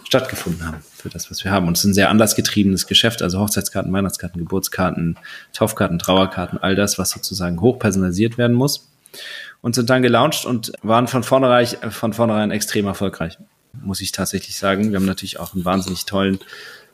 [0.04, 1.66] stattgefunden haben für das, was wir haben.
[1.66, 5.18] Und es ist ein sehr anlassgetriebenes Geschäft, also Hochzeitskarten, Weihnachtskarten, Geburtskarten,
[5.52, 8.88] Taufkarten, Trauerkarten, all das, was sozusagen hochpersonalisiert werden muss.
[9.62, 13.38] Und sind dann gelauncht und waren von vornherein, von vornherein extrem erfolgreich,
[13.72, 14.90] muss ich tatsächlich sagen.
[14.90, 16.38] Wir haben natürlich auch einen wahnsinnig tollen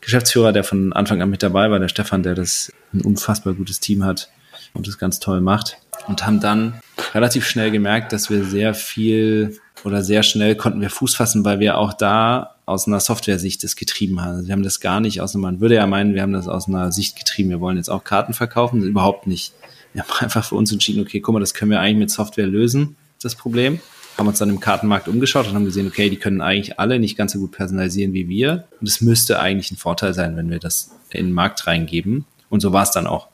[0.01, 3.81] Geschäftsführer, der von Anfang an mit dabei war, der Stefan, der das ein unfassbar gutes
[3.81, 4.31] Team hat
[4.73, 5.79] und das ganz toll macht.
[6.07, 6.81] Und haben dann
[7.15, 11.61] relativ schnell gemerkt, dass wir sehr viel oder sehr schnell konnten wir Fuß fassen, weil
[11.61, 14.37] wir auch da aus einer Software-Sicht das getrieben haben.
[14.37, 16.49] Also wir haben das gar nicht aus einer, man würde ja meinen, wir haben das
[16.49, 19.53] aus einer Sicht getrieben, wir wollen jetzt auch Karten verkaufen, überhaupt nicht.
[19.93, 22.47] Wir haben einfach für uns entschieden, okay, guck mal, das können wir eigentlich mit Software
[22.47, 23.81] lösen, das Problem.
[24.17, 27.17] Haben uns dann im Kartenmarkt umgeschaut und haben gesehen, okay, die können eigentlich alle nicht
[27.17, 28.65] ganz so gut personalisieren wie wir.
[28.79, 32.27] Und es müsste eigentlich ein Vorteil sein, wenn wir das in den Markt reingeben.
[32.51, 33.29] Und so war es dann auch.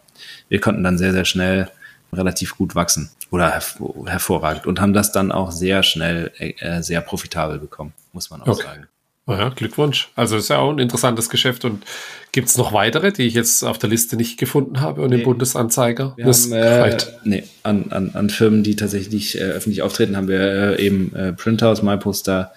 [0.48, 1.68] Wir konnten dann sehr, sehr schnell
[2.12, 7.00] relativ gut wachsen oder hervor, hervorragend und haben das dann auch sehr schnell äh, sehr
[7.00, 8.62] profitabel bekommen, muss man auch okay.
[8.62, 8.88] sagen.
[9.28, 10.08] Ja, Glückwunsch.
[10.16, 11.66] Also ist ja auch ein interessantes Geschäft.
[11.66, 11.84] Und
[12.32, 15.16] gibt es noch weitere, die ich jetzt auf der Liste nicht gefunden habe und nee.
[15.16, 16.14] im Bundesanzeiger?
[16.16, 20.28] Wir das haben, äh, nee, an, an, an Firmen, die tatsächlich äh, öffentlich auftreten, haben
[20.28, 22.54] wir äh, eben äh, Printhouse, MyPoster,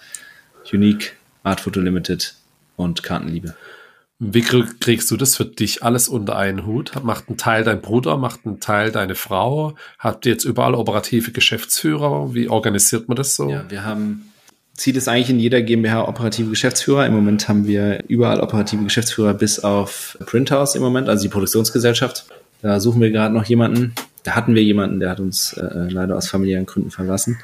[0.72, 2.34] Unique, Art Photo Limited
[2.76, 3.54] und Kartenliebe.
[4.24, 6.92] Wie kriegst du das für dich alles unter einen Hut?
[7.02, 9.74] Macht ein Teil dein Bruder, macht ein Teil deine Frau?
[9.98, 12.32] Habt ihr jetzt überall operative Geschäftsführer?
[12.32, 13.50] Wie organisiert man das so?
[13.50, 14.30] Ja, wir haben
[14.74, 17.04] Ziel ist eigentlich in jeder GmbH operative Geschäftsführer.
[17.04, 22.26] Im Moment haben wir überall operative Geschäftsführer bis auf Printhouse im Moment, also die Produktionsgesellschaft.
[22.62, 23.92] Da suchen wir gerade noch jemanden.
[24.22, 27.40] Da hatten wir jemanden, der hat uns äh, leider aus familiären Gründen verlassen.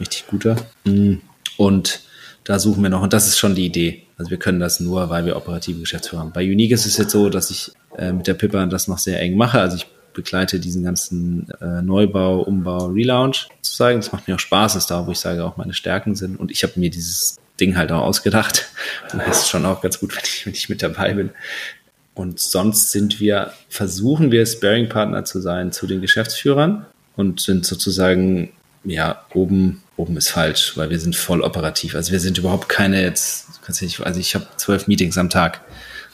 [0.00, 0.56] Richtig guter.
[0.84, 1.16] Mm.
[1.58, 2.00] Und
[2.44, 3.02] da suchen wir noch.
[3.02, 4.05] Und das ist schon die Idee.
[4.18, 6.32] Also wir können das nur, weil wir operative Geschäftsführer haben.
[6.32, 9.20] Bei Unique ist es jetzt so, dass ich äh, mit der Pippa das noch sehr
[9.20, 9.60] eng mache.
[9.60, 13.98] Also ich begleite diesen ganzen äh, Neubau, Umbau, Relaunch sozusagen.
[13.98, 16.40] Das macht mir auch Spaß, das ist da, wo ich sage, auch meine Stärken sind.
[16.40, 18.68] Und ich habe mir dieses Ding halt auch ausgedacht.
[19.12, 21.30] Und das ist schon auch ganz gut, wenn ich, wenn ich mit dabei bin.
[22.14, 28.52] Und sonst sind wir, versuchen wir Sparing-Partner zu sein zu den Geschäftsführern und sind sozusagen,
[28.84, 31.94] ja, oben, oben ist falsch, weil wir sind voll operativ.
[31.94, 35.60] Also wir sind überhaupt keine jetzt, also ich habe zwölf Meetings am Tag.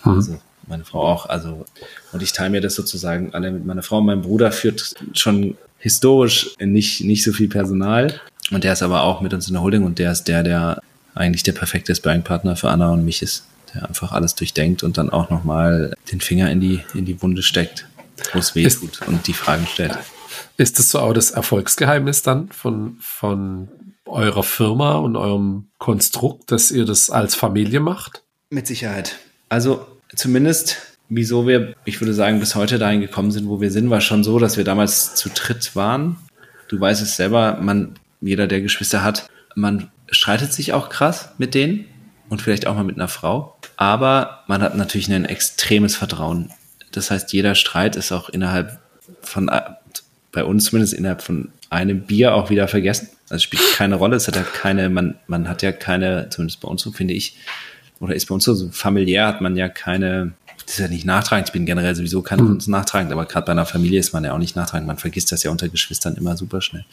[0.05, 0.13] Mhm.
[0.13, 1.29] Also meine Frau auch.
[1.29, 1.65] Also,
[2.13, 4.01] und ich teile mir das sozusagen alle mit meiner Frau.
[4.01, 8.21] Mein Bruder führt schon historisch nicht, nicht so viel Personal.
[8.51, 10.81] Und der ist aber auch mit uns in der Holding und der ist der, der
[11.15, 13.45] eigentlich der perfekte Sparring-Partner für Anna und mich ist
[13.75, 17.43] der einfach alles durchdenkt und dann auch nochmal den Finger in die, in die Wunde
[17.43, 17.87] steckt,
[18.33, 19.99] wo es weh tut und die Fragen stellt.
[20.63, 23.67] Ist das so auch das Erfolgsgeheimnis dann von, von
[24.07, 28.23] eurer Firma und eurem Konstrukt, dass ihr das als Familie macht?
[28.49, 29.17] Mit Sicherheit.
[29.49, 29.85] Also
[30.15, 30.77] zumindest,
[31.09, 34.23] wieso wir, ich würde sagen, bis heute dahin gekommen sind, wo wir sind, war schon
[34.23, 36.17] so, dass wir damals zu dritt waren.
[36.69, 41.57] Du weißt es selber, man, jeder, der Geschwister hat, man streitet sich auch krass mit
[41.57, 41.87] denen
[42.29, 43.59] und vielleicht auch mal mit einer Frau.
[43.77, 46.53] Aber man hat natürlich ein extremes Vertrauen.
[46.93, 48.79] Das heißt, jeder Streit ist auch innerhalb
[49.23, 49.51] von,
[50.33, 53.09] bei uns zumindest innerhalb von einem Bier auch wieder vergessen.
[53.29, 54.17] Also spielt keine Rolle.
[54.17, 57.37] Es hat ja keine, man, man hat ja keine, zumindest bei uns so finde ich,
[58.01, 60.33] oder ist bei uns so, so familiär hat man ja keine
[60.67, 61.49] das ist ja nicht nachtragend.
[61.49, 62.59] Ich bin generell sowieso kein mhm.
[62.67, 64.87] nachtragend, aber gerade bei einer Familie ist man ja auch nicht nachtragend.
[64.87, 66.85] Man vergisst das ja unter Geschwistern immer super schnell.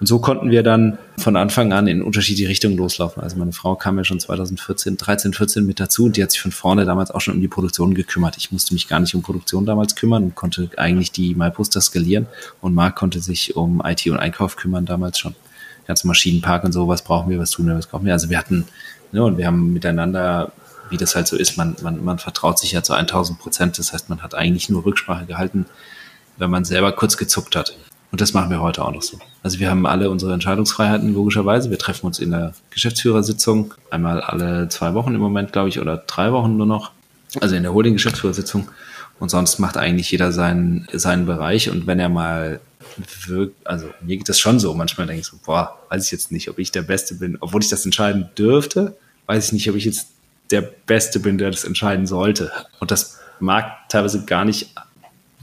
[0.00, 3.22] Und so konnten wir dann von Anfang an in unterschiedliche Richtungen loslaufen.
[3.22, 6.40] Also meine Frau kam ja schon 2014, 13, 14 mit dazu und die hat sich
[6.40, 8.36] von vorne damals auch schon um die Produktion gekümmert.
[8.36, 12.26] Ich musste mich gar nicht um Produktion damals kümmern und konnte eigentlich die MyPoster skalieren
[12.60, 15.34] und Marc konnte sich um IT und Einkauf kümmern damals schon.
[15.86, 18.12] Ganzen Maschinenpark und so, was brauchen wir, was tun wir, was brauchen wir.
[18.12, 18.66] Also wir hatten,
[19.12, 20.52] ne, und wir haben miteinander
[20.90, 23.78] wie das halt so ist, man, man, man vertraut sich ja zu 1000 Prozent.
[23.78, 25.66] Das heißt, man hat eigentlich nur Rücksprache gehalten,
[26.36, 27.76] wenn man selber kurz gezuckt hat.
[28.10, 29.18] Und das machen wir heute auch noch so.
[29.42, 31.70] Also wir haben alle unsere Entscheidungsfreiheiten logischerweise.
[31.70, 35.98] Wir treffen uns in der Geschäftsführersitzung einmal alle zwei Wochen im Moment, glaube ich, oder
[36.06, 36.92] drei Wochen nur noch.
[37.40, 38.68] Also in der Holding-Geschäftsführersitzung.
[39.18, 41.70] Und sonst macht eigentlich jeder seinen, seinen Bereich.
[41.70, 42.60] Und wenn er mal
[43.26, 44.72] wirkt, also mir geht das schon so.
[44.74, 47.36] Manchmal denke ich so, boah, weiß ich jetzt nicht, ob ich der Beste bin.
[47.40, 48.96] Obwohl ich das entscheiden dürfte,
[49.26, 50.08] weiß ich nicht, ob ich jetzt
[50.50, 52.50] der Beste bin, der das entscheiden sollte.
[52.80, 54.74] Und das mag teilweise gar nicht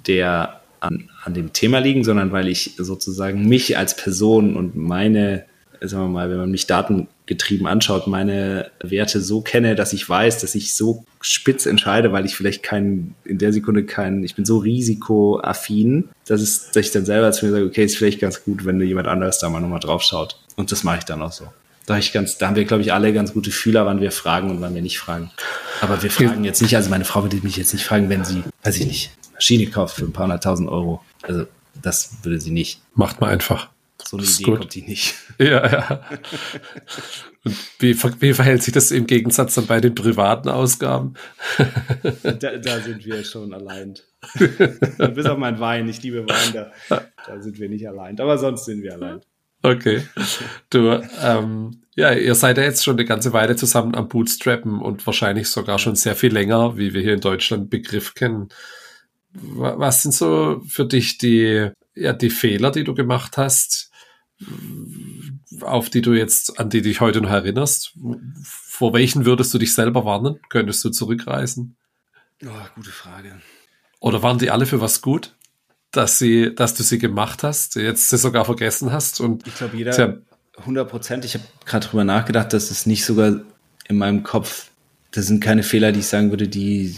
[0.08, 5.46] der an, an dem Thema liegen, sondern weil ich sozusagen mich als Person und meine,
[5.82, 10.40] sagen wir mal, wenn man mich datengetrieben anschaut, meine Werte so kenne, dass ich weiß,
[10.42, 14.46] dass ich so spitz entscheide, weil ich vielleicht keinen, in der Sekunde keinen, ich bin
[14.46, 18.44] so risikoaffin, dass, es, dass ich dann selber zu mir sage, okay, ist vielleicht ganz
[18.44, 20.40] gut, wenn jemand anderes da mal nochmal drauf schaut.
[20.56, 21.48] Und das mache ich dann auch so.
[21.86, 24.50] Da, ich ganz, da haben wir, glaube ich, alle ganz gute Fühler, wann wir fragen
[24.50, 25.32] und wann wir nicht fragen.
[25.82, 28.44] Aber wir fragen jetzt nicht, also meine Frau würde mich jetzt nicht fragen, wenn sie,
[28.64, 31.02] weiß ich nicht, Maschine kauft für ein paar hunderttausend Euro.
[31.22, 31.46] Also
[31.82, 32.82] das würde sie nicht.
[32.96, 33.70] Macht mal einfach.
[34.08, 34.60] So eine Idee gut.
[34.60, 35.16] kommt die nicht.
[35.38, 36.02] Ja, ja.
[37.44, 41.16] Und wie, wie verhält sich das im Gegensatz dann bei den privaten Ausgaben?
[42.24, 43.96] Da, da sind wir schon allein.
[45.14, 48.20] Bis auf mein Wein, ich liebe Wein, da, da sind wir nicht allein.
[48.20, 49.22] Aber sonst sind wir allein.
[49.66, 50.08] Okay.
[50.70, 55.06] Du, ähm, ja, ihr seid ja jetzt schon eine ganze Weile zusammen am Bootstrappen und
[55.08, 58.50] wahrscheinlich sogar schon sehr viel länger, wie wir hier in Deutschland Begriff kennen.
[59.34, 63.92] Was sind so für dich die, ja, die Fehler, die du gemacht hast,
[65.62, 67.94] auf die du jetzt, an die dich heute noch erinnerst?
[68.44, 70.40] Vor welchen würdest du dich selber warnen?
[70.50, 71.76] Könntest du zurückreisen?
[72.46, 73.42] Oh, gute Frage.
[74.00, 75.34] Oder waren die alle für was gut?
[75.96, 79.78] Dass sie, dass du sie gemacht hast, jetzt sie sogar vergessen hast und ich glaube
[79.78, 80.18] jeder
[80.58, 81.26] 100 Prozent.
[81.26, 83.42] Ich habe gerade drüber nachgedacht, dass es nicht sogar
[83.88, 84.70] in meinem Kopf,
[85.12, 86.96] das sind keine Fehler, die ich sagen würde, die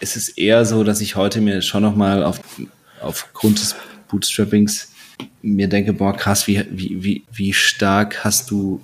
[0.00, 2.40] es ist eher so, dass ich heute mir schon noch mal auf,
[3.00, 3.74] aufgrund des
[4.08, 4.92] Bootstrappings
[5.42, 8.80] mir denke, boah krass, wie, wie, wie, wie stark hast du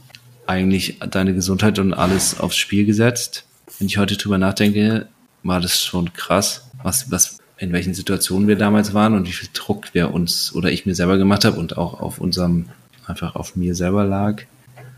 [0.47, 3.45] eigentlich deine Gesundheit und alles aufs Spiel gesetzt?
[3.79, 5.09] Wenn ich heute drüber nachdenke,
[5.43, 9.49] war das schon krass, was, was, in welchen Situationen wir damals waren und wie viel
[9.53, 12.67] Druck wir uns oder ich mir selber gemacht habe und auch auf unserem,
[13.07, 14.43] einfach auf mir selber lag.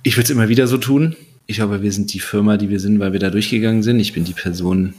[0.03, 1.17] Ich würde es immer wieder so tun.
[1.47, 4.01] Ich glaube, wir sind die Firma, die wir sind, weil wir da durchgegangen sind.
[4.01, 4.95] Ich bin die Person,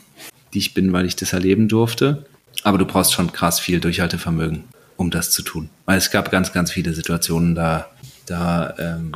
[0.54, 2.26] die ich bin, weil ich das erleben durfte.
[2.64, 4.64] Aber du brauchst schon krass viel Durchhaltevermögen,
[4.96, 5.70] um das zu tun.
[5.86, 7.88] Weil es gab ganz, ganz viele Situationen da,
[8.26, 9.14] da ähm,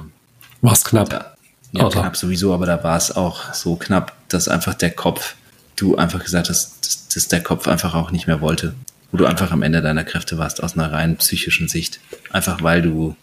[0.62, 1.10] war es knapp.
[1.10, 1.36] Da,
[1.72, 2.02] Ja, Oder?
[2.02, 5.36] knapp sowieso, aber da war es auch so knapp, dass einfach der Kopf,
[5.76, 8.74] du einfach gesagt hast, dass, dass der Kopf einfach auch nicht mehr wollte.
[9.12, 12.00] Wo du einfach am Ende deiner Kräfte warst, aus einer rein psychischen Sicht.
[12.32, 13.16] Einfach weil du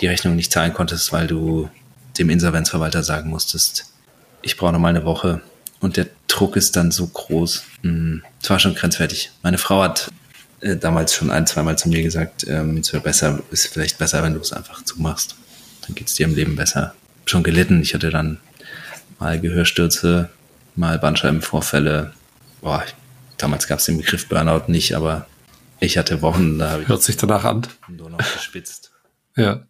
[0.00, 1.68] die Rechnung nicht zahlen konntest, weil du
[2.18, 3.92] dem Insolvenzverwalter sagen musstest,
[4.42, 5.40] ich brauche noch mal eine Woche.
[5.80, 7.64] Und der Druck ist dann so groß.
[7.82, 9.32] Hm, es war schon grenzwertig.
[9.42, 10.10] Meine Frau hat
[10.60, 14.22] äh, damals schon ein, zweimal zu mir gesagt, ähm, es wäre besser, ist vielleicht besser,
[14.22, 15.34] wenn du es einfach zumachst.
[15.86, 16.94] Dann geht es dir im Leben besser.
[17.26, 17.82] Schon gelitten.
[17.82, 18.38] Ich hatte dann
[19.18, 20.30] mal Gehörstürze,
[20.76, 22.12] mal Bandscheibenvorfälle.
[22.60, 22.84] Boah,
[23.42, 25.26] damals gab es den Begriff Burnout nicht, aber
[25.80, 27.66] ich hatte Wochen, da Hört sich danach an.
[27.88, 28.92] Nur noch gespitzt.
[29.36, 29.64] ja.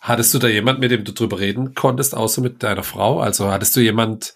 [0.00, 3.18] Hattest du da jemand, mit dem du drüber reden konntest, außer mit deiner Frau?
[3.18, 4.34] Also hattest du jemand,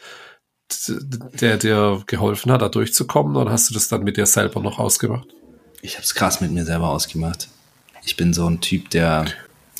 [0.88, 4.80] der dir geholfen hat, da durchzukommen, oder hast du das dann mit dir selber noch
[4.80, 5.28] ausgemacht?
[5.82, 7.48] Ich habe es krass mit mir selber ausgemacht.
[8.04, 9.26] Ich bin so ein Typ, der,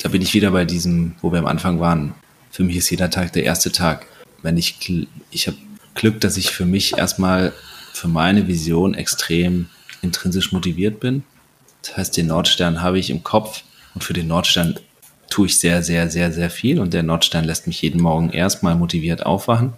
[0.02, 2.14] da bin ich wieder bei diesem, wo wir am Anfang waren.
[2.52, 4.06] Für mich ist jeder Tag der erste Tag.
[4.43, 5.56] Wenn ich, ich habe
[5.94, 7.52] Glück, dass ich für mich erstmal
[7.93, 9.69] für meine Vision extrem
[10.03, 11.25] intrinsisch motiviert bin.
[11.83, 13.62] Das heißt, den Nordstern habe ich im Kopf
[13.95, 14.79] und für den Nordstern
[15.29, 18.75] tue ich sehr, sehr, sehr, sehr viel und der Nordstern lässt mich jeden Morgen erstmal
[18.75, 19.73] motiviert aufwachen.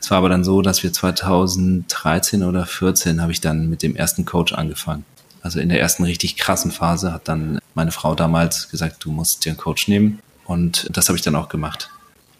[0.00, 3.94] Es war aber dann so, dass wir 2013 oder 14 habe ich dann mit dem
[3.94, 5.04] ersten Coach angefangen.
[5.42, 9.44] Also in der ersten richtig krassen Phase hat dann meine Frau damals gesagt, du musst
[9.44, 10.20] dir einen Coach nehmen.
[10.44, 11.90] Und das habe ich dann auch gemacht.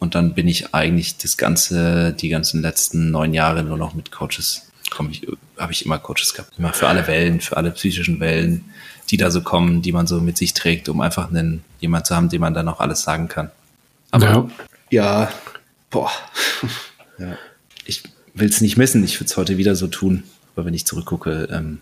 [0.03, 4.11] Und dann bin ich eigentlich das ganze, die ganzen letzten neun Jahre nur noch mit
[4.11, 5.25] Coaches, komme ich,
[5.57, 6.59] habe ich immer Coaches gehabt.
[6.59, 8.65] Immer für alle Wellen, für alle psychischen Wellen,
[9.11, 12.17] die da so kommen, die man so mit sich trägt, um einfach einen, jemand zu
[12.17, 13.53] haben, dem man dann auch alles sagen kann.
[14.11, 14.49] Aber ja,
[14.91, 15.33] ja
[15.89, 16.11] boah.
[17.21, 17.39] ja
[17.85, 18.03] ich
[18.35, 20.25] will es nicht missen, ich würde es heute wieder so tun.
[20.57, 21.81] Aber wenn ich zurückgucke, ähm,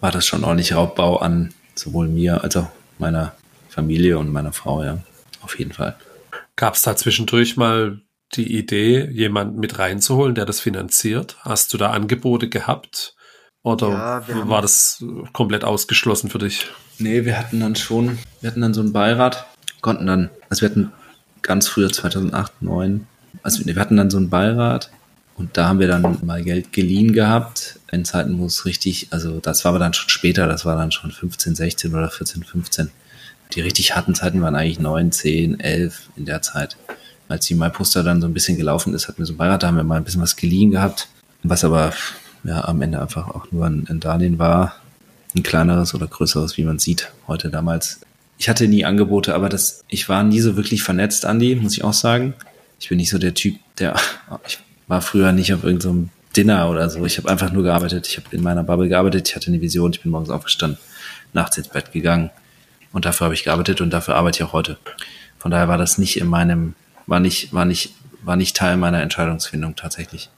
[0.00, 2.68] war das schon ordentlich Raubbau an sowohl mir als auch
[2.98, 3.34] meiner
[3.68, 5.00] Familie und meiner Frau, ja.
[5.42, 5.96] Auf jeden Fall.
[6.56, 8.00] Gab es da zwischendurch mal
[8.34, 11.36] die Idee, jemanden mit reinzuholen, der das finanziert?
[11.40, 13.14] Hast du da Angebote gehabt?
[13.62, 16.68] Oder ja, war das komplett ausgeschlossen für dich?
[16.98, 19.46] Nee, wir hatten dann schon, wir hatten dann so einen Beirat,
[19.80, 20.92] konnten dann, also wir hatten
[21.42, 23.06] ganz früher 2008, 2009,
[23.42, 24.90] also wir hatten dann so einen Beirat
[25.34, 29.40] und da haben wir dann mal Geld geliehen gehabt, in Zeiten, wo es richtig, also
[29.40, 32.90] das war aber dann schon später, das war dann schon 15, 16 oder 14, 15.
[33.52, 36.76] Die richtig harten Zeiten waren eigentlich 9, 10, 11 in der Zeit.
[37.28, 39.68] Als die MyPoster dann so ein bisschen gelaufen ist, hatten wir so ein Beirat, da
[39.68, 41.08] haben wir mal ein bisschen was geliehen gehabt,
[41.42, 41.92] was aber
[42.44, 44.76] ja am Ende einfach auch nur ein, ein Darlehen war,
[45.34, 48.00] ein kleineres oder größeres, wie man sieht heute damals.
[48.38, 51.84] Ich hatte nie Angebote, aber das, ich war nie so wirklich vernetzt, Andi, muss ich
[51.84, 52.34] auch sagen.
[52.78, 53.96] Ich bin nicht so der Typ, der,
[54.46, 57.04] ich war früher nicht auf irgendeinem so Dinner oder so.
[57.06, 58.06] Ich habe einfach nur gearbeitet.
[58.06, 59.28] Ich habe in meiner Bubble gearbeitet.
[59.28, 59.92] Ich hatte eine Vision.
[59.92, 60.78] Ich bin morgens aufgestanden,
[61.32, 62.30] nachts ins Bett gegangen.
[62.92, 64.78] Und dafür habe ich gearbeitet und dafür arbeite ich auch heute.
[65.38, 66.74] Von daher war das nicht in meinem,
[67.06, 70.30] war nicht, war nicht, war nicht Teil meiner Entscheidungsfindung tatsächlich.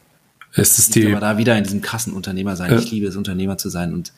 [0.54, 1.06] Ist es die?
[1.06, 2.72] Aber da wieder in diesem krassen Unternehmer sein.
[2.72, 2.78] Ja.
[2.78, 4.12] Ich liebe es, Unternehmer zu sein und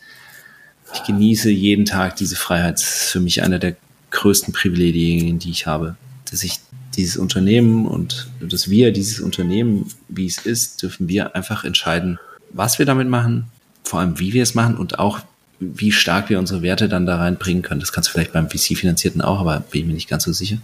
[0.95, 2.75] ich genieße jeden Tag diese Freiheit.
[2.75, 3.77] Das ist für mich eine der
[4.11, 5.97] größten Privilegien, die ich habe,
[6.31, 6.59] dass ich
[6.97, 12.19] dieses Unternehmen und dass wir dieses Unternehmen, wie es ist, dürfen wir einfach entscheiden,
[12.53, 13.47] was wir damit machen,
[13.85, 15.21] vor allem wie wir es machen und auch
[15.61, 17.81] wie stark wir unsere Werte dann da reinbringen können.
[17.81, 20.59] Das kannst du vielleicht beim VC-Finanzierten auch, aber bin ich mir nicht ganz so sicher.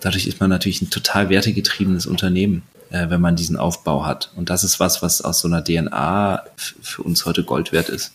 [0.00, 4.32] Dadurch ist man natürlich ein total wertegetriebenes Unternehmen, äh, wenn man diesen Aufbau hat.
[4.34, 8.12] Und das ist was, was aus so einer DNA für uns heute Gold wert ist.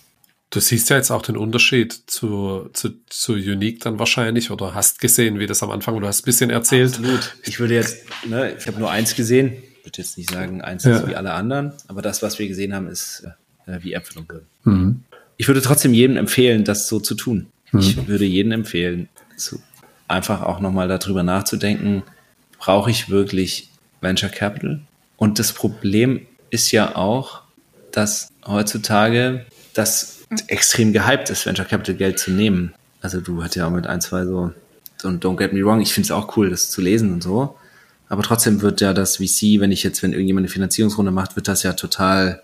[0.49, 4.99] Du siehst ja jetzt auch den Unterschied zu, zu, zu Unique dann wahrscheinlich oder hast
[4.99, 6.97] gesehen, wie das am Anfang, du hast ein bisschen erzählt.
[6.97, 7.35] Absolut.
[7.43, 10.84] Ich würde jetzt, ne, ich habe nur eins gesehen, ich würde jetzt nicht sagen, eins
[10.84, 10.97] ja.
[10.97, 13.27] ist wie alle anderen, aber das, was wir gesehen haben, ist
[13.65, 14.47] äh, wie Äpfel und Birnen.
[14.63, 15.03] Mhm.
[15.37, 17.47] Ich würde trotzdem jedem empfehlen, das so zu tun.
[17.71, 17.79] Mhm.
[17.79, 19.61] Ich würde jedem empfehlen, zu,
[20.07, 22.03] einfach auch nochmal darüber nachzudenken,
[22.57, 23.69] brauche ich wirklich
[24.01, 24.81] Venture Capital?
[25.17, 27.41] Und das Problem ist ja auch,
[27.91, 32.73] dass heutzutage das extrem gehypt ist, Venture Capital Geld zu nehmen.
[33.01, 34.51] Also du hast ja auch mit ein, zwei so,
[34.97, 37.55] so Don't Get Me Wrong, ich finde es auch cool, das zu lesen und so.
[38.07, 41.47] Aber trotzdem wird ja das VC, wenn ich jetzt, wenn irgendjemand eine Finanzierungsrunde macht, wird
[41.47, 42.41] das ja total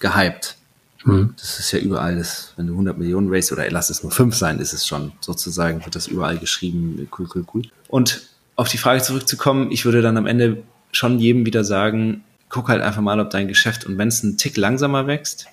[0.00, 0.56] gehypt.
[1.04, 1.34] Mhm.
[1.38, 4.34] Das ist ja überall, das, wenn du 100 Millionen race oder lass es nur fünf
[4.34, 7.62] sein, ist es schon sozusagen, wird das überall geschrieben, cool, cool, cool.
[7.88, 8.22] Und
[8.56, 10.62] auf die Frage zurückzukommen, ich würde dann am Ende
[10.92, 14.36] schon jedem wieder sagen, guck halt einfach mal, ob dein Geschäft und wenn es einen
[14.36, 15.46] Tick langsamer wächst,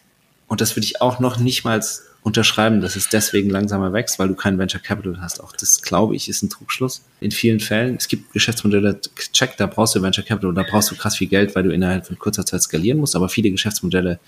[0.48, 1.82] und das würde ich auch noch nicht mal
[2.24, 5.42] unterschreiben, dass es deswegen langsamer wächst, weil du kein Venture Capital hast.
[5.42, 7.04] Auch das, glaube ich, ist ein Trugschluss.
[7.20, 9.00] In vielen Fällen, es gibt Geschäftsmodelle,
[9.34, 12.06] check, da brauchst du Venture Capital, da brauchst du krass viel Geld, weil du innerhalb
[12.06, 13.16] von kurzer Zeit skalieren musst.
[13.16, 14.20] Aber viele Geschäftsmodelle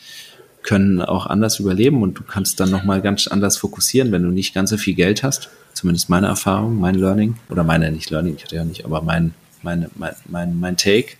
[0.64, 4.53] können auch anders überleben und du kannst dann nochmal ganz anders fokussieren, wenn du nicht
[4.53, 5.49] ganz so viel Geld hast.
[5.73, 9.34] Zumindest meine Erfahrung, mein Learning oder meine nicht Learning, ich hatte ja nicht, aber mein
[9.64, 11.14] meine, mein, mein, mein Take.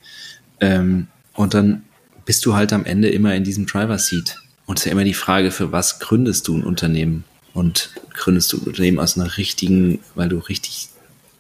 [0.60, 1.84] Ähm, und dann
[2.26, 4.40] bist du halt am Ende immer in diesem Driver Seat.
[4.66, 7.24] Und es ist ja immer die Frage, für was gründest du ein Unternehmen?
[7.54, 10.90] Und gründest du ein Unternehmen aus einer richtigen, weil du richtig,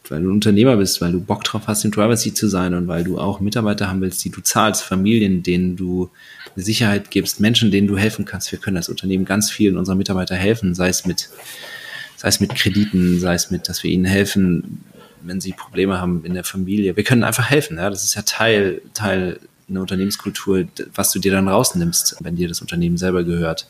[0.09, 2.87] weil du ein Unternehmer bist, weil du Bock drauf hast, im Seat zu sein und
[2.87, 6.09] weil du auch Mitarbeiter haben willst, die du zahlst, Familien, denen du
[6.55, 8.51] eine Sicherheit gibst, Menschen, denen du helfen kannst.
[8.51, 11.29] Wir können als Unternehmen ganz vielen unserer Mitarbeiter helfen, sei es mit,
[12.17, 14.83] sei es mit Krediten, sei es mit, dass wir ihnen helfen,
[15.21, 16.97] wenn sie Probleme haben in der Familie.
[16.97, 17.77] Wir können einfach helfen.
[17.77, 19.39] Ja, das ist ja Teil, Teil
[19.69, 23.67] einer Unternehmenskultur, was du dir dann rausnimmst, wenn dir das Unternehmen selber gehört.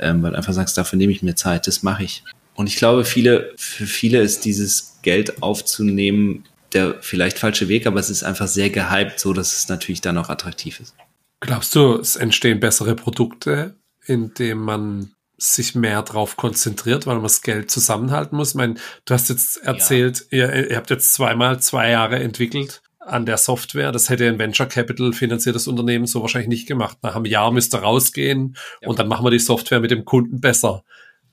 [0.00, 2.22] Ähm, weil du einfach sagst, dafür nehme ich mir Zeit, das mache ich.
[2.58, 8.00] Und ich glaube, viele, für viele ist dieses Geld aufzunehmen der vielleicht falsche Weg, aber
[8.00, 10.92] es ist einfach sehr gehypt, so dass es natürlich dann auch attraktiv ist.
[11.38, 17.42] Glaubst du, es entstehen bessere Produkte, indem man sich mehr drauf konzentriert, weil man das
[17.42, 18.50] Geld zusammenhalten muss?
[18.50, 18.74] Ich meine,
[19.04, 20.52] du hast jetzt erzählt, ja.
[20.52, 23.92] ihr, ihr habt jetzt zweimal zwei Jahre entwickelt an der Software.
[23.92, 26.98] Das hätte ein Venture Capital finanziertes Unternehmen so wahrscheinlich nicht gemacht.
[27.02, 28.88] Nach einem Jahr müsste rausgehen ja.
[28.88, 30.82] und dann machen wir die Software mit dem Kunden besser.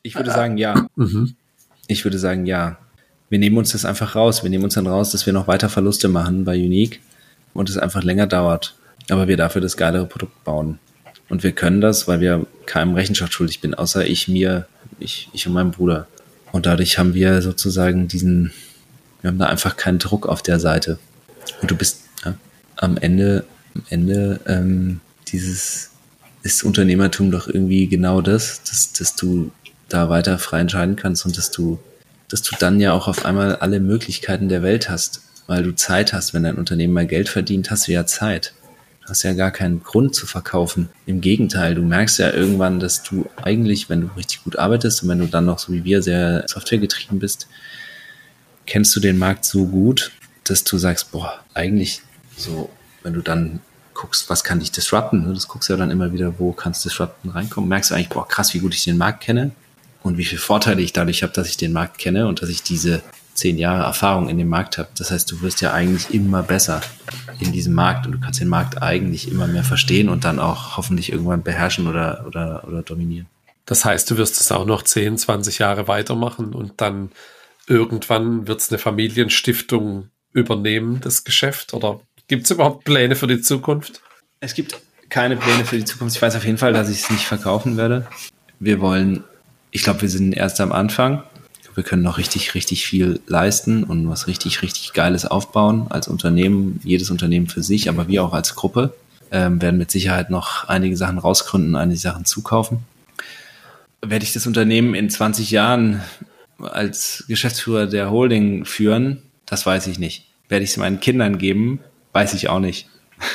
[0.05, 0.87] Ich würde sagen, ja.
[0.95, 1.35] Mhm.
[1.87, 2.77] Ich würde sagen, ja.
[3.29, 4.43] Wir nehmen uns das einfach raus.
[4.43, 7.01] Wir nehmen uns dann raus, dass wir noch weiter Verluste machen bei Unique
[7.53, 8.75] und es einfach länger dauert
[9.09, 10.79] aber wir dafür das geilere Produkt bauen.
[11.29, 14.67] Und wir können das, weil wir keinem Rechenschaft schuldig bin, außer ich, mir,
[14.99, 16.07] ich, ich und meinem Bruder.
[16.51, 18.51] Und dadurch haben wir sozusagen diesen,
[19.21, 20.99] wir haben da einfach keinen Druck auf der Seite.
[21.61, 22.35] Und du bist ja,
[22.77, 25.91] am Ende, am Ende ähm, dieses
[26.43, 29.51] ist Unternehmertum doch irgendwie genau das, dass, dass du
[29.95, 31.79] da weiter frei entscheiden kannst und dass du,
[32.27, 36.13] dass du dann ja auch auf einmal alle Möglichkeiten der Welt hast, weil du Zeit
[36.13, 36.33] hast.
[36.33, 38.53] Wenn dein Unternehmen mal Geld verdient, hast du ja Zeit
[39.07, 40.89] hast ja gar keinen Grund zu verkaufen.
[41.05, 45.09] Im Gegenteil, du merkst ja irgendwann, dass du eigentlich, wenn du richtig gut arbeitest und
[45.09, 47.47] wenn du dann noch so wie wir sehr softwaregetrieben bist,
[48.65, 50.11] kennst du den Markt so gut,
[50.43, 52.01] dass du sagst, boah, eigentlich
[52.35, 52.69] so,
[53.03, 53.59] wenn du dann
[53.93, 55.33] guckst, was kann dich disrupten, ne?
[55.33, 58.27] das guckst du ja dann immer wieder, wo kannst disrupten reinkommen, merkst du eigentlich, boah,
[58.27, 59.51] krass, wie gut ich den Markt kenne
[60.05, 62.61] und wie viele Vorteile ich dadurch habe, dass ich den Markt kenne und dass ich
[62.61, 63.01] diese
[63.33, 64.89] zehn Jahre Erfahrung in dem Markt habe.
[64.97, 66.81] Das heißt, du wirst ja eigentlich immer besser
[67.39, 70.77] in diesem Markt und du kannst den Markt eigentlich immer mehr verstehen und dann auch
[70.77, 73.27] hoffentlich irgendwann beherrschen oder, oder, oder dominieren.
[73.65, 77.11] Das heißt, du wirst es auch noch 10, 20 Jahre weitermachen und dann
[77.67, 81.73] irgendwann wird es eine Familienstiftung übernehmen, das Geschäft?
[81.73, 84.01] Oder gibt es überhaupt Pläne für die Zukunft?
[84.39, 84.77] Es gibt
[85.09, 86.15] keine Pläne für die Zukunft.
[86.15, 88.07] Ich weiß auf jeden Fall, dass ich es nicht verkaufen werde.
[88.59, 89.23] Wir wollen,
[89.75, 91.23] ich glaube, wir sind erst am Anfang
[91.75, 96.79] wir können noch richtig, richtig viel leisten und was richtig, richtig Geiles aufbauen als Unternehmen,
[96.83, 98.95] jedes Unternehmen für sich, aber wir auch als Gruppe
[99.31, 102.79] ähm, werden mit Sicherheit noch einige Sachen rausgründen, einige Sachen zukaufen.
[104.01, 106.01] Werde ich das Unternehmen in 20 Jahren
[106.59, 109.21] als Geschäftsführer der Holding führen?
[109.45, 110.25] Das weiß ich nicht.
[110.47, 111.79] Werde ich es meinen Kindern geben?
[112.13, 112.87] Weiß ich auch nicht.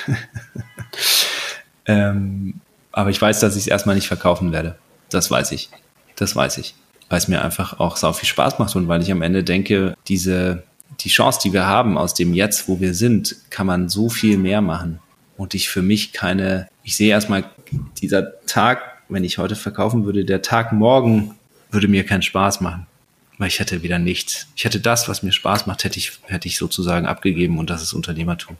[1.86, 2.54] ähm,
[2.92, 4.76] aber ich weiß, dass ich es erstmal nicht verkaufen werde.
[5.10, 5.68] Das weiß ich.
[6.20, 6.74] Das weiß ich
[7.10, 9.94] weil es mir einfach auch sau viel Spaß macht und weil ich am Ende denke,
[10.06, 10.62] diese,
[11.01, 14.38] die Chance, die wir haben aus dem Jetzt, wo wir sind, kann man so viel
[14.38, 15.01] mehr machen.
[15.36, 17.44] Und ich für mich keine, ich sehe erstmal,
[18.01, 21.34] dieser Tag, wenn ich heute verkaufen würde, der Tag morgen
[21.72, 22.86] würde mir keinen Spaß machen.
[23.38, 24.47] Weil ich hätte wieder nichts.
[24.55, 27.82] Ich hätte das, was mir Spaß macht, hätte ich, hätte ich sozusagen abgegeben und das
[27.82, 28.56] ist Unternehmertum.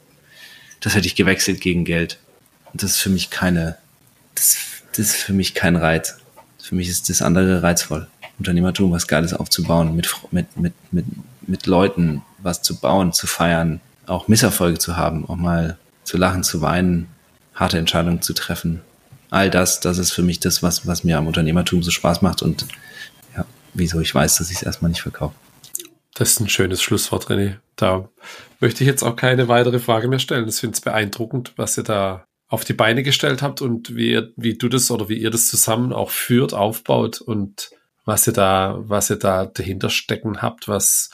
[0.81, 2.19] Das hätte ich gewechselt gegen Geld.
[2.73, 3.77] Und das ist für mich keine,
[4.35, 4.57] das,
[4.97, 6.20] das ist für mich kein Reiz.
[6.63, 8.07] Für mich ist das andere reizvoll.
[8.39, 11.05] Unternehmertum, was Geiles aufzubauen, mit, mit, mit, mit,
[11.43, 16.43] mit Leuten was zu bauen, zu feiern, auch Misserfolge zu haben, auch mal zu lachen,
[16.43, 17.09] zu weinen,
[17.55, 18.81] harte Entscheidungen zu treffen.
[19.31, 22.43] All das, das ist für mich das, was, was mir am Unternehmertum so Spaß macht
[22.43, 22.67] und
[23.37, 25.35] ja, wieso ich weiß, dass ich es erstmal nicht verkaufe.
[26.15, 27.57] Das ist ein schönes Schlusswort, René.
[27.77, 28.09] Da
[28.59, 30.49] möchte ich jetzt auch keine weitere Frage mehr stellen.
[30.49, 34.59] Ich finde es beeindruckend, was ihr da auf die Beine gestellt habt und wie, wie
[34.59, 37.71] du das oder wie ihr das zusammen auch führt, aufbaut und
[38.05, 41.11] was ihr da, was ihr da dahinter stecken habt, was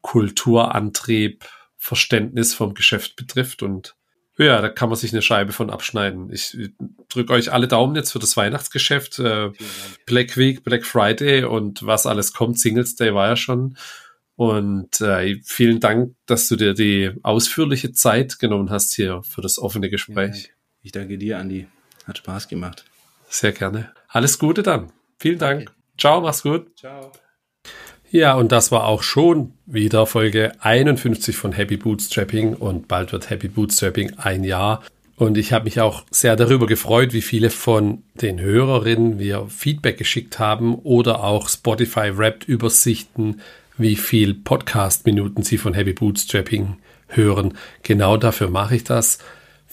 [0.00, 1.44] Kulturantrieb,
[1.76, 3.96] Verständnis vom Geschäft betrifft und
[4.38, 6.30] ja, da kann man sich eine Scheibe von abschneiden.
[6.30, 6.56] Ich
[7.08, 9.50] drücke euch alle Daumen jetzt für das Weihnachtsgeschäft, äh,
[10.04, 12.60] Black Week, Black Friday und was alles kommt.
[12.60, 13.78] Singles Day war ja schon.
[14.34, 19.58] Und äh, vielen Dank, dass du dir die ausführliche Zeit genommen hast hier für das
[19.58, 20.50] offene Gespräch.
[20.86, 21.66] Ich danke dir, Andi.
[22.06, 22.84] Hat Spaß gemacht.
[23.28, 23.90] Sehr gerne.
[24.06, 24.92] Alles Gute dann.
[25.18, 25.62] Vielen Dank.
[25.62, 25.70] Okay.
[25.98, 26.78] Ciao, mach's gut.
[26.78, 27.10] Ciao.
[28.12, 33.30] Ja, und das war auch schon wieder Folge 51 von Happy Bootstrapping und bald wird
[33.30, 34.80] Happy Bootstrapping ein Jahr.
[35.16, 39.98] Und ich habe mich auch sehr darüber gefreut, wie viele von den Hörerinnen mir Feedback
[39.98, 43.40] geschickt haben oder auch Spotify Wrapped Übersichten
[43.76, 46.76] wie viel Podcast-Minuten Sie von Happy Bootstrapping
[47.08, 47.54] hören.
[47.82, 49.18] Genau dafür mache ich das.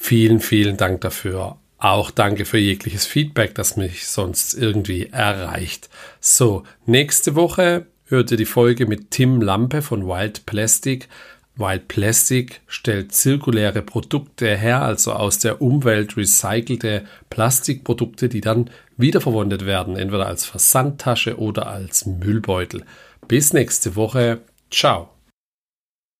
[0.05, 1.55] Vielen, vielen Dank dafür.
[1.77, 5.89] Auch danke für jegliches Feedback, das mich sonst irgendwie erreicht.
[6.19, 11.07] So, nächste Woche hört ihr die Folge mit Tim Lampe von Wild Plastic.
[11.55, 19.65] Wild Plastic stellt zirkuläre Produkte her, also aus der Umwelt recycelte Plastikprodukte, die dann wiederverwendet
[19.65, 22.83] werden, entweder als Versandtasche oder als Müllbeutel.
[23.29, 24.41] Bis nächste Woche.
[24.69, 25.12] Ciao.